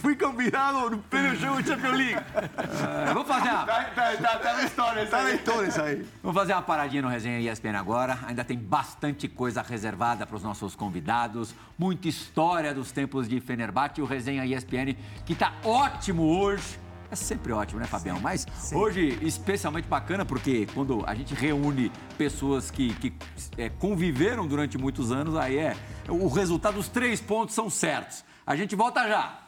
fui 0.00 0.14
convidado 0.14 0.90
no 0.90 0.98
primeiro 0.98 1.36
jogo 1.36 1.60
de 1.60 1.68
Champions 1.68 1.96
League. 1.96 2.14
Ah, 2.14 3.12
vamos 3.12 3.26
fazer 3.26 3.48
uma... 3.48 3.64
Tá, 3.66 3.84
tá, 3.92 4.16
tá, 4.16 4.38
tá 4.38 4.52
na 4.54 4.62
história 4.62 5.02
isso 5.02 5.10
Tá 5.10 5.22
na 5.22 5.28
aí. 5.30 5.34
história 5.34 5.66
isso 5.66 5.82
aí. 5.82 6.06
Vamos 6.22 6.40
fazer 6.40 6.52
uma 6.52 6.62
paradinha 6.62 7.02
no 7.02 7.08
Resenha 7.08 7.52
ESPN 7.52 7.76
agora. 7.76 8.20
Ainda 8.28 8.44
tem 8.44 8.56
bastante 8.56 9.26
coisa 9.26 9.62
reservada 9.62 10.24
para 10.24 10.36
os 10.36 10.44
nossos 10.44 10.76
convidados. 10.76 11.56
Muita 11.76 12.06
história 12.06 12.72
dos 12.72 12.92
tempos 12.92 13.28
de 13.28 13.40
Fenerbahçe. 13.40 14.00
O 14.00 14.04
Resenha 14.04 14.46
ESPN, 14.46 14.94
que 15.26 15.32
está 15.32 15.54
ótimo 15.64 16.22
hoje. 16.22 16.78
É 17.12 17.14
sempre 17.14 17.52
ótimo, 17.52 17.78
né, 17.78 17.86
Fabião? 17.86 18.18
Mas 18.18 18.46
hoje, 18.72 19.18
especialmente 19.20 19.86
bacana, 19.86 20.24
porque 20.24 20.66
quando 20.72 21.04
a 21.06 21.14
gente 21.14 21.34
reúne 21.34 21.92
pessoas 22.16 22.70
que, 22.70 22.94
que 22.94 23.12
é, 23.58 23.68
conviveram 23.68 24.46
durante 24.46 24.78
muitos 24.78 25.12
anos, 25.12 25.36
aí 25.36 25.58
é. 25.58 25.76
O 26.08 26.26
resultado, 26.28 26.78
os 26.78 26.88
três 26.88 27.20
pontos 27.20 27.54
são 27.54 27.68
certos. 27.68 28.24
A 28.46 28.56
gente 28.56 28.74
volta 28.74 29.06
já. 29.06 29.41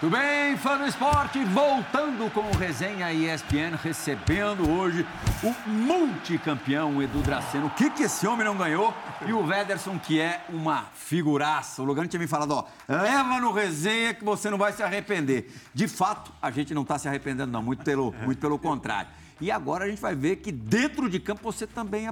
Tudo 0.00 0.16
bem, 0.16 0.56
fã 0.56 0.78
do 0.78 0.86
esporte? 0.86 1.42
Voltando 1.46 2.32
com 2.32 2.42
o 2.42 2.56
Resenha 2.56 3.12
ESPN, 3.12 3.74
recebendo 3.82 4.70
hoje 4.70 5.04
o 5.42 5.68
multicampeão 5.68 7.02
Edu 7.02 7.18
Draceno. 7.18 7.66
O 7.66 7.70
que, 7.70 7.90
que 7.90 8.04
esse 8.04 8.24
homem 8.24 8.44
não 8.44 8.56
ganhou? 8.56 8.94
E 9.26 9.32
o 9.32 9.44
Wederson, 9.44 9.98
que 9.98 10.20
é 10.20 10.44
uma 10.50 10.84
figuraça. 10.94 11.82
O 11.82 11.84
Lugano 11.84 12.06
tinha 12.06 12.20
me 12.20 12.28
falado, 12.28 12.52
ó, 12.52 12.64
leva 12.88 13.40
no 13.40 13.50
Resenha 13.50 14.14
que 14.14 14.24
você 14.24 14.48
não 14.48 14.56
vai 14.56 14.72
se 14.72 14.84
arrepender. 14.84 15.52
De 15.74 15.88
fato, 15.88 16.30
a 16.40 16.48
gente 16.52 16.72
não 16.72 16.82
está 16.82 16.96
se 16.96 17.08
arrependendo, 17.08 17.50
não, 17.50 17.60
muito 17.60 17.82
pelo, 17.82 18.14
muito 18.24 18.38
pelo 18.38 18.56
contrário. 18.56 19.10
E 19.40 19.50
agora 19.50 19.84
a 19.84 19.88
gente 19.88 20.00
vai 20.00 20.14
ver 20.14 20.36
que 20.36 20.52
dentro 20.52 21.10
de 21.10 21.18
campo 21.18 21.42
você 21.42 21.66
também 21.66 22.08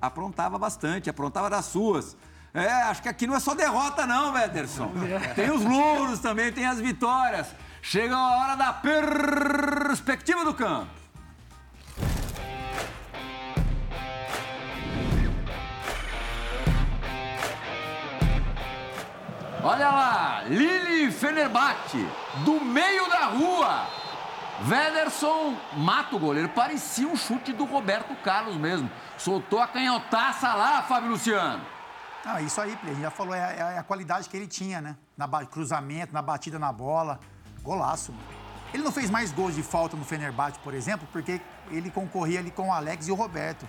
aprontava 0.00 0.56
bastante, 0.56 1.10
aprontava 1.10 1.50
das 1.50 1.66
suas. 1.66 2.16
É, 2.54 2.66
acho 2.82 3.00
que 3.00 3.08
aqui 3.08 3.26
não 3.26 3.34
é 3.34 3.40
só 3.40 3.54
derrota, 3.54 4.06
não, 4.06 4.34
Wederson. 4.34 4.92
Tem 5.34 5.50
os 5.50 5.64
louros 5.64 6.18
também, 6.20 6.52
tem 6.52 6.66
as 6.66 6.78
vitórias. 6.78 7.46
Chega 7.80 8.14
a 8.14 8.36
hora 8.36 8.56
da 8.56 8.72
perspectiva 8.72 10.44
do 10.44 10.52
campo. 10.52 11.02
Olha 19.64 19.90
lá, 19.90 20.42
Lili 20.48 21.10
Fenerbahçe, 21.10 22.06
do 22.44 22.60
meio 22.60 23.08
da 23.08 23.26
rua. 23.26 23.86
Wederson 24.68 25.56
mata 25.76 26.16
o 26.16 26.18
goleiro. 26.18 26.48
Parecia 26.48 27.06
um 27.06 27.16
chute 27.16 27.52
do 27.52 27.64
Roberto 27.64 28.14
Carlos 28.22 28.56
mesmo. 28.56 28.90
Soltou 29.16 29.60
a 29.60 29.66
canhotaça 29.66 30.52
lá, 30.52 30.82
Fábio 30.82 31.10
Luciano. 31.10 31.64
Não, 32.24 32.36
é 32.36 32.42
isso 32.42 32.60
aí, 32.60 32.76
Play. 32.76 32.90
A 32.92 32.94
gente 32.94 33.02
já 33.02 33.10
falou, 33.10 33.34
é, 33.34 33.42
a- 33.42 33.72
é 33.72 33.78
a 33.78 33.82
qualidade 33.82 34.28
que 34.28 34.36
ele 34.36 34.46
tinha, 34.46 34.80
né? 34.80 34.96
Na 35.16 35.28
cruzamento, 35.46 36.12
na 36.12 36.22
batida 36.22 36.58
na 36.58 36.72
bola. 36.72 37.18
Golaço. 37.62 38.12
mano. 38.12 38.24
Ele 38.74 38.82
não 38.82 38.90
fez 38.92 39.10
mais 39.10 39.30
gols 39.32 39.54
de 39.54 39.62
falta 39.62 39.96
no 39.96 40.04
Fenerbahçe, 40.04 40.58
por 40.60 40.72
exemplo, 40.72 41.06
porque 41.12 41.40
ele 41.70 41.90
concorria 41.90 42.38
ali 42.38 42.50
com 42.50 42.68
o 42.68 42.72
Alex 42.72 43.06
e 43.06 43.12
o 43.12 43.14
Roberto. 43.14 43.66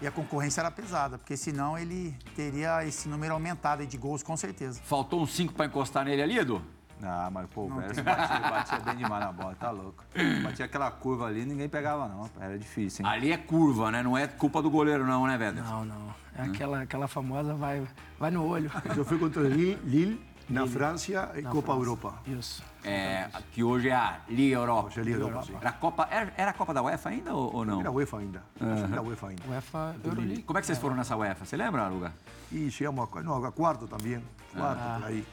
E 0.00 0.06
a 0.06 0.12
concorrência 0.12 0.60
era 0.60 0.70
pesada, 0.70 1.18
porque 1.18 1.36
senão 1.36 1.76
ele 1.76 2.16
teria 2.36 2.84
esse 2.84 3.08
número 3.08 3.34
aumentado 3.34 3.84
de 3.84 3.98
gols, 3.98 4.22
com 4.22 4.36
certeza. 4.36 4.80
Faltou 4.84 5.20
uns 5.20 5.34
cinco 5.34 5.52
pra 5.52 5.66
encostar 5.66 6.04
nele 6.04 6.22
ali, 6.22 6.38
Edu? 6.38 6.62
Ah, 7.02 7.28
mas 7.32 7.46
pô, 7.50 7.62
o 7.62 7.74
Verso 7.74 8.02
batia, 8.04 8.38
batia 8.38 8.78
bem 8.78 8.96
demais 8.96 9.24
na 9.24 9.32
bola, 9.32 9.54
tá 9.58 9.70
louco. 9.70 10.04
Batia 10.44 10.64
aquela 10.64 10.90
curva 10.92 11.26
ali, 11.26 11.44
ninguém 11.44 11.68
pegava 11.68 12.06
não, 12.08 12.30
era 12.40 12.56
difícil, 12.56 13.04
hein? 13.04 13.10
Ali 13.12 13.32
é 13.32 13.36
curva, 13.36 13.90
né? 13.90 14.02
Não 14.02 14.16
é 14.16 14.26
culpa 14.28 14.62
do 14.62 14.70
goleiro, 14.70 15.04
não, 15.04 15.26
né, 15.26 15.36
Wederson? 15.36 15.68
Não, 15.70 15.84
não. 15.84 16.14
É 16.38 16.42
aquela, 16.42 16.82
aquela 16.82 17.08
famosa 17.08 17.54
vai, 17.54 17.86
vai 18.18 18.30
no 18.30 18.44
olho. 18.46 18.70
Eu 18.96 19.04
fui 19.04 19.18
contra 19.18 19.42
o 19.42 19.48
Lille, 19.48 19.78
Lille 19.84 20.20
na 20.48 20.66
França 20.66 21.32
e 21.36 21.42
Na 21.42 21.50
Copa 21.50 21.66
França. 21.72 21.80
Europa. 21.80 22.14
Isso. 22.26 22.62
É, 22.84 23.28
que 23.52 23.64
hoje 23.64 23.88
é 23.88 23.94
a 23.94 24.20
Liga 24.28 24.56
Europa. 24.56 24.88
Hoje 24.88 25.00
é 25.00 25.02
Liga 25.02 25.18
Europa, 25.18 25.46
sim. 25.46 25.54
Era 25.60 25.70
a 25.70 25.72
Copa, 25.72 26.08
era, 26.10 26.32
era 26.36 26.50
a 26.50 26.54
Copa 26.54 26.72
da 26.72 26.82
UEFA 26.82 27.08
ainda 27.08 27.34
ou, 27.34 27.56
ou 27.56 27.64
não? 27.64 27.80
Era 27.80 27.90
UEFA 27.90 28.18
ainda. 28.18 28.42
Era 28.60 29.02
UEFA 29.02 29.28
ainda. 29.28 29.42
UEFA 29.48 29.96
Euroleague. 30.04 30.42
Como 30.42 30.58
é 30.58 30.60
que 30.60 30.66
vocês 30.66 30.78
foram 30.78 30.94
nessa 30.94 31.16
UEFA? 31.16 31.44
Você 31.44 31.56
lembra, 31.56 31.88
Luga? 31.88 32.12
E 32.52 32.70
chegamos 32.70 33.08
a, 33.12 33.22
no, 33.22 33.44
a 33.44 33.50
quarto 33.50 33.88
também. 33.88 34.22
Quarto, 34.54 35.00
por 35.00 35.08
aí. 35.08 35.26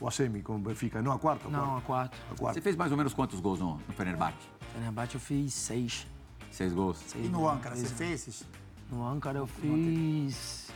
Ou 0.00 0.08
a 0.08 0.10
semi 0.10 0.42
com 0.42 0.56
o 0.56 0.58
Benfica. 0.58 1.00
Não, 1.00 1.12
a 1.12 1.18
quarta. 1.18 1.48
a 1.48 1.50
Não, 1.50 1.76
a 1.76 1.80
quarta. 1.80 2.16
A 2.30 2.34
quarta. 2.34 2.54
Você 2.54 2.60
fez 2.60 2.76
mais 2.76 2.90
ou 2.90 2.98
menos 2.98 3.14
quantos 3.14 3.38
gols 3.40 3.60
no, 3.60 3.76
no 3.76 3.94
Fenerbahçe? 3.94 4.36
Fenerbahçe 4.74 5.14
eu 5.14 5.20
fiz 5.20 5.54
seis. 5.54 6.06
Seis 6.50 6.72
gols. 6.72 6.98
seis 6.98 7.26
E 7.26 7.28
no 7.28 7.48
Ankara, 7.48 7.76
você 7.76 7.86
fez 7.86 8.28
esses? 8.28 8.46
No 8.90 9.06
Ankara 9.06 9.38
eu 9.38 9.46
fiz... 9.46 10.68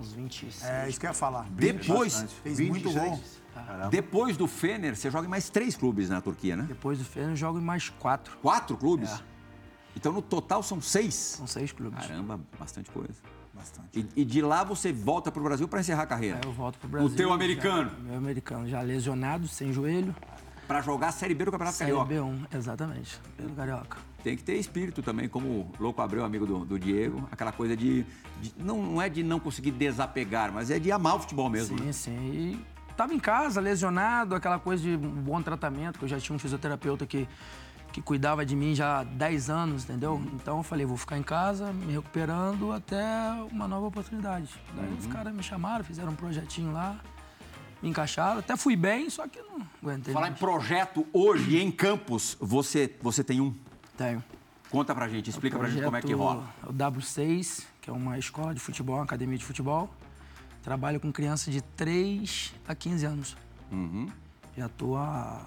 Uns 0.00 0.12
26. 0.12 0.64
É 0.64 0.88
isso 0.88 0.98
que 0.98 1.06
eu 1.06 1.10
ia 1.10 1.14
falar. 1.14 1.46
Depois, 1.50 2.24
Fez 2.42 2.58
muito 2.60 2.88
26. 2.88 3.08
gol. 3.08 3.88
depois 3.90 4.36
do 4.36 4.46
Fener, 4.48 4.96
você 4.96 5.10
joga 5.10 5.26
em 5.26 5.30
mais 5.30 5.48
três 5.48 5.76
clubes 5.76 6.08
na 6.08 6.20
Turquia, 6.20 6.56
né? 6.56 6.64
Depois 6.66 6.98
do 6.98 7.04
Fener 7.04 7.30
eu 7.30 7.36
jogo 7.36 7.58
em 7.58 7.62
mais 7.62 7.88
quatro. 7.88 8.36
Quatro 8.38 8.76
clubes? 8.76 9.10
É. 9.10 9.20
Então, 9.94 10.10
no 10.12 10.22
total, 10.22 10.62
são 10.62 10.80
seis. 10.80 11.14
São 11.14 11.46
seis 11.46 11.70
clubes. 11.70 12.04
Caramba, 12.06 12.40
bastante 12.58 12.90
coisa. 12.90 13.14
Bastante. 13.52 14.00
E, 14.16 14.22
e 14.22 14.24
de 14.24 14.40
lá 14.40 14.64
você 14.64 14.92
volta 14.92 15.30
pro 15.30 15.42
Brasil 15.42 15.68
para 15.68 15.80
encerrar 15.80 16.04
a 16.04 16.06
carreira? 16.06 16.38
Aí 16.42 16.48
eu 16.48 16.52
volto 16.52 16.78
pro 16.78 16.88
Brasil. 16.88 17.14
teu 17.14 17.28
já- 17.28 17.34
americano? 17.34 17.90
meu 18.00 18.16
americano, 18.16 18.66
já 18.66 18.80
lesionado, 18.80 19.46
sem 19.46 19.72
joelho. 19.72 20.16
Para 20.66 20.80
jogar 20.80 21.08
a 21.08 21.12
Série 21.12 21.34
B 21.34 21.44
do 21.44 21.50
Campeonato 21.50 21.76
Série 21.76 21.90
Carioca. 21.92 22.14
B1, 22.14 22.46
exatamente. 22.56 23.20
Pelo 23.36 23.50
Carioca. 23.50 23.98
Tem 24.22 24.36
que 24.36 24.42
ter 24.44 24.54
espírito 24.54 25.02
também, 25.02 25.28
como 25.28 25.46
o 25.48 25.72
Louco 25.80 26.00
Abreu, 26.00 26.24
amigo 26.24 26.46
do, 26.46 26.64
do 26.64 26.78
Diego. 26.78 27.28
Aquela 27.32 27.50
coisa 27.52 27.76
de, 27.76 28.04
de- 28.40 28.54
não, 28.58 28.80
não 28.82 29.02
é 29.02 29.08
de 29.08 29.22
não 29.22 29.40
conseguir 29.40 29.72
desapegar, 29.72 30.52
mas 30.52 30.70
é 30.70 30.78
de 30.78 30.90
amar 30.92 31.16
o 31.16 31.20
futebol 31.20 31.50
mesmo. 31.50 31.76
né? 31.78 31.92
Sim, 31.92 31.92
sim. 31.92 32.30
E 32.32 32.92
tava 32.96 33.12
em 33.12 33.18
casa, 33.18 33.60
lesionado, 33.60 34.34
aquela 34.34 34.58
coisa 34.58 34.82
de 34.82 34.90
um 34.96 34.98
bom 35.22 35.42
tratamento, 35.42 35.98
que 35.98 36.04
eu 36.04 36.08
já 36.08 36.20
tinha 36.20 36.36
um 36.36 36.38
fisioterapeuta 36.38 37.04
que, 37.04 37.26
que 37.92 38.00
cuidava 38.00 38.46
de 38.46 38.54
mim 38.54 38.74
já 38.76 39.00
há 39.00 39.04
10 39.04 39.50
anos, 39.50 39.84
entendeu? 39.84 40.22
Então 40.34 40.58
eu 40.58 40.62
falei, 40.62 40.86
vou 40.86 40.96
ficar 40.96 41.18
em 41.18 41.22
casa, 41.24 41.72
me 41.72 41.92
recuperando 41.92 42.70
até 42.72 43.04
uma 43.50 43.66
nova 43.66 43.86
oportunidade. 43.88 44.48
Daí 44.76 44.96
os 44.98 45.06
caras 45.08 45.34
me 45.34 45.42
chamaram, 45.42 45.84
fizeram 45.84 46.12
um 46.12 46.16
projetinho 46.16 46.72
lá, 46.72 46.96
me 47.82 47.88
encaixaram. 47.90 48.38
Até 48.38 48.56
fui 48.56 48.76
bem, 48.76 49.10
só 49.10 49.26
que 49.26 49.40
não 49.42 49.60
aguentei. 49.82 50.12
Falar 50.14 50.28
em 50.28 50.30
mais. 50.30 50.40
projeto 50.40 51.06
hoje 51.12 51.58
em 51.58 51.70
Campos, 51.70 52.36
você, 52.40 52.94
você 53.02 53.22
tem 53.24 53.40
um? 53.40 53.54
Tenho. 53.96 54.22
Conta 54.70 54.94
pra 54.94 55.06
gente, 55.08 55.28
explica 55.28 55.58
pra 55.58 55.68
gente 55.68 55.84
como 55.84 55.96
é 55.96 56.00
que 56.00 56.12
rola. 56.14 56.48
O 56.64 56.72
W6, 56.72 57.64
que 57.80 57.90
é 57.90 57.92
uma 57.92 58.18
escola 58.18 58.54
de 58.54 58.60
futebol, 58.60 58.96
uma 58.96 59.04
academia 59.04 59.36
de 59.36 59.44
futebol. 59.44 59.92
Trabalho 60.62 60.98
com 61.00 61.12
crianças 61.12 61.52
de 61.52 61.60
3 61.60 62.54
a 62.66 62.74
15 62.74 63.04
anos. 63.04 63.36
Uhum. 63.70 64.08
Já 64.56 64.68
tô 64.68 64.96
há... 64.96 65.42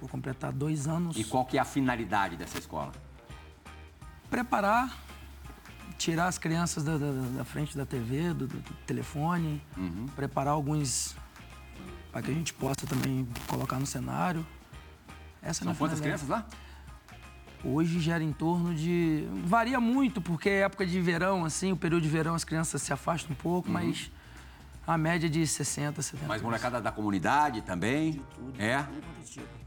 Vou 0.00 0.08
completar 0.08 0.52
dois 0.52 0.86
anos. 0.88 1.16
E 1.16 1.24
qual 1.24 1.44
que 1.44 1.58
é 1.58 1.60
a 1.60 1.64
finalidade 1.64 2.36
dessa 2.36 2.58
escola? 2.58 2.92
Preparar, 4.30 4.96
tirar 5.96 6.26
as 6.28 6.38
crianças 6.38 6.84
da, 6.84 6.96
da- 6.98 7.10
da 7.38 7.44
frente 7.44 7.76
da 7.76 7.86
TV, 7.86 8.32
do, 8.34 8.46
do 8.46 8.60
telefone. 8.86 9.62
Uhum. 9.76 10.06
Preparar 10.14 10.52
alguns 10.54 11.16
para 12.12 12.22
que 12.22 12.30
a 12.30 12.34
gente 12.34 12.52
possa 12.54 12.86
também 12.86 13.26
colocar 13.46 13.78
no 13.78 13.86
cenário. 13.86 14.44
Essa 15.42 15.62
é 15.62 15.62
a 15.62 15.64
São 15.66 15.74
quantas 15.74 16.00
crianças 16.00 16.28
lá? 16.28 16.46
Hoje 17.64 17.98
gera 18.00 18.22
em 18.22 18.32
torno 18.32 18.74
de. 18.74 19.26
Varia 19.44 19.80
muito, 19.80 20.20
porque 20.20 20.48
é 20.48 20.60
época 20.60 20.86
de 20.86 21.00
verão, 21.00 21.44
assim, 21.44 21.72
o 21.72 21.76
período 21.76 22.02
de 22.02 22.08
verão 22.08 22.34
as 22.34 22.44
crianças 22.44 22.80
se 22.82 22.92
afastam 22.92 23.32
um 23.32 23.34
pouco, 23.34 23.68
mas 23.68 24.10
a 24.86 24.96
média 24.96 25.26
é 25.26 25.30
de 25.30 25.44
60, 25.46 26.00
70. 26.00 26.26
Mais 26.28 26.40
molecada 26.40 26.80
da 26.80 26.92
comunidade 26.92 27.60
também? 27.62 28.22
É? 28.58 28.84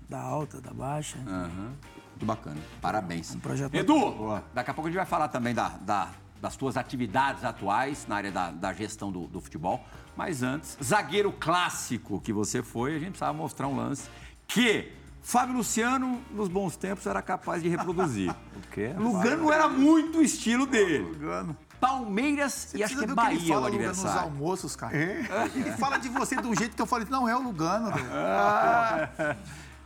Da 0.09 0.19
alta, 0.21 0.61
da 0.61 0.73
baixa. 0.73 1.17
Aham. 1.27 1.73
Muito 2.11 2.25
bacana. 2.25 2.57
Parabéns. 2.81 3.35
Um 3.35 3.39
projeto- 3.39 3.73
Edu, 3.75 4.41
daqui 4.53 4.71
a 4.71 4.73
pouco 4.73 4.87
a 4.87 4.91
gente 4.91 4.97
vai 4.97 5.05
falar 5.05 5.27
também 5.27 5.53
da, 5.53 5.69
da- 5.69 6.09
das 6.41 6.55
tuas 6.55 6.77
atividades 6.77 7.43
atuais 7.43 8.05
na 8.07 8.15
área 8.15 8.31
da, 8.31 8.51
da 8.51 8.73
gestão 8.73 9.11
do, 9.11 9.27
do 9.27 9.39
futebol. 9.41 9.83
Mas 10.21 10.43
antes, 10.43 10.77
zagueiro 10.83 11.31
clássico 11.31 12.21
que 12.21 12.31
você 12.31 12.61
foi, 12.61 12.91
a 12.91 12.99
gente 12.99 13.09
precisava 13.09 13.33
mostrar 13.33 13.67
um 13.67 13.75
lance 13.75 14.07
que 14.47 14.91
Fábio 15.23 15.55
Luciano, 15.55 16.21
nos 16.29 16.47
bons 16.47 16.75
tempos, 16.75 17.07
era 17.07 17.23
capaz 17.23 17.63
de 17.63 17.69
reproduzir. 17.69 18.31
O 18.55 18.71
quê? 18.71 18.93
Lugano 18.95 19.51
era 19.51 19.67
muito 19.67 20.19
o 20.19 20.21
estilo 20.21 20.67
dele. 20.67 20.99
Lugano. 20.99 21.57
Palmeiras 21.79 22.71
e 22.75 22.83
acho 22.83 22.95
que 22.95 23.03
é 23.03 23.07
Bahia 23.07 23.35
ele 23.39 23.45
o 23.45 23.47
fala, 23.47 23.67
Lugano, 23.67 23.87
nos 23.87 23.97
adversário. 23.97 24.29
almoços, 24.29 24.75
cara. 24.75 24.95
Ele 24.95 25.71
fala 25.71 25.97
de 25.97 26.07
você 26.07 26.35
de 26.35 26.47
um 26.47 26.55
jeito 26.55 26.75
que 26.75 26.81
eu 26.81 26.85
falei, 26.85 27.07
não, 27.09 27.27
é 27.27 27.35
o 27.35 27.41
Lugano. 27.41 27.89
velho. 27.97 29.37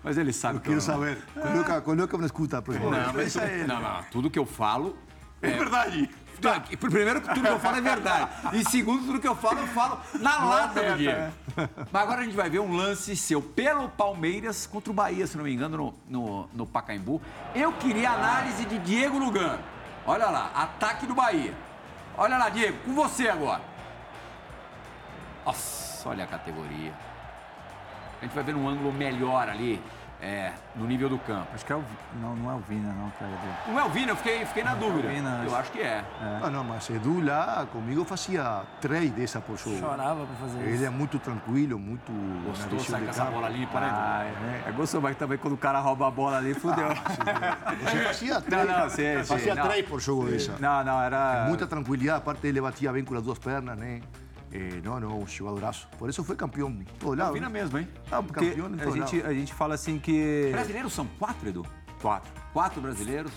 Mas 0.03 0.17
ele 0.17 0.33
sabe 0.33 0.57
Eu 0.57 0.61
que 0.61 0.69
eu 0.69 0.77
quero 0.77 0.85
não. 0.85 0.99
saber. 0.99 1.23
Coloca, 1.33 1.81
coloca 1.81 2.17
na 2.17 2.25
escuta, 2.25 2.61
por 2.61 2.75
favor. 2.75 2.91
Não, 2.91 3.13
mas 3.13 3.33
não, 3.65 3.81
não, 3.81 4.03
tudo 4.11 4.29
que 4.29 4.37
eu 4.37 4.45
falo 4.45 4.97
É 5.41 5.51
verdade. 5.51 6.09
Tá, 6.41 6.61
Primeiro, 6.79 7.21
tudo 7.21 7.41
que 7.41 7.47
eu 7.47 7.59
falo 7.59 7.77
é 7.77 7.81
verdade. 7.81 8.29
E 8.53 8.69
segundo, 8.69 9.05
tudo 9.05 9.19
que 9.19 9.27
eu 9.27 9.35
falo, 9.35 9.59
eu 9.59 9.67
falo 9.67 9.99
na 10.19 10.43
lata 10.43 10.81
do 10.81 10.97
Diego. 10.97 11.31
Mas 11.91 12.01
agora 12.01 12.21
a 12.21 12.23
gente 12.23 12.35
vai 12.35 12.49
ver 12.49 12.59
um 12.59 12.75
lance 12.75 13.15
seu 13.15 13.41
pelo 13.41 13.89
Palmeiras 13.89 14.67
contra 14.67 14.91
o 14.91 14.93
Bahia, 14.93 15.25
se 15.25 15.37
não 15.37 15.43
me 15.43 15.53
engano, 15.53 15.77
no, 15.77 15.93
no, 16.07 16.49
no 16.53 16.67
Pacaembu. 16.67 17.21
Eu 17.53 17.71
queria 17.73 18.11
análise 18.11 18.65
de 18.65 18.77
Diego 18.79 19.17
Lugano. 19.17 19.59
Olha 20.05 20.27
lá, 20.27 20.51
ataque 20.53 21.05
do 21.05 21.15
Bahia. 21.15 21.53
Olha 22.17 22.37
lá, 22.37 22.49
Diego, 22.49 22.77
com 22.85 22.93
você 22.93 23.27
agora. 23.27 23.61
Nossa, 25.45 26.09
olha 26.09 26.23
a 26.23 26.27
categoria. 26.27 26.93
A 28.21 28.25
gente 28.25 28.33
vai 28.33 28.43
ver 28.43 28.55
um 28.55 28.67
ângulo 28.67 28.91
melhor 28.91 29.49
ali, 29.49 29.81
é, 30.21 30.53
no 30.75 30.85
nível 30.87 31.09
do 31.09 31.17
campo. 31.19 31.47
Acho 31.53 31.65
que 31.65 31.71
é 31.73 31.75
o. 31.75 31.83
Não, 32.21 32.35
não 32.35 32.51
é 32.51 32.55
o 32.55 32.59
Vina, 32.59 32.93
não, 32.93 33.09
cara. 33.11 33.31
Não 33.67 33.79
é 33.79 33.83
o 33.83 33.89
Vina, 33.89 34.11
eu 34.11 34.15
fiquei, 34.15 34.45
fiquei 34.45 34.63
na 34.63 34.73
dúvida. 34.75 35.09
Vina, 35.09 35.43
Eu 35.45 35.55
acho- 35.55 35.71
que 35.71 35.81
é. 35.81 36.03
Ah, 36.41 36.49
não, 36.49 36.63
mas 36.63 36.89
Edu 36.89 37.23
lá 37.23 37.67
comigo 37.71 38.03
fazia 38.05 38.61
três 38.81 39.11
dessas 39.11 39.43
por 39.43 39.57
jogo. 39.57 39.77
Chorava 39.79 40.25
pra 40.25 40.35
fazer 40.35 40.59
Ele 40.59 40.75
isso. 40.75 40.85
é 40.85 40.89
muito 40.89 41.19
tranquilo, 41.19 41.77
muito. 41.77 42.11
Gostou, 42.45 42.79
sai 42.79 43.01
com 43.01 43.09
essa 43.09 43.25
bola 43.25 43.49
limpa, 43.49 43.79
né? 43.79 43.89
Ah, 43.91 44.23
é, 44.65 44.69
é 44.69 44.71
gostoso, 44.71 45.01
mas 45.01 45.15
também 45.17 45.37
quando 45.37 45.53
o 45.53 45.57
cara 45.57 45.79
rouba 45.79 46.07
a 46.07 46.11
bola 46.11 46.37
ali, 46.37 46.53
fudeu. 46.53 46.87
Você 47.83 48.03
fazia 48.03 48.41
três, 48.41 48.67
não, 48.67 48.89
sim, 48.89 48.95
sim, 49.19 49.23
fazia 49.25 49.55
não. 49.55 49.67
três 49.67 49.85
por 49.87 49.99
jogo 49.99 50.25
dessa. 50.29 50.53
Não, 50.59 50.83
não, 50.83 51.01
era. 51.01 51.45
Muita 51.47 51.67
tranquilidade, 51.67 52.17
aparte 52.19 52.45
ele 52.47 52.61
batia 52.61 52.91
bem 52.91 53.03
com 53.03 53.15
as 53.15 53.21
duas 53.23 53.37
pernas, 53.37 53.77
né? 53.77 54.01
Eh, 54.55 54.81
não, 54.81 54.97
não, 55.01 55.19
um 55.19 55.27
jogadoraço. 55.27 55.85
Por 55.99 56.09
isso 56.09 56.23
foi 56.23 56.35
campeão 56.37 56.69
em 56.69 56.85
todo 56.97 57.17
lado. 57.17 57.33
Vina 57.33 57.49
mesmo, 57.49 57.77
hein? 57.77 57.87
Porque 58.25 58.51
campeão 58.51 58.69
em 58.69 58.79
a 58.79 58.89
gente, 58.89 59.17
lado. 59.17 59.29
a 59.29 59.33
gente 59.33 59.53
fala 59.53 59.75
assim 59.75 59.99
que. 59.99 60.49
Brasileiros 60.51 60.93
são 60.93 61.05
quatro, 61.19 61.49
Edu? 61.49 61.65
Quatro. 62.01 62.31
Quatro 62.53 62.81
brasileiros. 62.81 63.31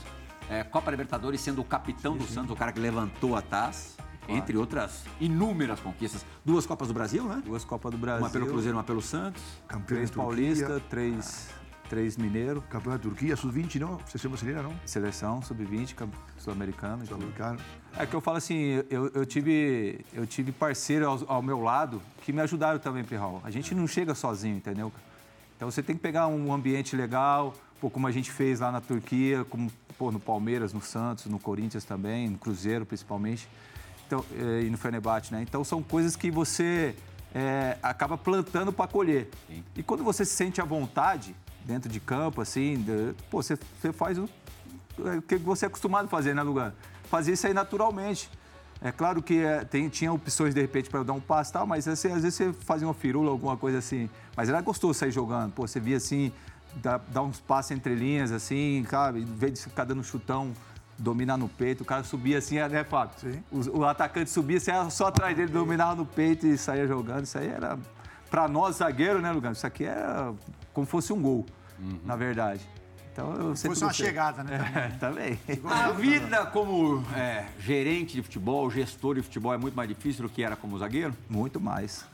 É, 0.49 0.62
Copa 0.62 0.91
Libertadores 0.91 1.41
sendo 1.41 1.61
o 1.61 1.64
capitão 1.64 2.16
do 2.16 2.25
Santos, 2.25 2.53
o 2.53 2.57
cara 2.57 2.73
que 2.73 2.79
levantou 2.79 3.35
a 3.35 3.43
taça. 3.43 3.99
Entre 4.31 4.59
outras 4.59 5.05
inúmeras 5.19 5.81
conquistas. 5.81 6.23
Duas 6.45 6.66
Copas 6.66 6.89
do 6.89 6.93
Brasil, 6.93 7.25
né? 7.25 7.41
Duas 7.43 7.64
Copas 7.64 7.91
do 7.91 7.97
Brasil. 7.97 8.23
Uma 8.23 8.29
pelo 8.29 8.47
Cruzeiro, 8.47 8.77
uma 8.77 8.85
pelo 8.85 9.01
Santos. 9.01 9.43
Campeão 9.66 9.97
Três 9.97 10.11
paulista, 10.11 10.83
três, 10.91 11.49
três 11.89 12.16
mineiro. 12.16 12.62
Campeão 12.70 12.93
da 12.93 12.99
Turquia, 12.99 13.34
sub-20, 13.36 13.80
não? 13.80 13.99
Seleção 14.07 14.30
brasileira, 14.30 14.62
não? 14.62 14.74
Seleção, 14.84 15.43
sub-20, 15.43 15.95
cam- 15.95 16.09
sul-americano. 16.39 17.07
Sul-americano. 17.07 17.59
É 17.97 18.07
que 18.07 18.14
eu 18.14 18.20
falo 18.20 18.36
assim, 18.36 18.82
eu, 18.91 19.11
eu 19.14 19.26
tive, 19.26 20.05
eu 20.12 20.26
tive 20.26 20.53
parceiro 20.53 21.07
ao, 21.09 21.20
ao 21.26 21.43
meu 21.43 21.61
lado 21.61 22.01
que 22.22 22.32
me 22.32 22.41
ajudaram 22.41 22.78
também, 22.78 23.03
Pirral. 23.05 23.41
A 23.45 23.51
gente 23.51 23.74
não 23.74 23.86
chega 23.86 24.14
sozinho, 24.14 24.57
entendeu? 24.57 24.93
Então 25.57 25.70
você 25.70 25.82
tem 25.82 25.97
que 25.97 26.03
pegar 26.03 26.28
um 26.28 26.53
ambiente 26.53 26.95
legal, 26.95 27.53
pô, 27.80 27.91
como 27.91 28.07
a 28.07 28.12
gente 28.12 28.30
fez 28.30 28.61
lá 28.61 28.70
na 28.70 28.80
Turquia, 28.80 29.45
como 29.45 29.72
pô, 29.99 30.12
no 30.12 30.20
Palmeiras, 30.20 30.72
no 30.72 30.80
Santos, 30.80 31.26
no 31.26 31.39
Corinthians 31.41 31.84
também, 31.84 32.28
no 32.28 32.39
Cruzeiro 32.39 32.86
principalmente, 32.86 33.49
então, 34.07 34.24
eh, 34.39 34.62
e 34.66 34.70
no 34.70 34.78
Fenerbahçe, 34.78 35.32
né? 35.32 35.43
Então 35.43 35.64
são 35.64 35.82
coisas 35.82 36.14
que 36.14 36.30
você 36.30 36.95
eh, 37.34 37.76
acaba 37.82 38.16
plantando 38.16 38.72
para 38.72 38.86
colher. 38.86 39.28
E 39.74 39.82
quando 39.82 40.05
você 40.05 40.24
se 40.24 40.36
sente 40.36 40.61
à 40.61 40.64
vontade 40.64 41.34
dentro 41.69 41.91
de 41.91 42.01
campo, 42.01 42.41
assim, 42.41 42.77
de- 42.79 43.14
pô, 43.31 43.43
você, 43.43 43.59
você 43.79 43.93
faz 43.93 44.16
o, 44.19 44.27
é, 45.05 45.19
o 45.19 45.23
que 45.23 45.37
você 45.37 45.66
é 45.66 45.69
acostumado 45.69 46.07
a 46.07 46.09
fazer, 46.09 46.35
né, 46.35 46.43
Lugar? 46.43 46.73
Fazer 47.11 47.33
isso 47.33 47.47
aí 47.47 47.53
naturalmente. 47.53 48.31
É 48.81 48.91
claro 48.91 49.23
que 49.23 49.39
é, 49.41 49.64
tem- 49.64 49.89
tinha 49.91 50.11
opções, 50.11 50.55
de 50.55 50.61
repente, 50.62 50.89
para 50.89 51.01
eu 51.01 51.05
dar 51.05 51.12
um 51.12 51.21
passe 51.21 51.51
e 51.51 51.53
tal, 51.53 51.66
mas 51.66 51.87
assim, 51.87 52.09
às 52.09 52.23
vezes 52.23 52.35
você 52.37 52.53
fazia 52.55 52.87
uma 52.89 52.95
firula, 52.95 53.31
alguma 53.31 53.55
coisa 53.57 53.79
assim. 53.79 54.09
Mas 54.35 54.49
era 54.49 54.61
gostoso 54.62 54.99
sair 54.99 55.11
jogando. 55.11 55.53
Pô, 55.53 55.66
você 55.66 55.79
via 55.79 55.99
assim, 55.99 56.33
dar, 56.77 56.99
dar 57.09 57.23
uns 57.23 57.39
passes 57.39 57.73
entre 57.73 57.95
linhas, 57.95 58.33
assim, 58.33 58.83
cara, 58.89 59.19
em 59.19 59.25
vez 59.25 59.53
de 59.53 59.61
ficar 59.64 59.85
dando 59.85 60.03
chutão, 60.03 60.53
dominar 60.97 61.37
no 61.37 61.49
peito, 61.51 61.83
o 61.83 61.85
cara 61.85 62.03
subia 62.03 62.39
assim, 62.39 62.57
né, 62.57 62.83
Fábio? 62.83 63.14
O, 63.53 63.81
o 63.81 63.85
atacante 63.85 64.31
subia, 64.31 64.59
você 64.59 64.71
ia 64.71 64.89
só 64.91 65.09
atrás 65.09 65.37
dele, 65.37 65.53
dominava 65.53 65.95
no 65.97 66.07
peito 66.07 66.47
e 66.47 66.57
saía 66.57 66.87
jogando. 66.89 67.25
Isso 67.25 67.37
aí 67.37 67.49
era, 67.49 67.79
para 68.31 68.49
nós, 68.49 68.77
zagueiro, 68.77 69.21
né, 69.21 69.31
Lugano? 69.31 69.53
Isso 69.55 69.66
aqui 69.66 69.85
era 69.85 70.33
como 70.73 70.87
fosse 70.87 71.12
um 71.12 71.21
gol, 71.21 71.45
na 72.05 72.16
verdade. 72.16 72.61
Então 73.12 73.35
eu 73.35 73.57
sempre 73.57 73.70
Fosse 73.70 73.85
uma 73.85 73.93
chegada, 73.93 74.45
né? 74.45 74.97
também. 75.01 75.39
É, 75.49 75.59
também. 75.59 75.66
A 75.72 75.91
vida 75.91 76.47
como 76.47 77.05
é, 77.16 77.47
gerente 77.59 78.14
de 78.14 78.22
futebol, 78.22 78.70
gestor 78.70 79.16
de 79.16 79.22
futebol 79.22 79.53
é 79.53 79.59
muito 79.59 79.74
mais 79.74 79.89
difícil 79.89 80.22
do 80.22 80.29
que 80.29 80.43
era 80.43 80.55
como 80.55 80.79
zagueiro? 80.79 81.12
Muito 81.29 81.61
mais. 81.61 82.05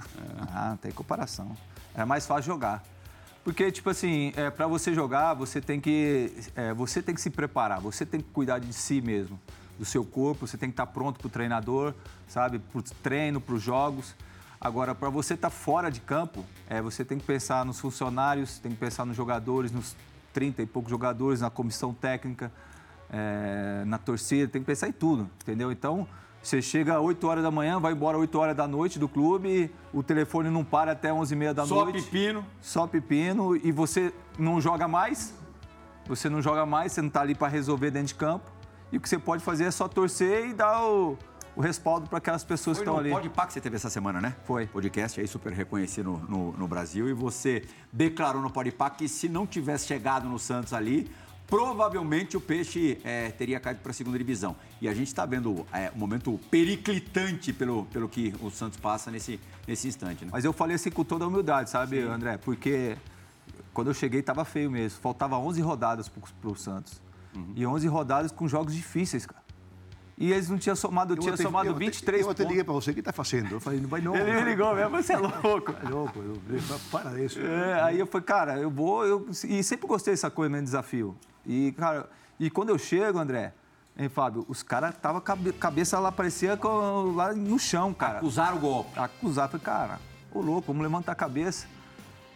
Ah, 0.50 0.70
não 0.70 0.76
tem 0.78 0.90
comparação. 0.90 1.54
É 1.94 2.06
mais 2.06 2.26
fácil 2.26 2.44
jogar. 2.44 2.82
Porque, 3.44 3.70
tipo 3.70 3.90
assim, 3.90 4.32
é, 4.34 4.48
para 4.48 4.66
você 4.66 4.94
jogar, 4.94 5.34
você 5.34 5.60
tem, 5.60 5.78
que, 5.78 6.32
é, 6.56 6.72
você 6.72 7.02
tem 7.02 7.14
que 7.14 7.20
se 7.20 7.28
preparar, 7.28 7.78
você 7.78 8.06
tem 8.06 8.18
que 8.18 8.30
cuidar 8.30 8.58
de 8.58 8.72
si 8.72 9.02
mesmo, 9.02 9.38
do 9.78 9.84
seu 9.84 10.02
corpo, 10.02 10.46
você 10.46 10.56
tem 10.56 10.70
que 10.70 10.72
estar 10.72 10.86
pronto 10.86 11.18
para 11.18 11.26
o 11.26 11.30
treinador, 11.30 11.92
sabe? 12.26 12.58
Para 12.58 12.78
o 12.78 12.82
treino, 12.82 13.42
para 13.42 13.54
os 13.54 13.62
jogos. 13.62 14.14
Agora, 14.64 14.94
para 14.94 15.10
você 15.10 15.34
estar 15.34 15.50
fora 15.50 15.90
de 15.90 16.00
campo, 16.00 16.42
é, 16.70 16.80
você 16.80 17.04
tem 17.04 17.18
que 17.18 17.24
pensar 17.26 17.66
nos 17.66 17.78
funcionários, 17.78 18.58
tem 18.58 18.72
que 18.72 18.78
pensar 18.78 19.04
nos 19.04 19.14
jogadores, 19.14 19.70
nos 19.70 19.94
30 20.32 20.62
e 20.62 20.66
poucos 20.66 20.90
jogadores, 20.90 21.42
na 21.42 21.50
comissão 21.50 21.92
técnica, 21.92 22.50
é, 23.10 23.84
na 23.84 23.98
torcida, 23.98 24.50
tem 24.50 24.62
que 24.62 24.66
pensar 24.66 24.88
em 24.88 24.92
tudo, 24.92 25.28
entendeu? 25.42 25.70
Então, 25.70 26.08
você 26.42 26.62
chega 26.62 26.96
às 26.96 27.02
8 27.02 27.26
horas 27.26 27.44
da 27.44 27.50
manhã, 27.50 27.78
vai 27.78 27.92
embora 27.92 28.16
às 28.16 28.22
8 28.22 28.38
horas 28.38 28.56
da 28.56 28.66
noite 28.66 28.98
do 28.98 29.06
clube, 29.06 29.70
o 29.92 30.02
telefone 30.02 30.48
não 30.48 30.64
para 30.64 30.92
até 30.92 31.10
11h30 31.10 31.52
da 31.52 31.66
Só 31.66 31.84
noite. 31.84 32.02
pepino. 32.02 32.46
Só 32.62 32.86
pepino. 32.86 33.54
E 33.56 33.70
você 33.70 34.14
não 34.38 34.62
joga 34.62 34.88
mais, 34.88 35.34
você 36.06 36.30
não 36.30 36.40
joga 36.40 36.64
mais, 36.64 36.92
você 36.92 37.02
não 37.02 37.08
está 37.08 37.20
ali 37.20 37.34
para 37.34 37.48
resolver 37.48 37.90
dentro 37.90 38.08
de 38.08 38.14
campo. 38.14 38.50
E 38.90 38.96
o 38.96 39.00
que 39.00 39.10
você 39.10 39.18
pode 39.18 39.44
fazer 39.44 39.64
é 39.64 39.70
só 39.70 39.88
torcer 39.88 40.48
e 40.48 40.54
dar 40.54 40.82
o, 40.86 41.18
o 41.56 41.60
respaldo 41.60 42.08
para 42.08 42.18
aquelas 42.18 42.44
pessoas 42.44 42.78
Foi 42.78 42.84
que 42.84 42.90
estão 42.90 43.00
ali. 43.00 43.10
Podpah 43.10 43.46
que 43.46 43.52
você 43.52 43.60
teve 43.60 43.76
essa 43.76 43.90
semana, 43.90 44.20
né? 44.20 44.36
Foi. 44.44 44.66
Podcast 44.66 45.20
aí 45.20 45.26
super 45.26 45.52
reconhecido 45.52 46.10
no, 46.10 46.18
no, 46.18 46.52
no 46.52 46.68
Brasil. 46.68 47.08
E 47.08 47.12
você 47.12 47.64
declarou 47.92 48.42
no 48.42 48.50
Podpah 48.50 48.90
que 48.90 49.08
se 49.08 49.28
não 49.28 49.46
tivesse 49.46 49.86
chegado 49.86 50.28
no 50.28 50.38
Santos 50.38 50.72
ali, 50.72 51.10
provavelmente 51.46 52.36
o 52.36 52.40
Peixe 52.40 52.98
é, 53.04 53.30
teria 53.30 53.60
caído 53.60 53.80
para 53.80 53.90
a 53.90 53.94
segunda 53.94 54.18
divisão. 54.18 54.56
E 54.80 54.88
a 54.88 54.94
gente 54.94 55.08
está 55.08 55.24
vendo 55.24 55.66
é, 55.72 55.90
um 55.94 55.98
momento 55.98 56.38
periclitante 56.50 57.52
pelo, 57.52 57.84
pelo 57.86 58.08
que 58.08 58.34
o 58.40 58.50
Santos 58.50 58.78
passa 58.78 59.10
nesse, 59.10 59.40
nesse 59.66 59.86
instante, 59.86 60.24
né? 60.24 60.30
Mas 60.32 60.44
eu 60.44 60.52
falei 60.52 60.76
assim 60.76 60.90
com 60.90 61.04
toda 61.04 61.24
a 61.24 61.28
humildade, 61.28 61.70
sabe, 61.70 62.00
André? 62.00 62.36
Porque 62.38 62.96
quando 63.74 63.88
eu 63.88 63.94
cheguei 63.94 64.20
estava 64.20 64.44
feio 64.44 64.70
mesmo. 64.70 65.00
Faltava 65.00 65.36
11 65.36 65.60
rodadas 65.60 66.08
para 66.08 66.50
o 66.50 66.56
Santos. 66.56 67.02
Uhum. 67.34 67.52
E 67.56 67.66
11 67.66 67.88
rodadas 67.88 68.32
com 68.32 68.46
jogos 68.48 68.74
difíceis, 68.74 69.26
cara. 69.26 69.43
E 70.16 70.30
eles 70.32 70.48
não 70.48 70.56
tinham 70.58 70.76
somado, 70.76 71.16
tinha 71.16 71.34
até- 71.34 71.42
somado 71.42 71.66
eu 71.66 71.72
até- 71.72 71.84
23 71.84 72.22
Eu 72.24 72.30
até 72.30 72.42
pontos. 72.44 72.50
liguei 72.50 72.64
para 72.64 72.72
você, 72.74 72.90
o 72.92 72.94
que 72.94 73.00
está 73.00 73.12
fazendo? 73.12 73.50
Eu 73.52 73.60
falei, 73.60 73.80
não 73.80 73.88
vai 73.88 74.00
não. 74.00 74.14
Ele 74.14 74.32
me 74.32 74.42
ligou 74.50 74.72
mesmo, 74.74 74.90
você 75.02 75.12
é 75.12 75.16
louco. 75.16 75.74
É 75.84 75.88
louco, 75.88 76.18
eu- 76.20 76.40
para 76.90 77.10
disso. 77.10 77.40
É, 77.40 77.82
aí 77.82 77.98
eu 77.98 78.06
falei, 78.06 78.24
cara, 78.24 78.58
eu 78.58 78.70
vou. 78.70 79.04
Eu, 79.04 79.26
e 79.48 79.62
sempre 79.64 79.88
gostei 79.88 80.12
dessa 80.14 80.30
coisa, 80.30 80.48
mesmo, 80.50 80.64
desafio. 80.66 81.16
E, 81.44 81.72
cara, 81.72 82.08
e 82.38 82.48
quando 82.48 82.68
eu 82.68 82.78
chego, 82.78 83.18
André, 83.18 83.52
hein, 83.98 84.08
Fábio, 84.08 84.44
os 84.48 84.62
caras 84.62 84.94
estavam 84.94 85.20
cabe, 85.20 85.52
cabeça 85.52 85.98
lá, 85.98 86.12
parecia 86.12 86.56
com- 86.56 87.12
lá 87.16 87.32
no 87.34 87.58
chão, 87.58 87.92
cara. 87.92 88.24
Usaram 88.24 88.56
o 88.56 88.60
golpe. 88.60 88.90
Acusar. 88.96 89.48
Falei, 89.48 89.64
cara, 89.64 89.98
ô 90.32 90.40
louco, 90.40 90.68
vamos 90.68 90.82
levantar 90.82 91.10
a 91.10 91.16
cabeça. 91.16 91.66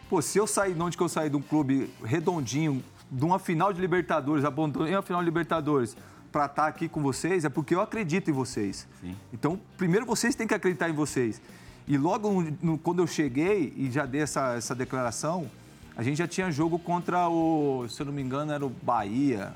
Pô, 0.09 0.21
se 0.21 0.37
eu 0.37 0.45
sair 0.47 0.73
de 0.73 0.81
onde 0.81 0.97
que 0.97 1.03
eu 1.03 1.07
saí 1.09 1.29
de 1.29 1.37
um 1.37 1.41
clube 1.41 1.89
redondinho, 2.03 2.83
de 3.09 3.23
uma 3.23 3.39
final 3.39 3.71
de 3.71 3.79
Libertadores, 3.79 4.43
abandonei 4.43 4.93
a 4.93 5.01
final 5.01 5.21
de 5.21 5.25
Libertadores, 5.25 5.95
pra 6.31 6.45
estar 6.45 6.67
aqui 6.67 6.87
com 6.87 7.01
vocês, 7.01 7.43
é 7.45 7.49
porque 7.49 7.73
eu 7.75 7.81
acredito 7.81 8.29
em 8.29 8.33
vocês. 8.33 8.87
Então, 9.33 9.59
primeiro 9.77 10.05
vocês 10.05 10.35
têm 10.35 10.47
que 10.47 10.53
acreditar 10.53 10.89
em 10.89 10.93
vocês. 10.93 11.41
E 11.87 11.97
logo 11.97 12.43
no- 12.61 12.77
quando 12.77 12.99
eu 13.01 13.07
cheguei 13.07 13.73
e 13.75 13.89
já 13.89 14.05
dei 14.05 14.21
essa, 14.21 14.53
essa 14.55 14.75
declaração, 14.75 15.49
a 15.97 16.03
gente 16.03 16.17
já 16.17 16.27
tinha 16.27 16.51
jogo 16.51 16.77
contra 16.79 17.27
o, 17.27 17.87
se 17.89 17.99
eu 18.01 18.05
não 18.05 18.13
me 18.13 18.21
engano, 18.21 18.51
era 18.51 18.65
o 18.65 18.69
Bahia 18.69 19.53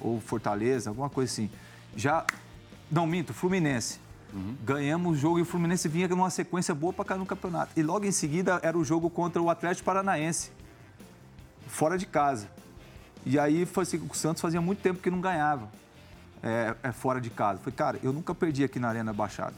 ou 0.00 0.20
Fortaleza, 0.20 0.90
alguma 0.90 1.10
coisa 1.10 1.32
assim. 1.32 1.50
Já. 1.96 2.24
Não, 2.90 3.06
minto, 3.06 3.34
Fluminense. 3.34 3.98
Ganhamos 4.64 5.16
o 5.16 5.20
jogo 5.20 5.38
e 5.38 5.42
o 5.42 5.44
Fluminense 5.46 5.88
vinha 5.88 6.06
numa 6.08 6.28
sequência 6.30 6.74
boa 6.74 6.92
para 6.92 7.04
cair 7.06 7.18
no 7.18 7.24
campeonato. 7.26 7.72
E 7.74 7.82
logo 7.82 8.04
em 8.04 8.12
seguida 8.12 8.60
era 8.62 8.76
o 8.76 8.84
jogo 8.84 9.08
contra 9.08 9.40
o 9.40 9.48
Atlético 9.48 9.86
Paranaense, 9.86 10.50
fora 11.66 11.96
de 11.96 12.06
casa. 12.06 12.48
E 13.24 13.38
aí 13.38 13.64
foi 13.66 13.82
assim, 13.82 13.96
o 14.08 14.14
Santos 14.14 14.40
fazia 14.42 14.60
muito 14.60 14.80
tempo 14.82 15.00
que 15.00 15.10
não 15.10 15.20
ganhava 15.20 15.68
é, 16.42 16.74
é, 16.82 16.92
fora 16.92 17.20
de 17.20 17.30
casa. 17.30 17.58
Falei, 17.58 17.74
cara, 17.74 17.98
eu 18.02 18.12
nunca 18.12 18.34
perdi 18.34 18.64
aqui 18.64 18.78
na 18.78 18.88
Arena 18.88 19.12
Baixada, 19.12 19.54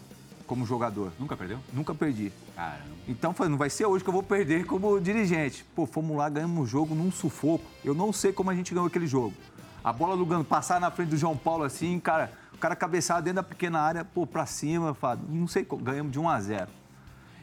como 0.47 0.65
jogador. 0.67 1.13
Nunca 1.19 1.37
perdeu? 1.37 1.59
Nunca 1.73 1.95
perdi. 1.95 2.33
Caramba. 2.55 2.83
Então, 3.07 3.33
falei, 3.35 3.51
não 3.51 3.59
vai 3.59 3.71
ser 3.71 3.87
hoje 3.87 4.03
que 4.05 4.11
eu 4.11 4.15
vou 4.15 4.23
perder 4.23 4.65
como 4.67 5.01
dirigente. 5.01 5.65
Pô, 5.75 5.87
fomos 5.87 6.17
lá, 6.17 6.29
ganhamos 6.29 6.63
o 6.63 6.67
jogo 6.67 6.95
num 6.95 7.11
sufoco. 7.11 7.65
Eu 7.85 7.95
não 7.95 8.13
sei 8.13 8.33
como 8.33 8.51
a 8.51 8.55
gente 8.55 8.73
ganhou 8.73 8.87
aquele 8.87 9.07
jogo. 9.07 9.35
A 9.83 9.93
bola 9.93 10.17
do 10.17 10.27
Gano 10.27 10.45
passar 10.45 10.81
na 10.81 10.91
frente 10.91 11.11
do 11.11 11.17
João 11.17 11.37
Paulo 11.37 11.65
assim, 11.65 11.99
cara, 12.01 12.33
o 12.53 12.59
cara 12.59 12.75
cabeçava 12.75 13.23
dentro 13.23 13.37
da 13.37 13.43
pequena 13.43 13.79
área, 13.81 14.05
pô, 14.05 14.27
pra 14.27 14.45
cima, 14.45 14.93
Fábio, 14.93 15.25
não 15.29 15.47
sei, 15.47 15.65
como, 15.65 15.83
ganhamos 15.83 16.13
de 16.13 16.19
1 16.19 16.29
a 16.29 16.41
0. 16.41 16.69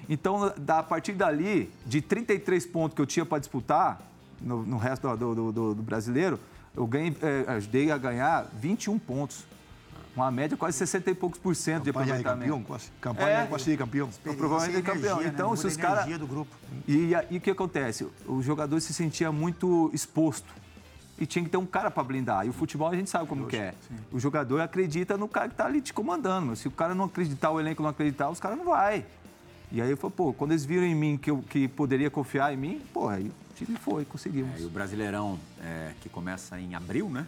Então, 0.08 0.54
da, 0.58 0.80
a 0.80 0.84
partir 0.84 1.14
dali, 1.14 1.72
de 1.86 2.02
33 2.02 2.66
pontos 2.68 2.94
que 2.96 3.02
eu 3.02 3.06
tinha 3.06 3.26
para 3.26 3.40
disputar 3.40 4.00
no, 4.42 4.64
no 4.64 4.78
resto 4.78 5.08
do, 5.16 5.34
do- 5.34 5.52
do- 5.52 5.76
do 5.76 5.82
brasileiro, 5.82 6.40
eu 6.76 6.86
ganhei, 6.88 7.16
é, 7.22 7.52
ajudei 7.54 7.92
a 7.92 7.98
ganhar 7.98 8.48
21 8.60 8.98
pontos. 9.00 9.46
uma 10.16 10.32
média 10.32 10.56
quase 10.56 10.78
60 10.78 11.12
e 11.12 11.14
poucos 11.14 11.38
por 11.38 11.54
cento 11.56 11.84
de 11.84 11.92
Campanha 11.92 12.06
aproveitamento. 12.14 12.40
campeão, 12.52 12.64
quase. 12.64 12.86
Campanha 13.02 13.38
É. 13.40 13.46
quase 13.48 13.72
de 13.72 13.76
campeão. 13.78 14.10
Provavelmente 14.38 14.82
campeão. 14.82 15.20
né? 15.20 15.28
Então, 15.34 15.54
se 15.58 15.68
os 15.68 15.76
caras. 15.76 16.06
E, 16.88 17.12
o 17.38 17.42
que 17.42 17.52
acontece? 17.52 18.08
O 18.26 18.42
jogador 18.42 18.80
se 18.80 18.94
sentia 18.94 19.30
muito 19.32 19.90
exposto. 19.94 20.48
E 21.20 21.26
tinha 21.26 21.44
que 21.44 21.50
ter 21.52 21.58
um 21.58 21.66
cara 21.66 21.90
para 21.92 22.04
blindar. 22.04 22.46
E 22.46 22.50
o 22.50 22.54
futebol 22.54 22.88
a 22.90 22.96
gente 22.96 23.10
sabe 23.10 23.28
como 23.28 23.46
que 23.48 23.58
é. 23.58 23.74
O 24.12 24.20
jogador 24.20 24.60
acredita 24.62 25.18
no 25.18 25.28
cara 25.28 25.50
que 25.50 25.56
tá 25.56 25.66
ali 25.66 25.82
te 25.82 25.94
comandando. 25.94 26.48
Mas 26.48 26.60
se 26.60 26.68
o 26.68 26.72
cara 26.72 26.96
não 26.96 27.06
acreditar, 27.06 27.52
o 27.52 27.60
elenco 27.60 27.82
não 27.84 27.90
acreditar, 27.90 28.30
os 28.30 28.40
caras 28.40 28.58
não 28.58 28.66
vai. 28.66 29.06
E 29.72 29.82
aí 29.82 29.96
foi, 29.98 30.10
pô, 30.10 30.32
quando 30.34 30.52
eles 30.52 30.64
viram 30.64 30.86
em 30.86 30.96
mim 30.96 31.18
que 31.18 31.30
eu 31.32 31.40
que 31.50 31.68
poderia 31.68 32.10
confiar 32.10 32.54
em 32.54 32.58
mim, 32.58 32.82
pô, 32.94 33.10
aí 33.10 33.32
time 33.56 33.78
foi, 33.78 34.06
conseguimos. 34.06 34.60
É, 34.60 34.64
e 34.64 34.66
o 34.66 34.70
Brasileirão, 34.70 35.40
é, 35.62 35.94
que 36.02 36.10
começa 36.10 36.60
em 36.60 36.76
abril, 36.76 37.10
né? 37.10 37.26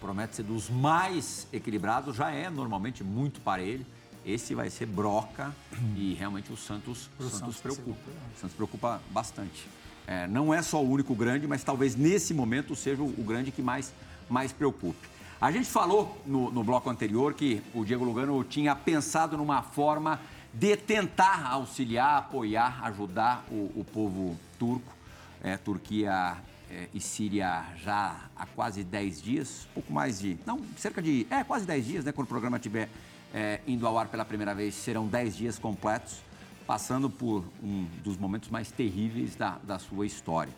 Promete 0.00 0.36
ser 0.36 0.42
dos 0.42 0.70
mais 0.70 1.46
equilibrados, 1.52 2.16
já 2.16 2.30
é 2.30 2.48
normalmente 2.48 3.02
muito 3.02 3.40
parelho. 3.40 3.84
Esse 4.24 4.54
vai 4.54 4.68
ser 4.68 4.86
broca 4.86 5.54
e 5.96 6.14
realmente 6.14 6.52
o 6.52 6.56
Santos, 6.56 7.08
o 7.18 7.28
Santos 7.28 7.56
preocupa. 7.56 8.10
O 8.36 8.40
Santos 8.40 8.54
preocupa 8.54 9.00
bastante. 9.10 9.66
É, 10.06 10.26
não 10.26 10.52
é 10.52 10.60
só 10.60 10.82
o 10.82 10.88
único 10.88 11.14
grande, 11.14 11.46
mas 11.46 11.64
talvez 11.64 11.96
nesse 11.96 12.34
momento 12.34 12.76
seja 12.76 13.02
o, 13.02 13.06
o 13.06 13.24
grande 13.24 13.50
que 13.50 13.62
mais, 13.62 13.92
mais 14.28 14.52
preocupe. 14.52 15.08
A 15.40 15.50
gente 15.50 15.68
falou 15.68 16.20
no, 16.26 16.50
no 16.50 16.62
bloco 16.62 16.90
anterior 16.90 17.32
que 17.32 17.62
o 17.72 17.82
Diego 17.82 18.04
Lugano 18.04 18.44
tinha 18.44 18.76
pensado 18.76 19.38
numa 19.38 19.62
forma 19.62 20.20
de 20.52 20.76
tentar 20.76 21.46
auxiliar, 21.46 22.18
apoiar, 22.18 22.84
ajudar 22.84 23.44
o, 23.50 23.70
o 23.74 23.86
povo 23.90 24.36
turco. 24.58 24.99
É, 25.42 25.56
Turquia 25.56 26.36
é, 26.70 26.88
e 26.94 27.00
Síria 27.00 27.64
já 27.82 28.28
há 28.36 28.46
quase 28.46 28.84
10 28.84 29.22
dias, 29.22 29.68
pouco 29.74 29.92
mais 29.92 30.20
de. 30.20 30.38
Não, 30.46 30.60
cerca 30.76 31.02
de. 31.02 31.26
É, 31.30 31.42
quase 31.42 31.66
10 31.66 31.86
dias, 31.86 32.04
né? 32.04 32.12
Quando 32.12 32.26
o 32.26 32.28
programa 32.28 32.58
estiver 32.58 32.88
é, 33.34 33.60
indo 33.66 33.86
ao 33.86 33.98
ar 33.98 34.08
pela 34.08 34.24
primeira 34.24 34.54
vez, 34.54 34.74
serão 34.74 35.08
10 35.08 35.36
dias 35.36 35.58
completos, 35.58 36.18
passando 36.66 37.10
por 37.10 37.44
um 37.62 37.86
dos 38.04 38.16
momentos 38.16 38.48
mais 38.50 38.70
terríveis 38.70 39.34
da, 39.34 39.58
da 39.64 39.78
sua 39.78 40.06
história. 40.06 40.52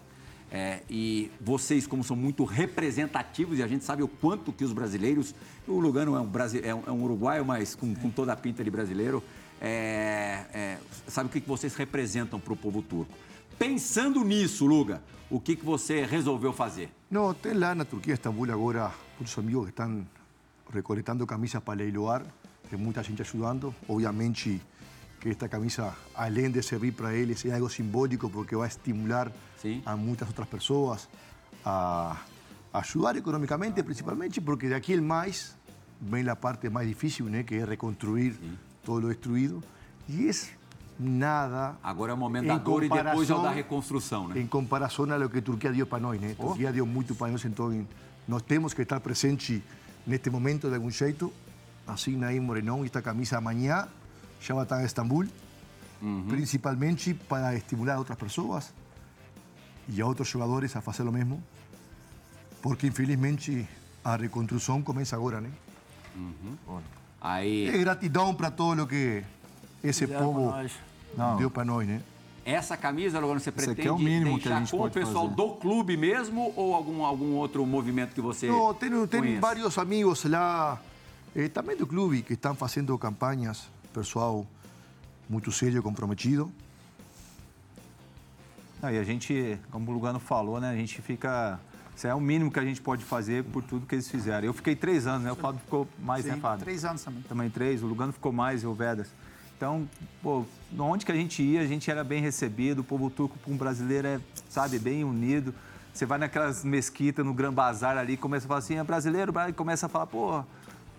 É, 0.50 0.80
e 0.90 1.30
vocês, 1.40 1.86
como 1.86 2.04
são 2.04 2.14
muito 2.14 2.44
representativos, 2.44 3.58
e 3.58 3.62
a 3.62 3.66
gente 3.66 3.84
sabe 3.84 4.02
o 4.02 4.08
quanto 4.08 4.52
que 4.52 4.64
os 4.64 4.72
brasileiros. 4.72 5.34
O 5.66 5.80
Lugano 5.80 6.14
é 6.14 6.20
um, 6.20 6.30
é 6.62 6.74
um, 6.74 6.82
é 6.88 6.90
um 6.90 7.04
uruguaio, 7.04 7.44
mas 7.44 7.74
com, 7.74 7.94
com 7.94 8.10
toda 8.10 8.34
a 8.34 8.36
pinta 8.36 8.62
de 8.62 8.70
brasileiro. 8.70 9.22
sabe 11.06 11.28
o 11.28 11.32
que 11.32 11.40
vocês 11.48 11.74
representam 11.74 12.38
para 12.38 12.52
o 12.52 12.56
povo 12.56 12.82
turco. 12.82 13.14
Pensando 13.58 14.24
nisso, 14.24 14.66
Luga, 14.66 15.02
o 15.30 15.40
que, 15.40 15.56
que 15.56 15.64
você 15.64 16.04
resolveu 16.04 16.52
fazer? 16.52 16.90
No, 17.10 17.32
tem 17.34 17.54
lá 17.54 17.74
na 17.74 17.84
Turquía, 17.84 18.14
Estambul, 18.14 18.50
agora, 18.50 18.92
muitos 19.18 19.36
amigos 19.38 19.64
que 19.64 19.70
estão 19.70 20.06
recoletando 20.72 21.26
camisas 21.26 21.62
para 21.62 21.74
leiloar, 21.74 22.22
tem 22.68 22.78
muita 22.78 23.02
gente 23.02 23.22
ajudando. 23.22 23.74
Obviamente 23.88 24.60
que 25.20 25.28
esta 25.28 25.48
camisa, 25.48 25.94
além 26.14 26.50
de 26.50 26.62
servir 26.62 26.92
para 26.92 27.14
eles, 27.14 27.44
é 27.44 27.54
algo 27.54 27.70
simbólico 27.70 28.28
porque 28.28 28.56
vai 28.56 28.68
estimular 28.68 29.30
Sim. 29.56 29.80
a 29.86 29.96
muitas 29.96 30.26
outras 30.28 30.48
pessoas 30.48 31.08
a 31.64 32.16
ajudar 32.72 33.16
econômicamente, 33.16 33.82
principalmente 33.82 34.40
porque 34.40 34.66
de 34.66 34.74
aqui 34.74 34.94
em 34.94 35.00
mais 35.00 35.56
vem 36.00 36.28
a 36.28 36.34
parte 36.34 36.68
mais 36.68 36.88
difícil, 36.88 37.26
né, 37.26 37.44
que 37.44 37.54
é 37.54 37.64
reconstruir 37.64 38.36
todo 38.82 39.06
o 39.06 39.08
destruído. 39.08 39.62
E 40.08 40.28
é 40.28 40.32
nada. 40.98 41.76
Agora 41.82 42.12
é 42.12 42.14
o 42.14 42.18
momento 42.18 42.46
da 42.46 42.58
dor 42.58 42.84
e 42.84 42.88
depois 42.88 43.28
é 43.30 43.34
o 43.34 43.42
da 43.42 43.50
reconstrução, 43.50 44.28
né? 44.28 44.40
em 44.40 44.46
comparação 44.46 45.10
a 45.10 45.16
lo 45.16 45.28
que 45.28 45.40
Turquia 45.40 45.72
deu 45.72 45.86
para 45.86 46.00
nós, 46.00 46.20
né? 46.20 46.34
Turquia 46.34 46.72
deu 46.72 46.86
muito 46.86 47.14
para 47.14 47.30
nós, 47.32 47.44
então 47.44 47.86
nós 48.26 48.42
temos 48.42 48.72
que 48.74 48.82
estar 48.82 49.00
presentes 49.00 49.60
neste 50.06 50.30
momento 50.30 50.68
de 50.68 50.74
algum 50.74 50.90
jeito. 50.90 51.32
Assim, 51.86 52.16
Naim 52.16 52.40
Morenão, 52.40 52.84
esta 52.84 53.02
camisa 53.02 53.38
amanhã 53.38 53.88
já 54.40 54.54
vai 54.54 54.64
estar 54.64 54.80
em 54.80 54.84
Istambul, 54.86 55.26
principalmente 56.28 57.14
para 57.14 57.54
estimular 57.54 57.94
a 57.94 57.98
outras 57.98 58.18
pessoas 58.18 58.72
e 59.88 60.00
a 60.00 60.06
outros 60.06 60.28
jogadores 60.28 60.74
a 60.76 60.80
fazer 60.80 61.02
o 61.02 61.12
mesmo, 61.12 61.42
porque 62.60 62.86
infelizmente 62.86 63.66
a 64.04 64.16
reconstrução 64.16 64.82
começa 64.82 65.16
agora, 65.16 65.40
né? 65.40 65.50
Aí, 67.20 67.68
É 67.68 67.78
gratidão 67.78 68.34
para 68.34 68.50
todo 68.50 68.82
o 68.82 68.86
que 68.86 69.22
esse 69.82 70.06
Fizeram 70.06 70.32
povo. 70.32 70.54
Não. 71.16 71.36
deu 71.36 71.50
para 71.50 71.64
nós, 71.64 71.86
né? 71.86 72.02
essa 72.44 72.76
camisa, 72.76 73.20
Lugano, 73.20 73.38
você 73.38 73.50
aqui 73.50 73.66
pretende 73.66 73.86
é 73.86 73.92
o 73.92 73.98
mínimo 73.98 74.38
que 74.38 74.48
a 74.48 74.58
deixar 74.58 74.58
gente 74.58 74.70
com 74.72 74.84
o 74.84 74.90
pessoal 74.90 75.24
fazer. 75.24 75.36
do 75.36 75.50
clube 75.50 75.96
mesmo 75.96 76.52
ou 76.56 76.74
algum, 76.74 77.04
algum 77.04 77.34
outro 77.34 77.64
movimento 77.64 78.14
que 78.14 78.20
você 78.20 78.48
tenho, 78.80 79.06
tenho 79.06 79.22
conheça? 79.22 79.40
vários 79.40 79.78
amigos 79.78 80.24
lá, 80.24 80.80
eh, 81.36 81.48
também 81.48 81.76
do 81.76 81.86
clube, 81.86 82.22
que 82.22 82.32
estão 82.32 82.54
fazendo 82.54 82.96
campanhas, 82.98 83.68
pessoal 83.92 84.44
muito 85.28 85.52
sério, 85.52 85.82
comprometido. 85.82 86.50
Não, 88.82 88.90
e 88.90 88.98
a 88.98 89.04
gente, 89.04 89.58
como 89.70 89.90
o 89.90 89.94
Lugano 89.94 90.18
falou, 90.18 90.60
né? 90.60 90.70
A 90.70 90.76
gente 90.76 91.00
fica. 91.00 91.60
Isso 91.94 92.06
é 92.06 92.14
o 92.14 92.20
mínimo 92.20 92.50
que 92.50 92.58
a 92.58 92.64
gente 92.64 92.80
pode 92.80 93.04
fazer 93.04 93.44
por 93.44 93.62
tudo 93.62 93.86
que 93.86 93.94
eles 93.94 94.08
fizeram. 94.08 94.46
Eu 94.46 94.52
fiquei 94.52 94.74
três 94.74 95.06
anos, 95.06 95.22
né? 95.22 95.30
O 95.30 95.36
Fábio 95.36 95.60
ficou 95.60 95.86
mais, 96.00 96.24
né, 96.24 96.34
Sim, 96.34 96.40
Fábio? 96.40 96.64
três 96.64 96.84
anos 96.84 97.04
também. 97.04 97.22
Também 97.22 97.50
três. 97.50 97.82
O 97.82 97.86
Lugano 97.86 98.12
ficou 98.12 98.32
mais 98.32 98.62
e 98.64 98.66
o 98.66 98.74
Vedas. 98.74 99.08
Então, 99.62 99.88
pô, 100.20 100.44
onde 100.76 101.06
que 101.06 101.12
a 101.12 101.14
gente 101.14 101.40
ia, 101.40 101.60
a 101.60 101.66
gente 101.66 101.88
era 101.88 102.02
bem 102.02 102.20
recebido. 102.20 102.80
O 102.80 102.84
povo 102.84 103.08
turco 103.08 103.38
para 103.38 103.52
um 103.52 103.56
brasileiro 103.56 104.08
é, 104.08 104.20
sabe, 104.50 104.76
bem 104.76 105.04
unido. 105.04 105.54
Você 105.94 106.04
vai 106.04 106.18
naquelas 106.18 106.64
mesquitas, 106.64 107.24
no 107.24 107.32
Gran 107.32 107.52
Bazar 107.54 107.96
ali, 107.96 108.16
começa 108.16 108.44
a 108.44 108.48
falar 108.48 108.58
assim, 108.58 108.76
é 108.76 108.82
brasileiro, 108.82 109.32
e 109.48 109.52
começa 109.52 109.86
a 109.86 109.88
falar, 109.88 110.06
pô, 110.08 110.42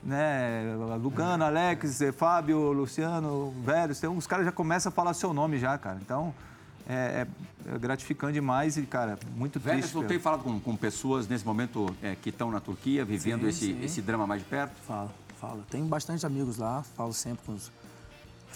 né, 0.01 0.78
Lugano, 1.01 1.43
Alex, 1.43 1.99
eh, 1.99 2.14
Fábio, 2.14 2.72
Luciano, 2.72 3.53
Velhos, 3.66 3.99
tem, 3.99 4.09
os 4.09 4.26
caras 4.26 4.45
já 4.45 4.51
começam 4.53 4.89
a 4.89 4.93
falar 4.93 5.14
seu 5.14 5.34
nome 5.34 5.59
já, 5.59 5.78
cara. 5.78 5.97
Então, 6.01 6.34
é, 6.88 7.26
é- 7.68 7.74
é 7.76 7.78
gratificante 7.78 8.34
demais 8.36 8.78
e, 8.78 8.84
cara, 8.84 9.20
muito 9.36 9.59
Velho, 9.59 9.80
triste. 9.80 9.93
eu 9.93 10.01
pelo- 10.03 10.07
tenho 10.07 10.22
falado 10.22 10.41
com, 10.43 10.57
com 10.57 10.74
pessoas 10.78 11.28
nesse 11.28 11.45
momento 11.45 11.93
é, 12.01 12.16
que 12.16 12.30
estão 12.30 12.49
na 12.49 12.61
Turquia, 12.61 13.03
vivendo 13.03 13.41
Sim, 13.41 13.47
esse, 13.49 13.59
sim. 13.66 13.84
esse 13.84 14.01
drama 14.01 14.26
mais 14.26 14.41
de 14.41 14.47
perto. 14.47 14.72
Falo, 14.88 15.11
falo. 15.38 15.66
Tenho 15.70 15.86
bastante 15.86 16.26
amigos 16.26 16.59
lá, 16.59 16.82
falo 16.95 17.11
sempre 17.11 17.45
com 17.45 17.51
os- 17.55 17.70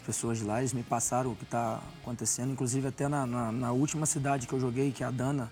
pessoas 0.08 0.38
de 0.40 0.46
lá. 0.46 0.60
Eles 0.60 0.72
me 0.74 0.82
passaram 0.84 1.32
o 1.32 1.36
que 1.36 1.44
está 1.44 1.82
acontecendo, 2.02 2.52
inclusive 2.54 2.88
até 2.88 3.08
na, 3.10 3.26
na- 3.28 3.52
na 3.52 3.72
última 3.74 4.06
cidade 4.06 4.48
que 4.48 4.54
eu 4.54 4.60
joguei, 4.60 4.92
que 4.92 5.04
é 5.04 5.08
a 5.08 5.12
Dana. 5.12 5.52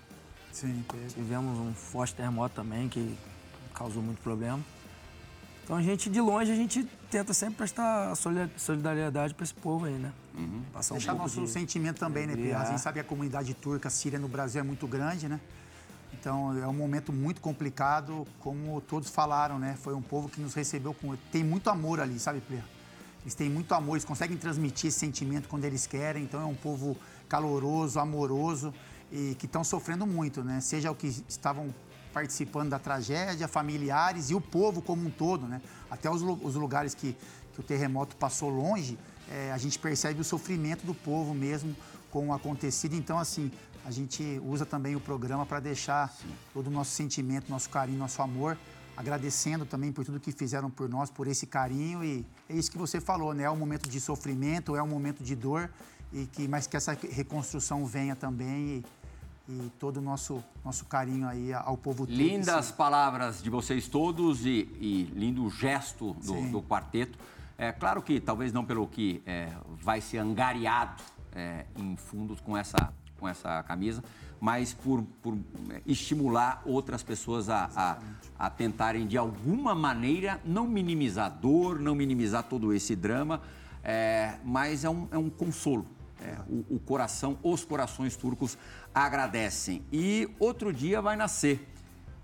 Sim, 0.50 0.82
teve. 0.90 1.08
Tivemos 1.12 1.58
um 1.58 1.74
forte 1.74 2.14
terremoto 2.14 2.54
também 2.54 2.88
que 2.88 3.14
causou 3.74 4.02
muito 4.02 4.20
problema. 4.22 4.58
Então 5.62 5.76
a 5.76 5.82
gente, 5.82 6.08
de 6.08 6.20
longe, 6.20 6.50
a 6.50 6.54
gente 6.54 6.84
tenta 7.10 7.34
sempre 7.34 7.56
prestar 7.56 8.14
solida- 8.14 8.50
solidariedade 8.56 9.34
para 9.34 9.44
esse 9.44 9.52
povo 9.54 9.84
aí, 9.84 9.92
né? 9.94 10.12
Passar 10.72 10.94
um 10.94 10.96
Deixar 10.98 11.12
pouco 11.12 11.24
nosso 11.24 11.40
de- 11.42 11.48
sentimento 11.50 11.98
também, 11.98 12.26
né. 12.26 12.34
Pedro? 12.36 12.56
A 12.56 12.64
gente 12.64 12.80
sabe 12.80 12.94
que 12.94 13.00
a 13.00 13.04
comunidade 13.04 13.52
turca, 13.52 13.90
síria 13.90 14.18
no 14.18 14.28
Brasil 14.28 14.60
é 14.60 14.64
muito 14.64 14.86
grande, 14.86 15.28
né? 15.28 15.38
Então 16.14 16.56
é 16.56 16.66
um 16.66 16.72
momento 16.72 17.12
muito 17.12 17.40
complicado, 17.42 18.26
como 18.40 18.80
todos 18.80 19.10
falaram, 19.10 19.58
né? 19.58 19.76
Foi 19.82 19.92
um 19.94 20.00
povo 20.02 20.28
que 20.28 20.40
nos 20.40 20.54
recebeu 20.54 20.94
com. 20.94 21.14
Tem 21.30 21.44
muito 21.44 21.68
amor 21.68 22.00
ali, 22.00 22.18
sabe, 22.18 22.40
Pedro? 22.48 22.64
Eles 23.26 23.34
têm 23.34 23.50
muito 23.50 23.74
amor, 23.74 23.96
eles 23.96 24.04
conseguem 24.04 24.36
transmitir 24.36 24.86
esse 24.86 25.00
sentimento 25.00 25.48
quando 25.48 25.64
eles 25.64 25.84
querem. 25.84 26.22
Então 26.22 26.40
é 26.40 26.44
um 26.44 26.54
povo 26.54 26.96
caloroso, 27.28 27.98
amoroso 27.98 28.72
e 29.10 29.34
que 29.34 29.46
estão 29.46 29.64
sofrendo 29.64 30.06
muito, 30.06 30.44
né? 30.44 30.60
Seja 30.60 30.92
o 30.92 30.94
que 30.94 31.08
estavam 31.28 31.74
participando 32.12 32.70
da 32.70 32.78
tragédia, 32.78 33.48
familiares 33.48 34.30
e 34.30 34.34
o 34.36 34.40
povo 34.40 34.80
como 34.80 35.04
um 35.04 35.10
todo, 35.10 35.48
né? 35.48 35.60
Até 35.90 36.08
os, 36.08 36.22
os 36.22 36.54
lugares 36.54 36.94
que, 36.94 37.16
que 37.52 37.58
o 37.58 37.64
terremoto 37.64 38.14
passou 38.14 38.48
longe, 38.48 38.96
eh, 39.28 39.50
a 39.52 39.58
gente 39.58 39.76
percebe 39.76 40.20
o 40.20 40.24
sofrimento 40.24 40.86
do 40.86 40.94
povo 40.94 41.34
mesmo 41.34 41.74
com 42.12 42.28
o 42.28 42.32
acontecido. 42.32 42.94
Então, 42.94 43.18
assim, 43.18 43.50
a 43.84 43.90
gente 43.90 44.40
usa 44.44 44.64
também 44.64 44.94
o 44.94 45.00
programa 45.00 45.44
para 45.44 45.58
deixar 45.58 46.16
todo 46.54 46.68
o 46.68 46.70
nosso 46.70 46.92
sentimento, 46.92 47.50
nosso 47.50 47.68
carinho, 47.70 47.98
nosso 47.98 48.22
amor, 48.22 48.56
agradecendo 48.96 49.66
também 49.66 49.92
por 49.92 50.04
tudo 50.04 50.18
que 50.18 50.32
fizeram 50.32 50.70
por 50.70 50.88
nós, 50.88 51.10
por 51.10 51.26
esse 51.26 51.46
carinho. 51.46 52.02
E 52.02 52.24
é 52.48 52.54
isso 52.54 52.70
que 52.70 52.78
você 52.78 53.00
falou, 53.00 53.34
né? 53.34 53.44
É 53.44 53.50
um 53.50 53.56
momento 53.56 53.88
de 53.88 54.00
sofrimento, 54.00 54.74
é 54.74 54.82
um 54.82 54.88
momento 54.88 55.22
de 55.22 55.36
dor, 55.36 55.70
e 56.12 56.26
que, 56.26 56.48
mas 56.48 56.66
que 56.66 56.76
essa 56.76 56.96
reconstrução 57.10 57.84
venha 57.84 58.16
também. 58.16 58.82
E, 58.82 58.84
e 59.48 59.70
todo 59.78 59.98
o 59.98 60.00
nosso, 60.00 60.42
nosso 60.64 60.84
carinho 60.86 61.28
aí 61.28 61.52
ao 61.52 61.76
povo. 61.76 62.04
Lindas 62.04 62.72
palavras 62.72 63.42
de 63.42 63.48
vocês 63.48 63.86
todos 63.86 64.44
e, 64.44 64.68
e 64.80 65.12
lindo 65.14 65.48
gesto 65.50 66.14
do, 66.14 66.50
do 66.50 66.62
quarteto. 66.62 67.16
É 67.58 67.72
claro 67.72 68.02
que 68.02 68.20
talvez 68.20 68.52
não 68.52 68.64
pelo 68.64 68.86
que 68.86 69.22
é, 69.24 69.52
vai 69.80 70.00
ser 70.00 70.18
angariado 70.18 71.02
é, 71.32 71.64
em 71.76 71.96
fundos 71.96 72.40
com 72.40 72.56
essa, 72.56 72.92
com 73.18 73.28
essa 73.28 73.62
camisa, 73.62 74.02
mas 74.40 74.72
por, 74.72 75.02
por 75.22 75.38
estimular 75.86 76.62
outras 76.64 77.02
pessoas 77.02 77.48
a, 77.48 77.70
a, 77.74 77.98
a 78.46 78.50
tentarem 78.50 79.06
de 79.06 79.16
alguma 79.16 79.74
maneira 79.74 80.40
não 80.44 80.66
minimizar 80.66 81.26
a 81.26 81.28
dor, 81.28 81.80
não 81.80 81.94
minimizar 81.94 82.42
todo 82.44 82.72
esse 82.72 82.94
drama, 82.94 83.40
é, 83.82 84.34
mas 84.44 84.84
é 84.84 84.90
um, 84.90 85.08
é 85.10 85.18
um 85.18 85.30
consolo. 85.30 85.86
É, 86.20 86.36
o, 86.48 86.76
o 86.76 86.78
coração, 86.80 87.38
os 87.42 87.64
corações 87.64 88.16
turcos 88.16 88.56
agradecem. 88.94 89.82
E 89.92 90.28
outro 90.38 90.72
dia 90.72 91.00
vai 91.00 91.14
nascer. 91.14 91.68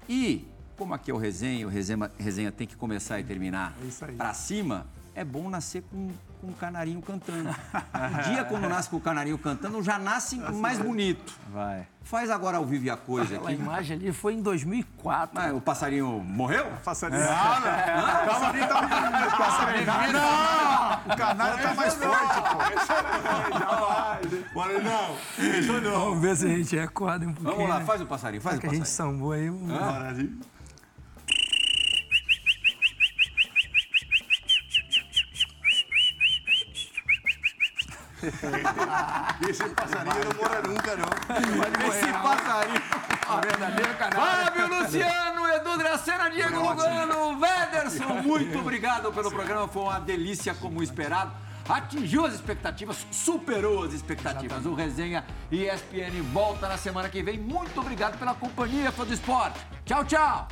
E 0.08 0.46
como 0.76 0.94
aqui 0.94 1.10
é 1.10 1.14
o 1.14 1.18
resenha, 1.18 1.66
o 1.66 1.70
resenha, 1.70 2.10
resenha 2.18 2.50
tem 2.50 2.66
que 2.66 2.76
começar 2.76 3.20
e 3.20 3.24
terminar 3.24 3.76
É 4.02 4.12
pra 4.12 4.34
cima, 4.34 4.86
é 5.14 5.24
bom 5.24 5.48
nascer 5.50 5.82
com, 5.90 6.10
com 6.40 6.46
um 6.48 6.52
canarinho 6.52 7.00
cantando. 7.02 7.48
Um 7.50 8.22
dia, 8.30 8.44
quando 8.44 8.68
nasce 8.68 8.88
com 8.88 8.96
o 8.96 9.00
canarinho 9.00 9.38
cantando, 9.38 9.82
já 9.82 9.98
nasce 9.98 10.36
mais 10.36 10.78
bonito. 10.78 11.32
Vai. 11.52 11.86
Faz 12.04 12.30
agora 12.30 12.56
ao 12.56 12.64
vivo 12.64 12.84
e 12.86 12.90
a 12.90 12.96
coisa 12.96 13.36
aqui. 13.36 13.52
imagem 13.52 13.96
ali 13.96 14.12
foi 14.12 14.34
em 14.34 14.42
2004. 14.42 15.40
Ah, 15.40 15.52
o 15.54 15.60
passarinho 15.60 16.08
morreu? 16.18 16.66
Passarinho. 16.84 17.20
Nada. 17.20 18.24
Passarinho 18.26 18.68
tá 18.68 18.82
muito. 18.82 19.36
Passarinho. 19.36 19.86
Não! 20.12 21.12
O 21.12 21.16
canário 21.16 21.62
tá 21.62 21.74
mais 21.74 21.94
forte, 21.94 22.40
pô. 22.40 22.58
Morenão, 24.54 25.16
Vamos 26.00 26.20
ver 26.20 26.36
se 26.36 26.46
a 26.46 26.48
gente 26.48 26.76
recorda 26.76 27.26
um 27.26 27.32
pouquinho. 27.32 27.54
Vamos 27.56 27.70
lá, 27.70 27.78
né? 27.80 27.84
faz 27.84 28.00
o 28.00 28.06
passarinho, 28.06 28.42
faz 28.42 28.56
o 28.56 28.60
que 28.60 28.66
a 28.66 28.70
gente 28.70 28.80
passarinho. 28.80 29.12
sambou 29.12 29.32
aí. 29.32 29.48
um- 29.50 29.68
ese 39.48 39.64
pasarillo 39.70 40.24
no 40.24 40.34
muere 40.38 40.68
nunca, 40.68 40.96
¿no? 40.96 41.88
Esse 41.88 42.12
passarinho. 42.12 42.82
A 43.28 43.40
verdadeira 43.40 43.94
canário. 43.94 44.44
Fábio 44.44 44.68
Luciano, 44.68 45.48
Edu 45.48 45.78
Dracena, 45.78 46.28
Diego 46.30 46.60
Lugano, 46.60 47.40
Wederson, 47.40 48.22
muito 48.22 48.58
obrigado 48.58 49.12
pelo 49.12 49.30
programa, 49.30 49.66
foi 49.68 49.82
uma 49.82 50.00
delícia 50.00 50.54
como 50.54 50.82
esperado. 50.82 51.32
Atingiu 51.68 52.26
as 52.26 52.34
expectativas, 52.34 53.06
superou 53.10 53.84
as 53.84 53.92
expectativas. 53.92 54.66
O 54.66 54.74
Resenha 54.74 55.24
ESPN 55.50 56.20
volta 56.32 56.68
na 56.68 56.76
semana 56.76 57.08
que 57.08 57.22
vem. 57.22 57.38
Muito 57.38 57.80
obrigado 57.80 58.18
pela 58.18 58.34
companhia, 58.34 58.90
fã 58.90 59.04
do 59.04 59.14
esporte. 59.14 59.60
Tchau, 59.84 60.04
tchau. 60.04 60.48